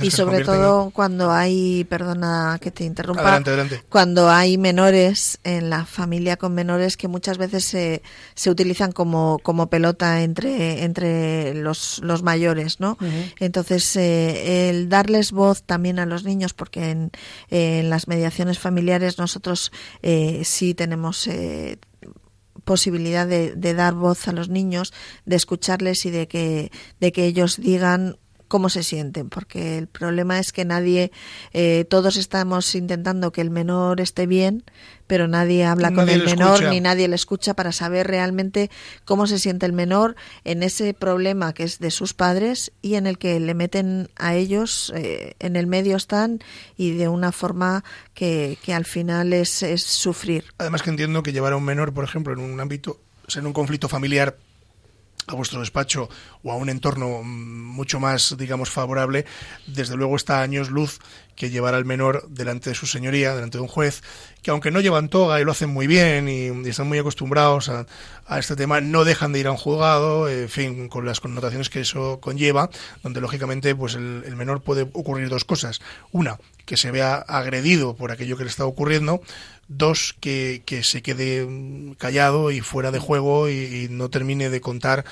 y 0.00 0.12
sobre 0.12 0.44
todo 0.44 0.90
cuando 0.90 1.32
hay, 1.32 1.82
perdona 1.82 2.56
que 2.60 2.70
te 2.70 2.84
interrumpa, 2.84 3.42
cuando 3.88 4.30
hay 4.30 4.56
menores 4.56 5.40
en 5.42 5.70
la 5.70 5.84
familia 5.84 6.36
con 6.36 6.54
menores 6.54 6.96
que 6.96 7.08
muchas 7.08 7.36
veces 7.36 7.64
se, 7.64 8.00
se 8.36 8.48
utilizan 8.48 8.92
como, 8.92 9.40
como 9.42 9.68
pelota 9.68 10.22
entre, 10.22 10.84
entre 10.84 11.52
los, 11.54 11.98
los 12.04 12.22
mayores, 12.22 12.78
¿no? 12.78 12.96
Entonces, 13.40 13.96
eh, 13.96 14.70
el 14.70 14.88
darles 14.88 15.32
voz 15.32 15.64
también 15.64 15.98
a 15.98 16.06
los 16.06 16.22
niños, 16.22 16.54
porque 16.54 16.90
en, 16.90 17.10
en 17.50 17.90
las 17.90 18.06
mediaciones 18.06 18.60
familiares 18.60 19.18
nosotros 19.18 19.72
eh, 20.02 20.42
sí 20.44 20.74
tenemos 20.74 21.26
eh, 21.26 21.78
posibilidad 22.62 23.26
de, 23.26 23.56
de, 23.56 23.74
dar 23.74 23.94
voz 23.94 24.28
a 24.28 24.32
los 24.32 24.48
niños, 24.48 24.92
de 25.24 25.34
escucharles 25.34 26.06
y 26.06 26.10
de 26.10 26.28
que, 26.28 26.70
de 27.00 27.10
que 27.10 27.24
ellos 27.24 27.56
digan 27.56 28.16
cómo 28.48 28.70
se 28.70 28.82
sienten, 28.82 29.28
porque 29.28 29.78
el 29.78 29.86
problema 29.86 30.38
es 30.38 30.52
que 30.52 30.64
nadie, 30.64 31.12
eh, 31.52 31.84
todos 31.88 32.16
estamos 32.16 32.74
intentando 32.74 33.30
que 33.30 33.42
el 33.42 33.50
menor 33.50 34.00
esté 34.00 34.26
bien, 34.26 34.64
pero 35.06 35.28
nadie 35.28 35.64
habla 35.64 35.92
con 35.92 36.08
el 36.08 36.24
menor 36.24 36.64
ni 36.64 36.80
nadie 36.80 37.08
le 37.08 37.14
escucha 37.14 37.54
para 37.54 37.72
saber 37.72 38.06
realmente 38.06 38.70
cómo 39.04 39.26
se 39.26 39.38
siente 39.38 39.66
el 39.66 39.72
menor 39.72 40.16
en 40.44 40.62
ese 40.62 40.94
problema 40.94 41.52
que 41.52 41.64
es 41.64 41.78
de 41.78 41.90
sus 41.90 42.14
padres 42.14 42.72
y 42.82 42.94
en 42.94 43.06
el 43.06 43.18
que 43.18 43.38
le 43.40 43.54
meten 43.54 44.08
a 44.16 44.34
ellos, 44.34 44.92
eh, 44.96 45.34
en 45.38 45.56
el 45.56 45.66
medio 45.66 45.96
están 45.96 46.40
y 46.76 46.92
de 46.92 47.08
una 47.08 47.32
forma 47.32 47.84
que, 48.14 48.58
que 48.62 48.74
al 48.74 48.84
final 48.84 49.32
es, 49.32 49.62
es 49.62 49.82
sufrir. 49.82 50.44
Además 50.58 50.82
que 50.82 50.90
entiendo 50.90 51.22
que 51.22 51.32
llevar 51.32 51.52
a 51.52 51.56
un 51.56 51.64
menor, 51.64 51.92
por 51.92 52.04
ejemplo, 52.04 52.32
en 52.32 52.40
un 52.40 52.60
ámbito, 52.60 53.00
en 53.34 53.46
un 53.46 53.52
conflicto 53.52 53.88
familiar 53.88 54.36
a 55.28 55.34
vuestro 55.34 55.60
despacho 55.60 56.08
o 56.42 56.50
a 56.50 56.56
un 56.56 56.68
entorno 56.68 57.22
mucho 57.22 58.00
más, 58.00 58.34
digamos, 58.36 58.70
favorable, 58.70 59.26
desde 59.66 59.96
luego 59.96 60.16
está 60.16 60.40
a 60.40 60.42
años 60.42 60.70
luz 60.70 60.98
que 61.36 61.50
llevar 61.50 61.74
al 61.74 61.84
menor 61.84 62.26
delante 62.28 62.70
de 62.70 62.74
su 62.74 62.86
señoría, 62.86 63.34
delante 63.34 63.58
de 63.58 63.62
un 63.62 63.68
juez, 63.68 64.02
que 64.42 64.50
aunque 64.50 64.72
no 64.72 64.80
llevan 64.80 65.08
toga 65.08 65.40
y 65.40 65.44
lo 65.44 65.52
hacen 65.52 65.70
muy 65.70 65.86
bien 65.86 66.28
y, 66.28 66.68
están 66.68 66.88
muy 66.88 66.98
acostumbrados 66.98 67.68
a, 67.68 67.86
este 68.38 68.56
tema, 68.56 68.80
no 68.80 69.04
dejan 69.04 69.32
de 69.32 69.38
ir 69.38 69.46
a 69.46 69.52
un 69.52 69.56
juzgado, 69.56 70.28
en 70.28 70.48
fin, 70.48 70.88
con 70.88 71.06
las 71.06 71.20
connotaciones 71.20 71.70
que 71.70 71.80
eso 71.80 72.18
conlleva, 72.20 72.68
donde 73.02 73.20
lógicamente 73.20 73.74
pues 73.74 73.94
el 73.94 74.36
menor 74.36 74.62
puede 74.62 74.82
ocurrir 74.82 75.28
dos 75.28 75.44
cosas. 75.44 75.80
Una, 76.10 76.38
que 76.68 76.76
se 76.76 76.90
vea 76.90 77.14
agredido 77.14 77.96
por 77.96 78.12
aquello 78.12 78.36
que 78.36 78.44
le 78.44 78.50
está 78.50 78.66
ocurriendo, 78.66 79.22
Dos, 79.68 80.16
que, 80.18 80.62
que 80.64 80.82
se 80.82 81.02
quede 81.02 81.44
mm, 81.44 81.92
callado 81.94 82.50
y 82.50 82.60
fuera 82.60 82.90
de 82.90 82.98
juego 82.98 83.50
y, 83.50 83.88
no 83.90 84.08
termine 84.08 84.48
de 84.48 84.60
contar 84.62 85.04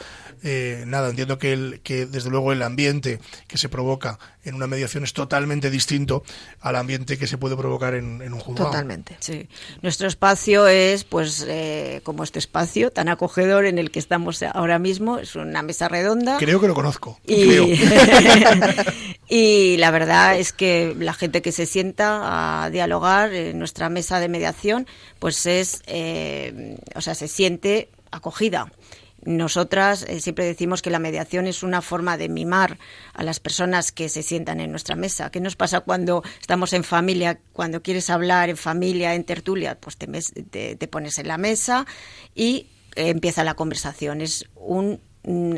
eh, 0.42 0.84
nada. 0.86 1.10
Entiendo 1.10 1.38
que, 1.38 1.52
el, 1.52 1.80
que 1.82 2.06
desde 2.06 2.30
luego 2.30 2.52
el 2.52 2.62
ambiente 2.62 3.20
que 3.48 3.58
se 3.58 3.68
provoca 3.68 4.18
en 4.44 4.54
una 4.54 4.66
mediación 4.66 5.04
es 5.04 5.12
totalmente 5.12 5.70
distinto 5.70 6.22
al 6.60 6.76
ambiente 6.76 7.18
que 7.18 7.26
se 7.26 7.36
puede 7.36 7.56
provocar 7.56 7.94
en, 7.94 8.22
un 8.22 8.38
juzgado. 8.38 8.70
Totalmente. 8.70 9.16
Sí. 9.20 9.48
Nuestro 9.82 10.08
espacio 10.08 10.68
es, 10.68 11.04
pues, 11.04 11.44
eh, 11.46 12.00
como 12.04 12.22
este 12.22 12.38
espacio 12.38 12.90
tan 12.90 13.08
acogedor 13.08 13.66
en 13.66 13.78
el 13.78 13.90
que 13.90 13.98
estamos 13.98 14.42
ahora 14.42 14.78
mismo. 14.78 15.18
Es 15.18 15.34
una 15.36 15.62
mesa 15.62 15.88
redonda. 15.88 16.38
Creo 16.38 16.60
que 16.60 16.68
lo 16.68 16.74
conozco. 16.74 17.18
Y, 17.26 17.58
y 19.28 19.76
la 19.78 19.90
verdad 19.90 20.38
es 20.38 20.52
que 20.52 20.94
la 20.98 21.12
gente 21.12 21.42
que 21.42 21.52
se 21.52 21.66
sienta 21.66 22.64
a 22.64 22.70
dialogar 22.70 23.32
en 23.34 23.58
nuestra 23.58 23.88
mesa 23.88 24.20
de 24.20 24.28
mediación, 24.28 24.45
pues 25.18 25.46
es, 25.46 25.82
eh, 25.86 26.78
o 26.94 27.00
sea, 27.00 27.14
se 27.14 27.28
siente 27.28 27.90
acogida 28.10 28.70
nosotras 29.26 30.04
eh, 30.08 30.20
siempre 30.20 30.44
decimos 30.44 30.82
que 30.82 30.90
la 30.90 30.98
mediación 30.98 31.46
es 31.46 31.62
una 31.62 31.82
forma 31.82 32.16
de 32.16 32.28
mimar 32.28 32.78
a 33.12 33.22
las 33.22 33.40
personas 33.40 33.92
que 33.92 34.08
se 34.08 34.22
sientan 34.22 34.60
en 34.60 34.70
nuestra 34.70 34.94
mesa. 34.94 35.30
¿Qué 35.30 35.40
nos 35.40 35.56
pasa 35.56 35.80
cuando 35.80 36.22
estamos 36.40 36.72
en 36.72 36.84
familia, 36.84 37.40
cuando 37.52 37.82
quieres 37.82 38.08
hablar 38.08 38.48
en 38.48 38.56
familia, 38.56 39.14
en 39.14 39.24
tertulia? 39.24 39.78
Pues 39.78 39.96
te, 39.98 40.88
pones 40.88 41.18
en 41.18 41.28
la 41.28 41.38
mesa 41.38 41.86
y 42.34 42.68
eh, 42.94 43.08
empieza 43.08 43.42
la 43.42 43.54
conversación. 43.54 44.20
Es 44.20 44.48
un 44.54 45.00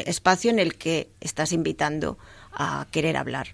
espacio 0.06 0.50
en 0.50 0.58
el 0.58 0.76
que 0.76 1.10
estás 1.20 1.52
invitando 1.52 2.18
a 2.52 2.86
querer 2.90 3.18
hablar. 3.18 3.48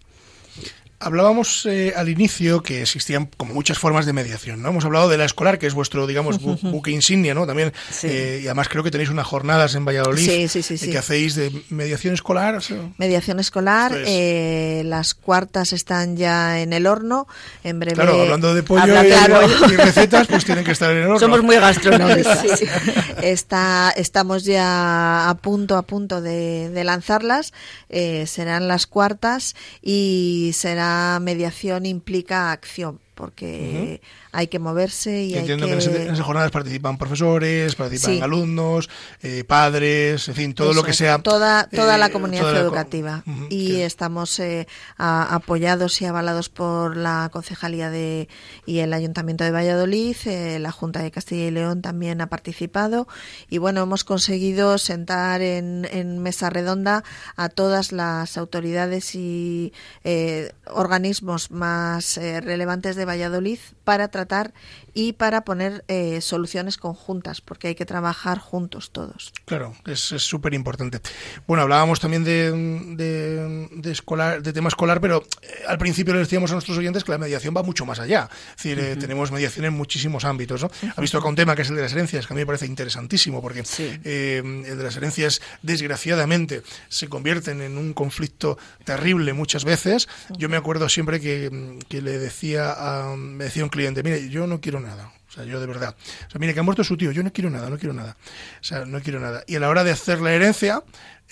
Hablábamos 1.04 1.66
eh, 1.66 1.92
al 1.94 2.08
inicio 2.08 2.62
que 2.62 2.80
existían 2.80 3.28
como 3.36 3.52
muchas 3.52 3.78
formas 3.78 4.06
de 4.06 4.14
mediación, 4.14 4.62
¿no? 4.62 4.70
Hemos 4.70 4.86
hablado 4.86 5.10
de 5.10 5.18
la 5.18 5.26
escolar, 5.26 5.58
que 5.58 5.66
es 5.66 5.74
vuestro, 5.74 6.06
digamos, 6.06 6.40
buque 6.62 6.90
insignia, 6.92 7.34
¿no? 7.34 7.46
También, 7.46 7.74
eh, 8.04 8.40
y 8.42 8.46
además 8.46 8.70
creo 8.70 8.82
que 8.82 8.90
tenéis 8.90 9.10
unas 9.10 9.26
jornadas 9.26 9.74
en 9.74 9.84
Valladolid 9.84 10.26
que 10.26 10.98
hacéis 10.98 11.34
de 11.34 11.52
mediación 11.68 12.14
escolar. 12.14 12.62
Mediación 12.96 13.38
escolar, 13.38 13.92
eh, 13.94 14.82
las 14.86 15.14
cuartas 15.14 15.74
están 15.74 16.16
ya 16.16 16.60
en 16.60 16.72
el 16.72 16.86
horno, 16.86 17.26
en 17.64 17.80
breve... 17.80 17.96
Claro, 17.96 18.22
hablando 18.22 18.54
de 18.54 18.62
pollo 18.62 19.04
y, 19.04 19.76
recetas, 19.76 20.26
pues 20.26 20.46
tienen 20.46 20.64
que 20.64 20.72
estar 20.72 20.90
en 20.90 20.98
el 20.98 21.04
horno. 21.04 21.18
Somos 21.18 21.42
muy 21.42 21.56
gastronómicos. 21.56 22.38
Está, 23.22 23.92
estamos 23.96 24.44
ya 24.44 25.28
a 25.28 25.34
punto, 25.34 25.76
a 25.76 25.82
punto 25.82 26.20
de 26.22 26.82
lanzarlas, 26.84 27.52
serán 28.26 28.68
las 28.68 28.86
cuartas 28.86 29.54
y 29.82 30.52
será 30.54 30.93
mediación 31.20 31.86
implica 31.86 32.52
acción, 32.52 33.00
porque 33.14 34.00
hay 34.32 34.48
que 34.48 34.58
moverse 34.58 35.22
y 35.22 35.34
Entiendo 35.34 35.66
que... 35.66 35.72
en, 35.72 35.78
esas 35.78 36.20
jornadas 36.20 36.50
participan 36.50 36.98
profesores, 36.98 37.74
participan 37.76 38.22
alumnos, 38.22 38.90
eh, 39.22 39.44
padres, 39.44 40.28
en 40.28 40.34
fin, 40.34 40.54
todo 40.54 40.72
lo 40.72 40.82
que 40.82 40.92
sea... 40.92 41.18
Toda, 41.18 41.68
toda 41.68 41.96
la 41.98 42.06
eh, 42.06 42.10
comunidad 42.10 42.56
educativa. 42.56 43.22
y 43.48 43.80
estamos 43.80 44.38
eh, 44.40 44.66
apoyados 44.98 46.00
y 46.02 46.06
avalados 46.06 46.48
por 46.48 46.96
la 46.96 47.30
Concejalía 47.32 47.90
de, 47.90 48.28
y 48.66 48.80
el 48.80 48.92
Ayuntamiento 48.92 49.44
de 49.44 49.52
Valladolid, 49.52 50.16
la 50.58 50.72
Junta 50.72 51.02
de 51.02 51.10
Castilla 51.10 51.46
y 51.46 51.50
León 51.50 51.82
también 51.82 52.20
ha 52.20 52.26
participado. 52.26 53.06
Y 53.48 53.58
bueno, 53.58 53.82
hemos 53.82 54.04
conseguido 54.04 54.78
sentar 54.78 55.40
en, 55.42 55.86
en 55.90 56.18
mesa 56.18 56.50
redonda 56.50 57.04
a 57.36 57.48
todas 57.48 57.92
las 57.92 58.36
autoridades 58.36 59.14
y 59.14 59.72
organismos 60.66 61.50
más 61.50 62.16
relevantes 62.16 62.96
de 62.96 63.03
Valladolid 63.04 63.58
para 63.84 64.08
tratar 64.08 64.52
y 64.94 65.12
para 65.12 65.44
poner 65.44 65.84
eh, 65.88 66.20
soluciones 66.20 66.78
conjuntas, 66.78 67.40
porque 67.40 67.68
hay 67.68 67.74
que 67.74 67.84
trabajar 67.84 68.38
juntos 68.38 68.90
todos. 68.92 69.32
Claro, 69.44 69.74
es 69.86 69.98
súper 69.98 70.54
importante. 70.54 71.00
Bueno, 71.46 71.64
hablábamos 71.64 71.98
también 71.98 72.22
de, 72.22 73.68
de, 73.72 73.92
escolar, 73.92 74.42
de 74.42 74.52
tema 74.52 74.68
escolar, 74.68 75.00
pero 75.00 75.24
eh, 75.42 75.48
al 75.66 75.78
principio 75.78 76.14
le 76.14 76.20
decíamos 76.20 76.50
a 76.52 76.54
nuestros 76.54 76.78
oyentes 76.78 77.02
que 77.02 77.10
la 77.10 77.18
mediación 77.18 77.54
va 77.56 77.64
mucho 77.64 77.84
más 77.84 77.98
allá. 77.98 78.28
Es 78.50 78.62
decir, 78.62 78.78
eh, 78.78 78.96
tenemos 78.96 79.32
mediación 79.32 79.64
en 79.64 79.74
muchísimos 79.74 80.24
ámbitos. 80.24 80.62
¿no? 80.62 80.70
Ha 80.96 81.00
visto 81.00 81.18
acá 81.18 81.28
un 81.28 81.34
tema 81.34 81.56
que 81.56 81.62
es 81.62 81.70
el 81.70 81.76
de 81.76 81.82
las 81.82 81.92
herencias, 81.92 82.26
que 82.26 82.32
a 82.32 82.36
mí 82.36 82.42
me 82.42 82.46
parece 82.46 82.66
interesantísimo, 82.66 83.42
porque 83.42 83.64
el 84.04 84.78
de 84.78 84.84
las 84.84 84.96
herencias, 84.96 85.40
desgraciadamente, 85.62 86.62
se 86.88 87.08
convierten 87.08 87.60
en 87.62 87.78
un 87.78 87.94
conflicto 87.94 88.58
terrible 88.84 89.32
muchas 89.32 89.64
veces. 89.64 90.08
Yo 90.38 90.48
me 90.48 90.56
acuerdo 90.56 90.88
siempre 90.88 91.20
que, 91.20 91.80
que 91.88 92.00
le 92.00 92.18
decía 92.18 92.74
a, 92.76 93.16
me 93.16 93.44
decía 93.44 93.64
un 93.64 93.70
cliente, 93.70 94.02
mire, 94.02 94.28
yo 94.28 94.46
no 94.46 94.60
quiero 94.60 94.83
nada. 94.84 95.12
O 95.28 95.32
sea, 95.32 95.44
yo 95.44 95.60
de 95.60 95.66
verdad. 95.66 95.96
O 95.98 96.30
sea, 96.30 96.38
mire, 96.38 96.54
que 96.54 96.60
ha 96.60 96.62
muerto 96.62 96.84
su 96.84 96.96
tío, 96.96 97.10
yo 97.10 97.22
no 97.22 97.32
quiero 97.32 97.50
nada, 97.50 97.68
no 97.68 97.78
quiero 97.78 97.92
nada. 97.92 98.16
O 98.60 98.64
sea, 98.64 98.84
no 98.84 99.00
quiero 99.00 99.18
nada. 99.18 99.42
Y 99.46 99.56
a 99.56 99.60
la 99.60 99.68
hora 99.68 99.82
de 99.82 99.90
hacer 99.90 100.20
la 100.20 100.32
herencia, 100.32 100.82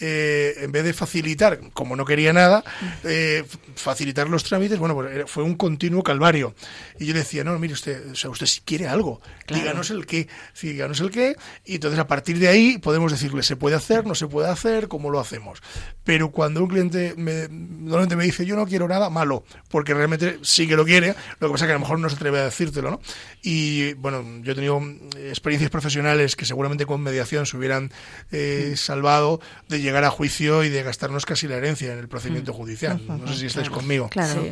eh, 0.01 0.55
en 0.59 0.72
vez 0.72 0.84
de 0.84 0.93
facilitar, 0.93 1.61
como 1.74 1.97
no 1.97 2.05
quería 2.05 2.32
nada, 2.32 2.64
eh, 3.05 3.45
facilitar 3.76 4.28
los 4.28 4.43
trámites, 4.43 4.78
bueno, 4.78 4.95
pues 4.95 5.30
fue 5.30 5.45
un 5.45 5.55
continuo 5.55 6.03
calvario. 6.03 6.55
Y 6.99 7.07
yo 7.07 7.14
decía, 7.14 7.45
no, 7.45 7.59
mire 7.59 7.74
usted, 7.74 8.11
o 8.11 8.14
sea, 8.14 8.30
usted 8.30 8.47
si 8.47 8.62
quiere 8.62 8.88
algo, 8.88 9.20
díganos 9.49 9.90
el 9.90 10.07
qué, 10.07 10.28
díganos 10.61 11.01
el 11.01 11.11
qué, 11.11 11.36
y 11.64 11.74
entonces 11.74 12.01
a 12.01 12.07
partir 12.07 12.38
de 12.38 12.49
ahí 12.49 12.78
podemos 12.78 13.12
decirle, 13.12 13.43
se 13.43 13.57
puede 13.57 13.76
hacer, 13.76 14.07
no 14.07 14.14
se 14.14 14.26
puede 14.26 14.49
hacer, 14.49 14.88
cómo 14.88 15.11
lo 15.11 15.20
hacemos. 15.20 15.62
Pero 16.05 16.30
cuando 16.30 16.62
un 16.62 16.68
cliente 16.68 17.14
me, 17.16 17.49
normalmente 17.51 18.16
me 18.16 18.24
dice, 18.24 18.47
yo 18.47 18.57
no 18.57 18.66
quiero 18.66 18.88
nada, 18.88 19.11
malo, 19.11 19.45
porque 19.68 19.93
realmente 19.93 20.38
sí 20.43 20.66
que 20.66 20.74
lo 20.74 20.84
quiere, 20.84 21.14
lo 21.38 21.49
que 21.49 21.53
pasa 21.53 21.66
es 21.66 21.68
que 21.68 21.72
a 21.72 21.76
lo 21.76 21.80
mejor 21.80 21.99
no 21.99 22.09
se 22.09 22.16
atreve 22.16 22.40
a 22.40 22.45
decírtelo, 22.45 22.90
¿no? 22.90 23.01
Y 23.43 23.93
bueno, 23.95 24.24
yo 24.43 24.53
he 24.53 24.55
tenido 24.55 24.80
experiencias 25.18 25.70
profesionales 25.70 26.34
que 26.34 26.47
seguramente 26.47 26.86
con 26.86 27.03
mediación 27.03 27.45
se 27.47 27.57
hubieran 27.57 27.93
eh, 28.30 28.70
mm. 28.72 28.76
salvado 28.76 29.40
de 29.68 29.82
llegar 29.83 30.05
a 30.05 30.11
juicio 30.11 30.64
y 30.64 30.68
de 30.68 30.83
gastarnos 30.83 31.26
casi 31.26 31.49
la 31.49 31.57
herencia 31.57 31.93
en 31.93 31.99
el 31.99 32.09
procedimiento 32.09 32.53
judicial. 32.53 33.01
No 33.07 33.28
sé 33.28 33.41
si 33.41 33.47
estáis 33.47 33.70
conmigo. 33.70 34.09
Claro, 34.09 34.47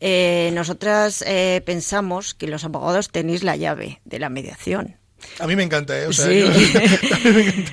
eh, 0.00 0.50
nosotras 0.54 1.24
eh, 1.26 1.62
pensamos 1.64 2.34
que 2.34 2.46
los 2.46 2.64
abogados 2.64 3.10
tenéis 3.10 3.42
la 3.42 3.56
llave 3.56 4.00
de 4.04 4.18
la 4.18 4.28
mediación. 4.28 4.96
A 5.38 5.46
mí 5.46 5.56
me 5.56 5.62
encanta, 5.62 5.98
¿eh? 5.98 6.12
sí. 6.12 6.44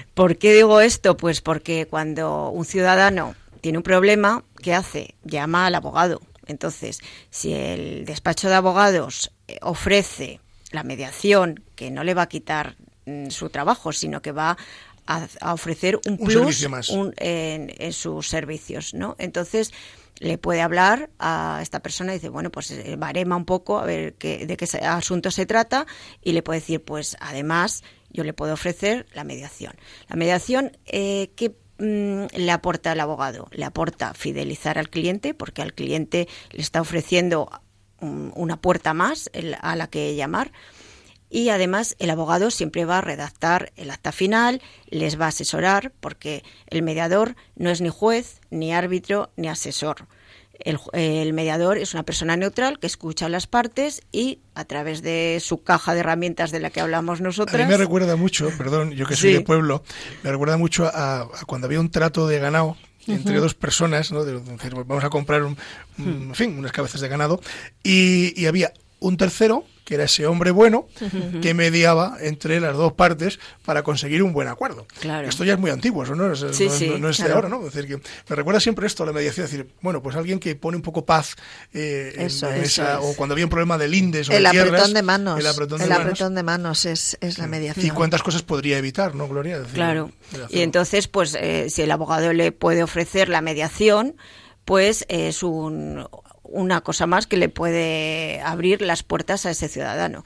¿Por 0.14 0.38
qué 0.38 0.54
digo 0.54 0.82
esto? 0.82 1.18
Pues 1.18 1.42
porque 1.42 1.88
cuando 1.88 2.50
un 2.50 2.66
ciudadano 2.66 3.36
tiene 3.62 3.78
un 3.78 3.84
problema, 3.84 4.44
¿qué 4.62 4.74
hace? 4.74 5.16
Llama 5.24 5.66
al 5.66 5.76
abogado. 5.76 6.22
Entonces, 6.48 7.00
si 7.30 7.54
el 7.54 8.06
despacho 8.06 8.50
de 8.50 8.56
abogados 8.56 9.32
eh, 9.48 9.58
ofrece 9.62 10.40
la 10.72 10.84
mediación, 10.84 11.64
que 11.76 11.92
no 11.92 12.04
le 12.04 12.14
va 12.14 12.24
a 12.24 12.30
quitar 12.30 12.76
mm, 13.06 13.30
su 13.30 13.50
trabajo, 13.50 13.92
sino 13.92 14.22
que 14.22 14.32
va 14.32 14.58
a, 15.10 15.54
ofrecer 15.54 16.00
un, 16.06 16.18
plus 16.18 16.68
en, 17.18 17.94
sus 17.94 18.28
servicios, 18.28 18.94
¿no? 18.94 19.16
Entonces 19.18 19.72
le 20.20 20.38
puede 20.38 20.62
hablar 20.62 21.10
a 21.18 21.60
esta 21.62 21.80
persona 21.82 22.12
y 22.12 22.16
dice, 22.16 22.30
bueno, 22.30 22.52
pues 22.52 22.72
eh, 22.72 22.96
barema 22.98 23.36
un 23.36 23.46
poco 23.46 23.80
a 23.80 23.86
ver 23.86 24.14
qué, 24.16 24.46
de 24.46 24.58
qué 24.58 24.66
asunto 24.84 25.32
se 25.32 25.46
trata 25.46 25.88
y 26.22 26.34
le 26.34 26.44
puede 26.44 26.60
decir, 26.60 26.84
pues 26.84 27.18
además 27.20 27.84
yo 28.10 28.24
le 28.24 28.34
puedo 28.34 28.54
ofrecer 28.54 29.08
la 29.14 29.24
mediación. 29.24 29.74
La 30.10 30.16
mediación, 30.16 30.78
eh, 30.86 31.32
¿qué 31.36 31.56
mm, 31.80 32.36
le 32.38 32.52
aporta 32.52 32.92
al 32.92 33.00
abogado? 33.00 33.48
Le 33.52 33.66
aporta 33.66 34.14
fidelizar 34.14 34.78
al 34.78 34.90
cliente 34.90 35.34
porque 35.34 35.62
al 35.62 35.74
cliente 35.74 36.28
le 36.52 36.62
está 36.62 36.82
ofreciendo 36.82 37.50
una 38.02 38.62
puerta 38.62 38.94
más 38.94 39.30
a 39.62 39.76
la 39.76 39.88
que 39.88 40.16
llamar 40.16 40.54
y 41.30 41.50
además 41.50 41.96
el 42.00 42.10
abogado 42.10 42.52
siempre 42.52 42.86
va 42.86 42.98
a 42.98 43.02
redactar 43.02 43.72
el 43.76 43.92
acta 43.92 44.12
final, 44.12 44.62
les 44.90 45.20
va 45.20 45.26
a 45.26 45.30
asesorar 45.30 45.92
porque 46.00 46.44
el 46.68 46.82
mediador 46.82 47.36
no 47.56 47.70
es 47.70 47.82
ni 47.82 47.90
juez, 47.90 48.42
ni 48.50 48.74
árbitro, 48.74 49.30
ni 49.36 49.48
asesor. 49.48 50.08
El, 50.62 51.32
mediador 51.32 51.78
es 51.78 51.94
una 51.94 52.04
persona 52.04 52.36
neutral 52.36 52.80
que 52.80 52.88
escucha 52.88 53.28
a 53.28 53.30
las 53.30 53.48
partes 53.48 54.02
y 54.12 54.40
a 54.56 54.66
través 54.66 55.02
de 55.02 55.42
su 55.42 55.64
caja 55.64 55.94
de 55.94 56.02
herramientas 56.02 56.52
de 56.52 56.60
la 56.60 56.70
que 56.70 56.82
hablamos 56.82 57.22
nosotros. 57.22 57.56
A 57.56 57.64
mí 57.64 57.70
me 57.70 57.78
recuerda 57.78 58.18
mucho, 58.18 58.52
perdón, 58.58 58.92
yo 58.92 59.06
que 59.06 59.16
soy 59.16 59.32
de 59.32 59.42
pueblo, 59.42 59.84
me 60.22 60.32
recuerda 60.32 60.58
mucho 60.58 60.86
a, 60.86 61.30
cuando 61.48 61.68
había 61.68 61.80
un 61.80 61.90
trato 61.90 62.28
de 62.28 62.40
ganado 62.40 62.76
entre 63.08 63.40
dos 63.40 63.56
personas, 63.56 64.12
¿no? 64.12 64.26
vamos 64.86 65.04
a 65.04 65.10
comprar 65.10 65.44
un, 65.44 65.58
en 65.98 66.36
fin, 66.36 66.60
unas 66.60 66.74
cabezas 66.74 67.00
de 67.00 67.08
ganado, 67.08 67.40
y 67.82 68.46
había 68.46 68.74
un 69.00 69.16
tercero 69.16 69.64
que 69.90 69.96
era 69.96 70.04
ese 70.04 70.28
hombre 70.28 70.52
bueno 70.52 70.88
que 71.42 71.56
mediaba 71.56 72.18
entre 72.22 72.60
las 72.60 72.78
dos 72.78 72.94
partes 72.94 73.40
para 73.66 73.82
conseguir 73.82 74.22
un 74.22 74.34
buen 74.34 74.48
acuerdo. 74.48 74.86
Esto 75.26 75.44
ya 75.44 75.54
es 75.54 75.60
muy 75.60 75.72
antiguo, 75.72 76.04
eso 76.04 76.14
no 76.14 76.32
es, 76.32 76.44
no, 76.44 77.10
es 77.10 77.18
de 77.18 77.32
ahora, 77.32 77.50
¿no? 77.50 77.66
Es 77.66 77.74
decir, 77.74 77.88
que 77.88 77.96
me 78.30 78.36
recuerda 78.36 78.60
siempre 78.60 78.86
esto, 78.86 79.04
la 79.04 79.14
mediación, 79.14 79.46
es 79.46 79.52
decir, 79.52 79.72
bueno, 79.82 80.04
pues 80.04 80.16
alguien 80.16 80.40
que 80.40 80.56
pone 80.56 80.78
un 80.78 80.84
poco 80.84 81.06
paz 81.06 81.36
eh, 81.74 82.14
en, 82.18 82.28
esa, 82.28 83.02
o 83.02 83.16
cuando 83.16 83.34
había 83.34 83.46
un 83.46 83.50
problema 83.50 83.80
del 83.80 83.90
lindes 83.90 84.30
o 84.30 84.34
el 84.34 84.44
de 84.44 84.50
apretón 84.50 84.94
de 84.94 85.02
manos, 85.02 85.40
el 85.40 85.48
apretón 85.48 86.36
de, 86.36 86.44
manos. 86.44 86.86
es, 86.86 87.18
es 87.20 87.40
la 87.40 87.48
mediación. 87.48 87.84
Y 87.84 87.90
cuántas 87.90 88.22
cosas 88.22 88.44
podría 88.44 88.78
evitar, 88.78 89.16
¿no, 89.16 89.28
Gloria? 89.28 89.64
claro. 89.74 90.12
Y 90.50 90.62
entonces, 90.62 91.08
pues, 91.08 91.34
eh, 91.34 91.72
si 91.72 91.82
el 91.82 91.90
abogado 91.90 92.32
le 92.32 92.52
puede 92.52 92.84
ofrecer 92.84 93.28
la 93.28 93.42
mediación, 93.42 94.18
pues 94.66 95.04
es 95.10 95.42
un 95.42 96.08
una 96.52 96.82
cosa 96.82 97.08
más 97.08 97.28
que 97.28 97.38
le 97.38 97.50
puede 97.50 98.42
abrir 98.42 98.82
las 98.82 99.04
puertas 99.04 99.46
a 99.46 99.52
ese 99.52 99.68
ciudadano. 99.68 100.24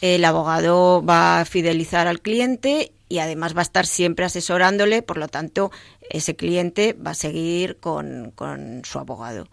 el 0.00 0.24
abogado 0.24 1.04
va 1.04 1.40
a 1.40 1.44
fidelizar 1.44 2.08
al 2.08 2.20
cliente 2.20 2.92
y 3.08 3.18
además 3.18 3.54
va 3.54 3.60
a 3.60 3.62
estar 3.62 3.86
siempre 3.86 4.24
asesorándole, 4.24 5.02
por 5.02 5.18
lo 5.18 5.28
tanto, 5.28 5.70
ese 6.08 6.34
cliente 6.34 6.94
va 6.94 7.10
a 7.10 7.14
seguir 7.14 7.78
con, 7.78 8.32
su 8.84 8.98
abogado. 8.98 9.48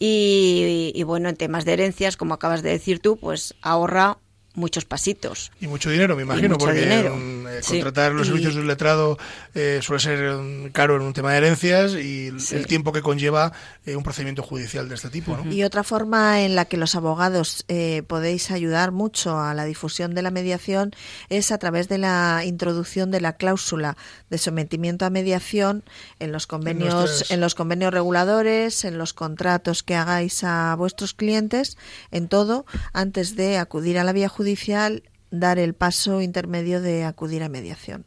Y, 0.00 0.90
y, 0.94 1.02
bueno, 1.04 1.28
en 1.28 1.36
temas 1.36 1.64
de 1.64 1.74
herencias, 1.74 2.16
como 2.16 2.34
acabas 2.34 2.62
de 2.62 2.70
decir 2.70 2.98
tú, 2.98 3.16
pues 3.16 3.54
ahorra 3.62 4.18
muchos 4.54 4.84
pasitos. 4.84 5.50
Y 5.60 5.66
mucho 5.66 5.90
dinero, 5.90 6.16
me 6.16 6.22
imagino, 6.22 6.56
porque 6.56 6.84
eh, 6.84 7.60
contratar 7.66 8.12
los 8.12 8.28
servicios 8.28 8.54
de 8.54 8.60
un 8.60 8.68
letrado 8.68 9.18
eh, 9.54 9.80
suele 9.82 10.00
ser 10.00 10.36
mm, 10.36 10.70
caro 10.70 10.96
en 10.96 11.02
un 11.02 11.12
tema 11.12 11.32
de 11.32 11.38
herencias 11.38 11.94
y 11.94 12.28
el 12.28 12.66
tiempo 12.66 12.92
que 12.92 13.02
conlleva 13.02 13.52
eh, 13.84 13.96
un 13.96 14.02
procedimiento 14.02 14.42
judicial 14.42 14.88
de 14.88 14.94
este 14.94 15.10
tipo. 15.10 15.36
Y 15.50 15.64
otra 15.64 15.82
forma 15.82 16.42
en 16.42 16.54
la 16.54 16.64
que 16.66 16.76
los 16.76 16.94
abogados 16.94 17.64
podéis 18.06 18.50
ayudar 18.50 18.92
mucho 18.92 19.38
a 19.40 19.54
la 19.54 19.64
difusión 19.64 20.14
de 20.14 20.22
la 20.22 20.30
mediación 20.30 20.92
es 21.28 21.50
a 21.50 21.58
través 21.58 21.88
de 21.88 21.98
la 21.98 22.42
introducción 22.44 23.10
de 23.10 23.20
la 23.20 23.36
cláusula 23.36 23.96
de 24.30 24.38
sometimiento 24.38 25.04
a 25.04 25.10
mediación 25.10 25.84
en 26.20 26.32
los 26.32 26.46
convenios, 26.46 27.30
en 27.30 27.40
los 27.40 27.54
convenios 27.54 27.92
reguladores, 27.92 28.84
en 28.84 28.98
los 28.98 29.12
contratos 29.12 29.82
que 29.82 29.96
hagáis 29.96 30.44
a 30.44 30.74
vuestros 30.76 31.14
clientes, 31.14 31.76
en 32.10 32.28
todo, 32.28 32.66
antes 32.92 33.36
de 33.36 33.58
acudir 33.58 33.98
a 33.98 34.04
la 34.04 34.12
vía 34.12 34.28
judicial 34.28 34.43
judicial 34.44 35.02
dar 35.30 35.58
el 35.58 35.72
paso 35.72 36.20
intermedio 36.20 36.82
de 36.82 37.04
acudir 37.04 37.42
a 37.42 37.48
mediación. 37.48 38.04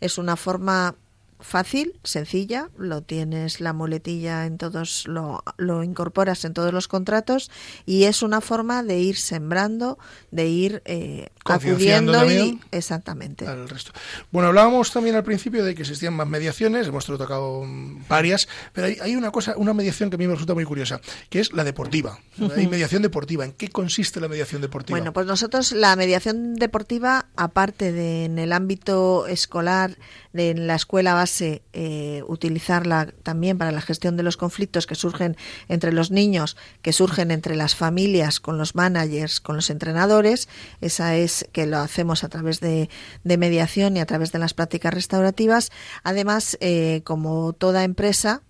Es 0.00 0.16
una 0.16 0.36
forma 0.36 0.94
fácil, 1.38 2.00
sencilla, 2.02 2.70
lo 2.78 3.02
tienes 3.02 3.60
la 3.60 3.74
muletilla 3.74 4.46
en 4.46 4.56
todos, 4.56 5.06
lo, 5.06 5.44
lo, 5.58 5.82
incorporas 5.82 6.46
en 6.46 6.54
todos 6.54 6.72
los 6.72 6.88
contratos 6.88 7.50
y 7.84 8.04
es 8.04 8.22
una 8.22 8.40
forma 8.40 8.82
de 8.82 9.00
ir 9.00 9.18
sembrando, 9.18 9.98
de 10.30 10.48
ir 10.48 10.82
eh, 10.86 11.28
acudiendo 11.54 12.30
y 12.30 12.60
exactamente. 12.72 13.46
Al 13.46 13.68
resto. 13.68 13.92
Bueno, 14.30 14.48
hablábamos 14.48 14.92
también 14.92 15.16
al 15.16 15.24
principio 15.24 15.64
de 15.64 15.74
que 15.74 15.82
existían 15.82 16.14
más 16.14 16.26
mediaciones, 16.26 16.86
hemos 16.86 17.06
tocado 17.06 17.64
varias, 18.08 18.48
pero 18.72 18.88
hay, 19.02 19.16
una 19.16 19.30
cosa, 19.30 19.54
una 19.56 19.74
mediación 19.74 20.10
que 20.10 20.16
a 20.16 20.18
mí 20.18 20.26
me 20.26 20.34
resulta 20.34 20.54
muy 20.54 20.64
curiosa, 20.64 21.00
que 21.30 21.40
es 21.40 21.52
la 21.52 21.64
deportiva. 21.64 22.18
Hay 22.56 22.66
mediación 22.66 23.02
deportiva. 23.02 23.44
¿En 23.44 23.52
qué 23.52 23.68
consiste 23.68 24.20
la 24.20 24.28
mediación 24.28 24.62
deportiva? 24.62 24.98
Bueno, 24.98 25.12
pues 25.12 25.26
nosotros 25.26 25.72
la 25.72 25.96
mediación 25.96 26.56
deportiva, 26.56 27.26
aparte 27.36 27.92
de 27.92 28.24
en 28.24 28.38
el 28.38 28.52
ámbito 28.52 29.26
escolar, 29.26 29.96
de 30.32 30.50
en 30.50 30.66
la 30.66 30.74
escuela 30.74 31.14
base, 31.14 31.62
eh, 31.72 32.22
utilizarla 32.26 33.12
también 33.22 33.58
para 33.58 33.72
la 33.72 33.80
gestión 33.80 34.16
de 34.16 34.22
los 34.22 34.36
conflictos 34.36 34.86
que 34.86 34.94
surgen 34.94 35.36
entre 35.68 35.92
los 35.92 36.10
niños, 36.10 36.56
que 36.82 36.92
surgen 36.92 37.30
entre 37.30 37.56
las 37.56 37.74
familias, 37.74 38.40
con 38.40 38.58
los 38.58 38.74
managers, 38.74 39.40
con 39.40 39.56
los 39.56 39.70
entrenadores, 39.70 40.48
esa 40.80 41.16
es 41.16 41.35
que 41.52 41.66
lo 41.66 41.78
hacemos 41.78 42.24
a 42.24 42.28
través 42.28 42.60
de, 42.60 42.88
mediación 43.24 43.96
y 43.96 44.00
a 44.00 44.06
través 44.06 44.32
de 44.32 44.38
las 44.38 44.54
prácticas 44.54 44.94
restaurativas. 44.94 45.70
Además, 46.02 46.56
eh, 46.60 47.02
como 47.04 47.52
toda 47.52 47.84
empresa, 47.84 48.42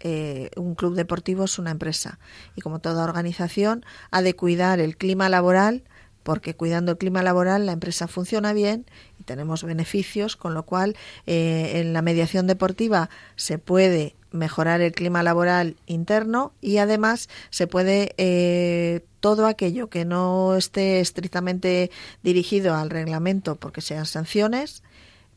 eh, 0.00 0.50
un 0.56 0.74
club 0.74 0.94
deportivo 0.94 1.44
es 1.44 1.58
una 1.58 1.70
empresa 1.70 2.18
y 2.54 2.60
como 2.60 2.78
toda 2.78 3.04
organización 3.04 3.86
ha 4.10 4.20
de 4.20 4.36
cuidar 4.36 4.80
el 4.80 4.98
clima 4.98 5.30
laboral 5.30 5.84
porque 6.24 6.56
cuidando 6.56 6.92
el 6.92 6.98
clima 6.98 7.22
laboral 7.22 7.66
la 7.66 7.72
empresa 7.72 8.08
funciona 8.08 8.52
bien 8.52 8.86
y 9.20 9.22
tenemos 9.22 9.62
beneficios, 9.62 10.36
con 10.36 10.54
lo 10.54 10.64
cual 10.64 10.96
eh, 11.26 11.72
en 11.76 11.92
la 11.92 12.02
mediación 12.02 12.48
deportiva 12.48 13.08
se 13.36 13.58
puede 13.58 14.16
mejorar 14.34 14.80
el 14.80 14.92
clima 14.92 15.22
laboral 15.22 15.76
interno 15.86 16.52
y 16.60 16.78
además 16.78 17.28
se 17.50 17.66
puede 17.66 18.14
eh, 18.18 19.00
todo 19.20 19.46
aquello 19.46 19.88
que 19.88 20.04
no 20.04 20.56
esté 20.56 21.00
estrictamente 21.00 21.90
dirigido 22.22 22.74
al 22.74 22.90
reglamento 22.90 23.56
porque 23.56 23.80
sean 23.80 24.06
sanciones 24.06 24.82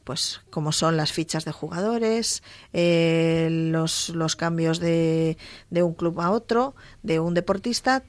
pues 0.04 0.40
como 0.50 0.72
son 0.72 0.96
las 0.96 1.12
fichas 1.12 1.44
de 1.44 1.52
jugadores, 1.52 2.42
eh, 2.72 3.50
los, 3.52 4.08
los 4.08 4.38
cambios 4.38 4.80
de, 4.80 5.38
de 5.70 5.84
un 5.84 5.94
club 5.94 6.22
a 6.22 6.32
otro, 6.32 6.76
de 7.04 7.20
un 7.20 7.34
deportista, 7.34 8.04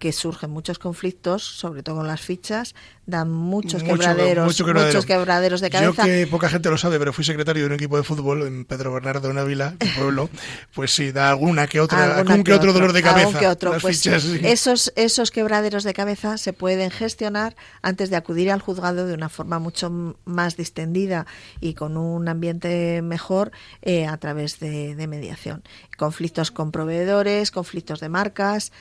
que 0.00 0.12
surgen 0.12 0.50
muchos 0.50 0.78
conflictos, 0.78 1.44
sobre 1.44 1.82
todo 1.82 1.96
con 1.96 2.06
las 2.06 2.22
fichas, 2.22 2.74
dan 3.04 3.30
muchos 3.30 3.82
quebraderos, 3.82 4.46
muchos 4.46 5.04
quebraderos 5.04 5.60
de 5.60 5.68
cabeza. 5.68 6.06
Yo 6.06 6.08
que 6.08 6.26
poca 6.26 6.48
gente 6.48 6.70
lo 6.70 6.78
sabe, 6.78 6.98
pero 6.98 7.12
fui 7.12 7.22
secretario 7.22 7.64
de 7.64 7.66
un 7.66 7.74
equipo 7.74 7.98
de 7.98 8.02
fútbol 8.02 8.46
en 8.46 8.64
Pedro 8.64 8.94
Bernardo 8.94 9.30
Ávila, 9.38 9.76
un 9.78 9.88
pueblo, 9.96 10.30
pues 10.72 10.90
sí, 10.92 11.12
da 11.12 11.28
alguna 11.28 11.66
que 11.66 11.80
otra, 11.80 12.16
algún 12.16 12.42
que, 12.44 12.54
otro, 12.54 12.72
dolor 12.72 12.94
de 12.94 13.02
cabeza. 13.02 13.54
Pues 13.78 14.06
esos, 14.06 14.90
esos 14.96 15.30
quebraderos 15.30 15.84
de 15.84 15.92
cabeza 15.92 16.38
se 16.38 16.54
pueden 16.54 16.90
gestionar 16.90 17.54
antes 17.82 18.08
de 18.08 18.16
acudir 18.16 18.50
al 18.50 18.62
juzgado 18.62 19.06
de 19.06 19.12
una 19.12 19.28
forma 19.28 19.58
mucho 19.58 20.16
más 20.24 20.56
distendida 20.56 21.26
y 21.60 21.74
con 21.74 21.98
un 21.98 22.26
ambiente 22.26 23.02
mejor 23.02 23.52
eh, 23.82 24.06
a 24.06 24.16
través 24.16 24.60
de 24.60 25.06
mediación. 25.06 25.62
Conflictos 25.98 26.50
con 26.50 26.72
proveedores, 26.72 27.50
conflictos 27.50 28.00
de 28.00 28.08
marcas, 28.08 28.72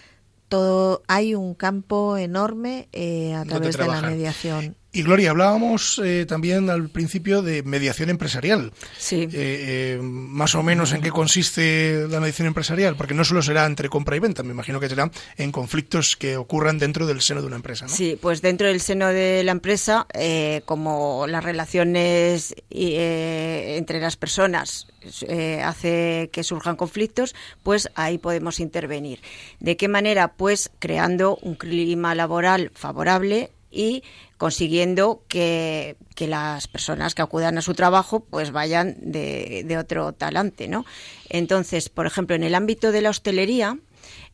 todo 0.50 1.04
hay 1.08 1.36
un 1.36 1.54
campo 1.54 2.18
enorme 2.18 2.90
eh, 2.92 3.34
a 3.34 3.46
través 3.46 3.78
de 3.78 3.88
la 3.88 4.02
mediación. 4.02 4.76
Y 4.92 5.04
Gloria, 5.04 5.30
hablábamos 5.30 6.02
eh, 6.04 6.26
también 6.28 6.70
al 6.70 6.90
principio 6.90 7.44
de 7.44 7.62
mediación 7.62 8.10
empresarial. 8.10 8.74
Sí. 8.98 9.28
Eh, 9.32 10.00
más 10.02 10.56
o 10.56 10.64
menos 10.64 10.94
en 10.94 11.02
qué 11.02 11.12
consiste 11.12 12.08
la 12.10 12.20
mediación 12.20 12.48
empresarial, 12.48 12.96
porque 12.96 13.14
no 13.14 13.24
solo 13.24 13.44
será 13.44 13.66
entre 13.66 13.88
compra 13.88 14.16
y 14.16 14.20
venta, 14.20 14.42
me 14.42 14.52
imagino 14.52 14.80
que 14.80 14.90
será 14.90 15.12
en 15.38 15.52
conflictos 15.52 16.16
que 16.16 16.38
ocurran 16.38 16.80
dentro 16.80 17.06
del 17.06 17.22
seno 17.22 17.42
de 17.42 17.48
una 17.48 17.58
empresa. 17.58 17.86
¿no? 17.86 17.94
Sí, 17.94 18.18
pues 18.20 18.42
dentro 18.42 18.68
del 18.68 18.82
seno 18.82 19.08
de 19.08 19.44
la 19.44 19.52
empresa, 19.52 20.08
como 20.66 21.28
las 21.28 21.44
relaciones 21.44 22.56
entre 22.70 24.00
las 24.00 24.18
personas 24.18 24.88
eh, 25.28 25.62
hace 25.64 26.30
que 26.34 26.44
surjan 26.44 26.76
conflictos, 26.76 27.36
pues 27.64 27.90
ahí 27.96 28.18
podemos 28.18 28.60
intervenir. 28.60 29.22
¿De 29.60 29.78
qué 29.78 29.88
manera? 29.88 30.34
Pues 30.34 30.72
creando 30.80 31.38
un 31.42 31.56
clima 31.56 32.16
laboral 32.16 32.72
favorable 32.74 33.52
y 33.72 34.04
consiguiendo 34.38 35.24
que, 35.28 35.96
las 36.20 36.68
personas 36.68 37.16
que 37.16 37.22
acudan 37.22 37.58
a 37.58 37.62
su 37.62 37.74
trabajo 37.74 38.20
pues 38.20 38.52
vayan 38.52 38.98
de, 39.00 39.78
otro 39.80 40.12
talante, 40.12 40.68
¿no? 40.68 40.86
Entonces, 41.30 41.88
por 41.88 42.06
ejemplo, 42.06 42.36
en 42.36 42.44
el 42.44 42.56
ámbito 42.56 42.92
de 42.92 43.02
la 43.02 43.10
hostelería 43.10 43.78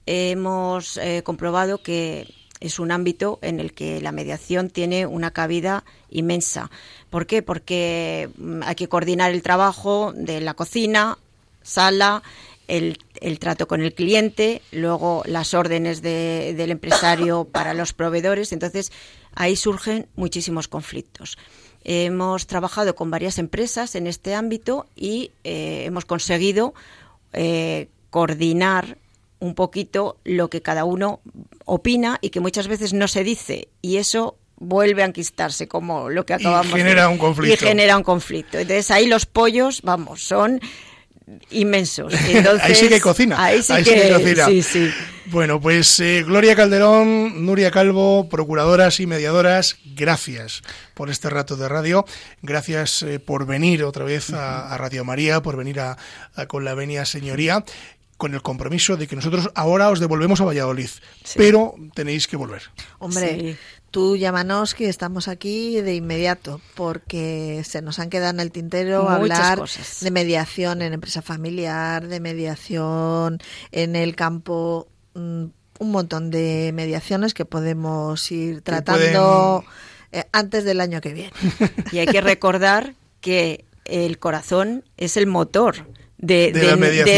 hemos 0.08 0.98
eh, 0.98 1.22
comprobado 1.24 1.84
que 1.84 2.28
es 2.60 2.80
un 2.80 2.92
ámbito 2.92 3.38
en 3.44 3.60
el 3.60 3.74
que 3.74 4.02
la 4.02 4.12
mediación 4.12 4.70
tiene 4.70 5.06
una 5.06 5.32
cabida 5.32 5.84
inmensa. 6.10 6.72
¿Por 7.12 7.28
qué? 7.28 7.44
Porque 7.44 8.30
mm, 8.38 8.64
hay 8.64 8.76
que 8.76 8.90
coordinar 8.90 9.32
el 9.32 9.44
trabajo 9.44 10.12
de 10.16 10.42
la 10.42 10.56
cocina, 10.56 11.20
sala, 11.62 12.24
el, 12.68 12.98
trato 13.40 13.68
con 13.68 13.82
el 13.82 13.94
cliente, 13.94 14.62
luego 14.72 15.24
las 15.26 15.54
órdenes 15.54 16.02
del 16.02 16.72
empresario 16.72 17.46
para 17.52 17.74
los 17.74 17.94
proveedores. 17.94 18.52
Entonces, 18.54 18.92
ahí 19.34 19.56
surgen 19.56 20.08
muchísimos 20.16 20.68
conflictos. 20.68 21.38
Hemos 21.84 22.48
trabajado 22.48 22.96
con 22.96 23.12
varias 23.12 23.38
empresas 23.38 23.96
en 23.96 24.08
este 24.08 24.34
ámbito 24.34 24.88
y 24.96 25.32
eh, 25.44 25.84
hemos 25.86 26.06
conseguido 26.06 26.74
eh, 27.34 27.90
coordinar 28.10 28.98
un 29.40 29.54
poquito 29.54 30.18
lo 30.24 30.50
que 30.50 30.62
cada 30.62 30.86
uno 30.86 31.20
opina 31.66 32.18
y 32.22 32.30
que 32.30 32.40
muchas 32.40 32.68
veces 32.68 32.94
no 32.94 33.08
se 33.08 33.24
dice 33.24 33.68
y 33.82 33.98
eso 33.98 34.38
vuelve 34.58 35.04
a 35.04 35.06
enquistarse 35.06 35.68
como 35.68 36.10
lo 36.10 36.26
que 36.26 36.34
acabamos 36.34 36.74
y 36.74 36.78
genera 36.78 37.10
un 37.10 37.18
conflicto 37.18 37.66
y 37.66 37.68
genera 37.68 37.98
un 37.98 38.04
conflicto 38.04 38.58
entonces 38.58 38.90
ahí 38.90 39.08
los 39.08 39.26
pollos 39.26 39.82
vamos 39.82 40.24
son 40.24 40.62
inmensos. 41.50 42.14
Ahí 42.62 42.76
sí 42.76 42.88
que 42.88 43.02
cocina. 43.02 43.44
ahí 43.44 43.64
sí, 43.64 43.74
que, 43.84 44.10
cocina. 44.12 44.46
sí, 44.46 44.62
sí. 44.62 44.92
bueno 45.26 45.60
pues 45.60 46.00
eh, 46.00 46.24
Gloria 46.24 46.56
Calderón 46.56 47.46
Nuria 47.46 47.72
Calvo 47.72 48.30
procuradoras 48.30 49.00
y 49.00 49.08
mediadoras 49.08 49.78
gracias 49.96 50.62
por 50.94 51.10
este 51.10 51.30
rato 51.30 51.56
de 51.56 51.68
radio. 51.68 52.06
Gracias 52.42 53.02
eh, 53.02 53.20
por 53.20 53.46
venir 53.46 53.84
otra 53.84 54.06
vez 54.06 54.32
a, 54.34 54.78
Radio 54.78 55.04
María 55.04 55.42
por 55.42 55.58
venir 55.58 55.80
a, 55.80 55.98
a 56.36 56.46
con 56.46 56.64
la 56.64 56.76
venia 56.76 57.06
señoría 57.06 57.64
con 58.18 58.34
el 58.34 58.42
compromiso 58.42 58.96
de 58.96 59.08
que 59.08 59.16
nosotros 59.16 59.50
ahora 59.56 59.90
os 59.90 60.00
devolvemos 60.00 60.40
a 60.40 60.46
Valladolid, 60.46 60.90
pero 61.36 61.76
tenéis 61.94 62.28
que 62.28 62.38
volver. 62.38 62.62
Hombre, 63.00 63.58
tú 63.96 64.18
llámanos 64.18 64.74
que 64.74 64.90
estamos 64.90 65.30
aquí 65.30 65.80
de 65.80 65.96
inmediato, 65.96 66.60
porque 66.74 67.62
se 67.64 67.82
nos 67.82 67.98
han 67.98 68.10
quedado 68.10 68.32
en 68.32 68.42
el 68.42 68.52
tintero 68.52 69.08
hablar 69.08 69.58
de 70.02 70.12
mediación 70.12 70.82
en 70.82 70.92
empresa 70.92 71.22
familiar, 71.22 72.06
de 72.06 72.20
mediación 72.20 73.40
en 73.72 73.96
el 73.96 74.18
campo, 74.18 74.90
mm, 75.14 75.46
un 75.80 75.92
montón 75.92 76.30
de 76.30 76.72
mediaciones 76.74 77.34
que 77.34 77.46
podemos 77.46 78.30
ir 78.34 78.62
tratando 78.64 79.64
eh, 80.12 80.26
antes 80.34 80.66
del 80.66 80.82
año 80.82 81.00
que 81.00 81.14
viene. 81.14 81.32
Y 81.94 82.00
hay 82.00 82.08
que 82.08 82.20
recordar 82.20 82.96
que 83.22 83.64
el 83.86 84.20
corazón 84.20 84.84
es 84.98 85.16
el 85.16 85.26
motor 85.26 85.88
de, 86.18 86.52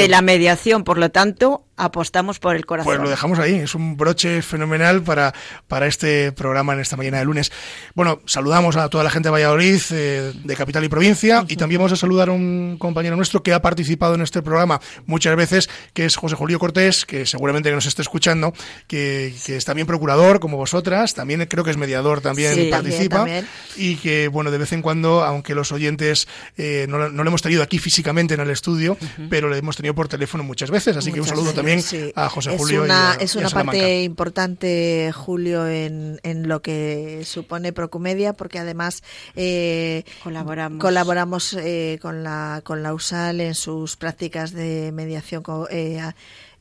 la 0.08 0.22
mediación. 0.22 0.84
Por 0.84 1.00
lo 1.00 1.10
tanto, 1.10 1.66
apostamos 1.78 2.40
por 2.40 2.56
el 2.56 2.66
corazón. 2.66 2.92
Pues 2.92 3.00
lo 3.00 3.10
dejamos 3.10 3.40
ahí, 3.40 3.56
es 3.56 3.76
un 3.76 3.96
broche 3.96 4.42
fenomenal 4.42 5.04
para, 5.04 5.34
para 5.68 5.88
este 5.88 6.32
programa 6.32 6.74
en 6.74 6.80
esta 6.80 6.98
mañana 6.98 7.20
de 7.20 7.26
lunes. 7.26 7.52
Bueno, 7.94 8.20
saludamos 8.26 8.76
a 8.76 8.90
toda 8.90 9.04
la 9.04 9.12
gente 9.12 9.28
de 9.28 9.32
Valladolid, 9.32 9.82
eh, 9.92 10.34
de 10.44 10.56
capital 10.56 10.84
y 10.84 10.90
provincia, 10.90 11.46
y 11.48 11.56
también 11.56 11.80
vamos 11.80 11.94
a 11.94 11.96
saludar 11.96 12.30
a 12.30 12.32
un 12.32 12.78
compañero 12.80 13.16
nuestro 13.16 13.44
que 13.44 13.54
ha 13.54 13.62
participado 13.62 14.16
en 14.16 14.22
este 14.22 14.42
programa 14.42 14.82
muchas 15.06 15.36
veces, 15.36 15.70
que 15.94 16.06
es 16.06 16.16
José 16.16 16.36
Julio 16.36 16.58
Cortés, 16.58 17.06
que 17.06 17.26
seguramente 17.26 17.72
nos 17.72 17.86
esté 17.86 18.02
escuchando, 18.02 18.54
que, 18.88 19.34
que 19.46 19.58
es 19.58 19.66
también 19.66 19.86
procurador 19.86 20.40
como 20.40 20.58
vosotras, 20.58 21.14
también 21.14 21.46
creo 21.46 21.64
que 21.64 21.72
es 21.72 21.78
mediador, 21.78 22.22
también 22.22 22.72
participa, 22.72 23.28
y 23.76 23.98
que, 23.98 24.28
bueno, 24.30 24.50
de 24.50 24.58
vez 24.58 24.74
en 24.74 24.82
cuando, 24.82 25.24
aunque 25.24 25.54
los 25.54 25.72
oyentes 25.72 26.28
eh, 26.58 26.88
no, 26.90 27.10
lo 27.10 27.28
hemos 27.28 27.44
tenido 27.44 27.62
aquí 27.62 27.78
físicamente 27.78 28.34
en 28.34 28.40
el 28.40 28.50
estudio, 28.50 28.98
pero 29.30 29.48
lo 29.48 29.56
hemos 29.56 29.78
tenido 29.78 29.94
por 29.94 30.08
teléfono 30.08 30.44
muchas 30.44 30.72
veces, 30.72 30.98
así 30.98 31.12
que 31.12 31.22
un 31.22 31.28
saludo 31.28 31.54
también 31.54 31.67
a 32.16 32.30
José 32.30 32.58
Julio. 32.58 32.86
es 33.20 33.36
una 33.36 33.50
parte 33.50 34.02
importante, 34.04 35.12
Julio, 35.14 35.68
en, 35.68 36.20
en 36.24 36.48
lo 36.48 36.62
que 36.62 37.24
supone 37.26 37.74
Procumedia, 37.74 38.34
porque 38.34 38.60
además 38.60 39.04
eh, 39.36 40.04
colaboramos, 40.24 40.82
colaboramos 40.82 41.54
eh, 41.54 42.00
con, 42.02 42.24
la, 42.24 42.62
con 42.64 42.84
la 42.84 42.94
USAL 42.94 43.42
en 43.42 43.56
sus 43.56 43.96
prácticas 43.96 44.52
de 44.52 44.92
mediación 44.94 45.44
eh, 45.70 46.02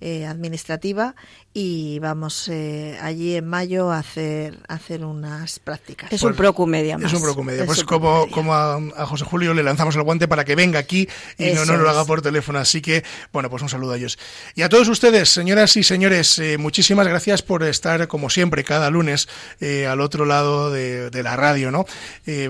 eh, 0.00 0.26
administrativa 0.26 1.14
y 1.59 2.00
vamos 2.00 2.48
eh, 2.48 2.98
allí 3.00 3.34
en 3.34 3.46
mayo 3.46 3.90
a 3.90 4.00
hacer, 4.00 4.59
hacer 4.68 5.02
unas 5.07 5.59
prácticas. 5.59 6.12
Es 6.12 6.20
un 6.20 6.28
pues 6.28 6.36
procumedia 6.36 6.98
más. 6.98 7.11
Es 7.11 7.16
un 7.16 7.22
procumedia. 7.22 7.64
Pues 7.64 7.82
como, 7.82 8.28
como 8.30 8.54
a, 8.54 8.78
José 9.07 9.24
Julio 9.24 9.54
le 9.54 9.62
lanzamos 9.62 9.96
el 9.96 10.02
guante 10.02 10.28
para 10.28 10.44
que 10.44 10.54
venga 10.54 10.78
aquí 10.78 11.09
y 11.38 11.52
no 11.52 11.64
nos 11.64 11.78
lo 11.78 11.88
haga 11.88 12.04
por 12.04 12.20
teléfono. 12.20 12.59
Así 12.59 12.82
que, 12.82 13.04
bueno, 13.32 13.48
pues 13.48 13.62
un 13.62 13.70
saludo 13.70 13.92
a 13.92 13.96
ellos. 13.96 14.18
Y 14.54 14.61
a 14.61 14.68
todos 14.68 14.86
ustedes, 14.88 15.30
señoras 15.30 15.78
y 15.78 15.82
señores, 15.82 16.38
eh, 16.40 16.59
muchísimas 16.59 17.09
gracias 17.09 17.40
por 17.40 17.62
estar, 17.62 18.07
como 18.07 18.28
siempre, 18.28 18.62
cada 18.62 18.90
lunes 18.90 19.26
eh, 19.59 19.86
al 19.86 20.02
otro 20.02 20.26
lado 20.26 20.70
de, 20.70 21.11
la 21.22 21.36
radio, 21.36 21.70
¿no? 21.70 21.86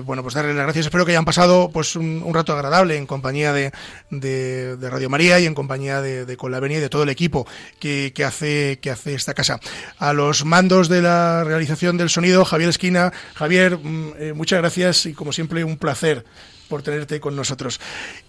bueno, 0.03 0.21
pues 0.21 0.35
darles 0.35 0.53
las 0.57 0.65
gracias. 0.65 0.87
Espero 0.87 1.05
que 1.05 1.13
hayan 1.13 1.23
pasado 1.23 1.69
pues 1.71 1.95
un, 1.95 2.29
rato 2.33 2.51
agradable 2.51 2.97
en 2.97 3.05
compañía 3.05 3.53
de, 3.53 3.71
de, 4.09 4.89
Radio 4.89 5.09
María 5.09 5.39
y 5.39 5.45
en 5.45 5.53
compañía 5.53 6.01
de, 6.01 6.25
de 6.25 6.35
Colavenia 6.35 6.79
y 6.79 6.81
de 6.81 6.89
todo 6.89 7.03
el 7.03 7.09
equipo 7.09 7.47
que, 7.79 8.11
que 8.13 8.25
hace 8.25 8.79
que 8.81 8.91
hace 8.91 8.96
esta 9.05 9.33
casa. 9.33 9.59
A 9.99 10.13
los 10.13 10.45
mandos 10.45 10.89
de 10.89 11.01
la 11.01 11.43
realización 11.43 11.97
del 11.97 12.09
sonido, 12.09 12.45
Javier 12.45 12.69
Esquina. 12.69 13.13
Javier, 13.35 13.77
mm, 13.77 14.13
eh, 14.17 14.33
muchas 14.33 14.59
gracias 14.59 15.05
y 15.05 15.13
como 15.13 15.31
siempre 15.31 15.63
un 15.63 15.77
placer 15.77 16.25
por 16.67 16.83
tenerte 16.83 17.19
con 17.19 17.35
nosotros. 17.35 17.79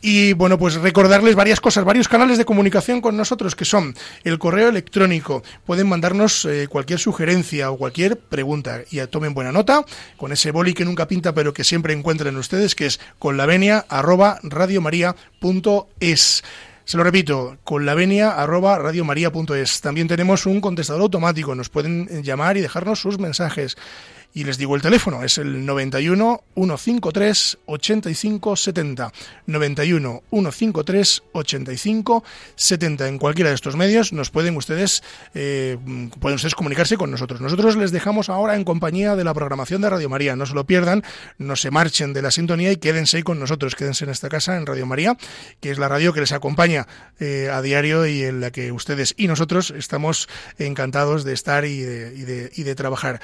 Y 0.00 0.32
bueno, 0.32 0.58
pues 0.58 0.76
recordarles 0.76 1.34
varias 1.34 1.60
cosas, 1.60 1.84
varios 1.84 2.08
canales 2.08 2.38
de 2.38 2.44
comunicación 2.44 3.00
con 3.00 3.16
nosotros, 3.16 3.54
que 3.54 3.64
son 3.64 3.94
el 4.24 4.38
correo 4.38 4.68
electrónico. 4.68 5.42
Pueden 5.66 5.88
mandarnos 5.88 6.44
eh, 6.44 6.68
cualquier 6.68 6.98
sugerencia 6.98 7.70
o 7.70 7.76
cualquier 7.76 8.18
pregunta. 8.18 8.82
Y 8.90 8.98
tomen 9.06 9.34
buena 9.34 9.52
nota 9.52 9.84
con 10.16 10.32
ese 10.32 10.50
boli 10.50 10.74
que 10.74 10.84
nunca 10.84 11.08
pinta, 11.08 11.34
pero 11.34 11.52
que 11.52 11.64
siempre 11.64 11.92
encuentran 11.92 12.36
ustedes, 12.36 12.74
que 12.74 12.86
es 12.86 13.00
con 13.18 13.36
la 13.36 13.46
venia 13.46 13.84
arroba 13.88 14.38
radiomaria.es. 14.42 16.44
Se 16.88 16.96
lo 16.96 17.04
repito, 17.04 17.58
con 17.64 17.84
la 17.84 17.94
venia 17.94 18.30
arroba 18.30 18.78
radiomaria.es. 18.78 19.82
También 19.82 20.08
tenemos 20.08 20.46
un 20.46 20.58
contestador 20.62 21.02
automático, 21.02 21.54
nos 21.54 21.68
pueden 21.68 22.22
llamar 22.22 22.56
y 22.56 22.62
dejarnos 22.62 22.98
sus 22.98 23.18
mensajes. 23.18 23.76
Y 24.34 24.44
les 24.44 24.58
digo 24.58 24.76
el 24.76 24.82
teléfono, 24.82 25.24
es 25.24 25.38
el 25.38 25.64
91 25.64 26.42
153 26.54 27.58
85 27.66 28.56
70. 28.56 29.12
91 29.46 30.22
153 30.30 31.22
85 31.32 32.24
70. 32.54 33.08
En 33.08 33.18
cualquiera 33.18 33.50
de 33.50 33.54
estos 33.54 33.76
medios 33.76 34.12
nos 34.12 34.30
pueden 34.30 34.56
ustedes, 34.56 35.02
eh, 35.34 35.78
pueden 36.20 36.36
ustedes 36.36 36.54
comunicarse 36.54 36.96
con 36.96 37.10
nosotros. 37.10 37.40
Nosotros 37.40 37.76
les 37.76 37.90
dejamos 37.90 38.28
ahora 38.28 38.54
en 38.54 38.64
compañía 38.64 39.16
de 39.16 39.24
la 39.24 39.34
programación 39.34 39.80
de 39.80 39.90
Radio 39.90 40.08
María. 40.08 40.36
No 40.36 40.46
se 40.46 40.54
lo 40.54 40.64
pierdan, 40.64 41.02
no 41.38 41.56
se 41.56 41.70
marchen 41.70 42.12
de 42.12 42.22
la 42.22 42.30
sintonía 42.30 42.70
y 42.70 42.76
quédense 42.76 43.22
con 43.22 43.40
nosotros. 43.40 43.74
Quédense 43.74 44.04
en 44.04 44.10
esta 44.10 44.28
casa, 44.28 44.56
en 44.56 44.66
Radio 44.66 44.86
María, 44.86 45.16
que 45.60 45.70
es 45.70 45.78
la 45.78 45.88
radio 45.88 46.12
que 46.12 46.20
les 46.20 46.32
acompaña 46.32 46.86
eh, 47.18 47.48
a 47.52 47.62
diario 47.62 48.06
y 48.06 48.22
en 48.22 48.40
la 48.40 48.50
que 48.50 48.72
ustedes 48.72 49.14
y 49.16 49.26
nosotros 49.26 49.70
estamos 49.70 50.28
encantados 50.58 51.24
de 51.24 51.32
estar 51.32 51.64
y 51.64 51.80
de, 51.80 52.14
y 52.14 52.22
de, 52.22 52.50
y 52.54 52.62
de 52.62 52.74
trabajar. 52.74 53.20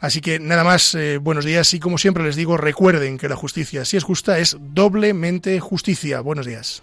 Así 0.00 0.20
que 0.20 0.38
nada 0.48 0.64
más, 0.64 0.94
eh, 0.94 1.18
buenos 1.18 1.44
días 1.44 1.72
y 1.74 1.78
como 1.80 1.98
siempre 1.98 2.24
les 2.24 2.34
digo, 2.34 2.56
recuerden 2.56 3.18
que 3.18 3.28
la 3.28 3.36
justicia, 3.36 3.84
si 3.84 3.96
es 3.96 4.04
justa, 4.04 4.38
es 4.38 4.56
doblemente 4.58 5.60
justicia. 5.60 6.20
Buenos 6.20 6.46
días. 6.46 6.82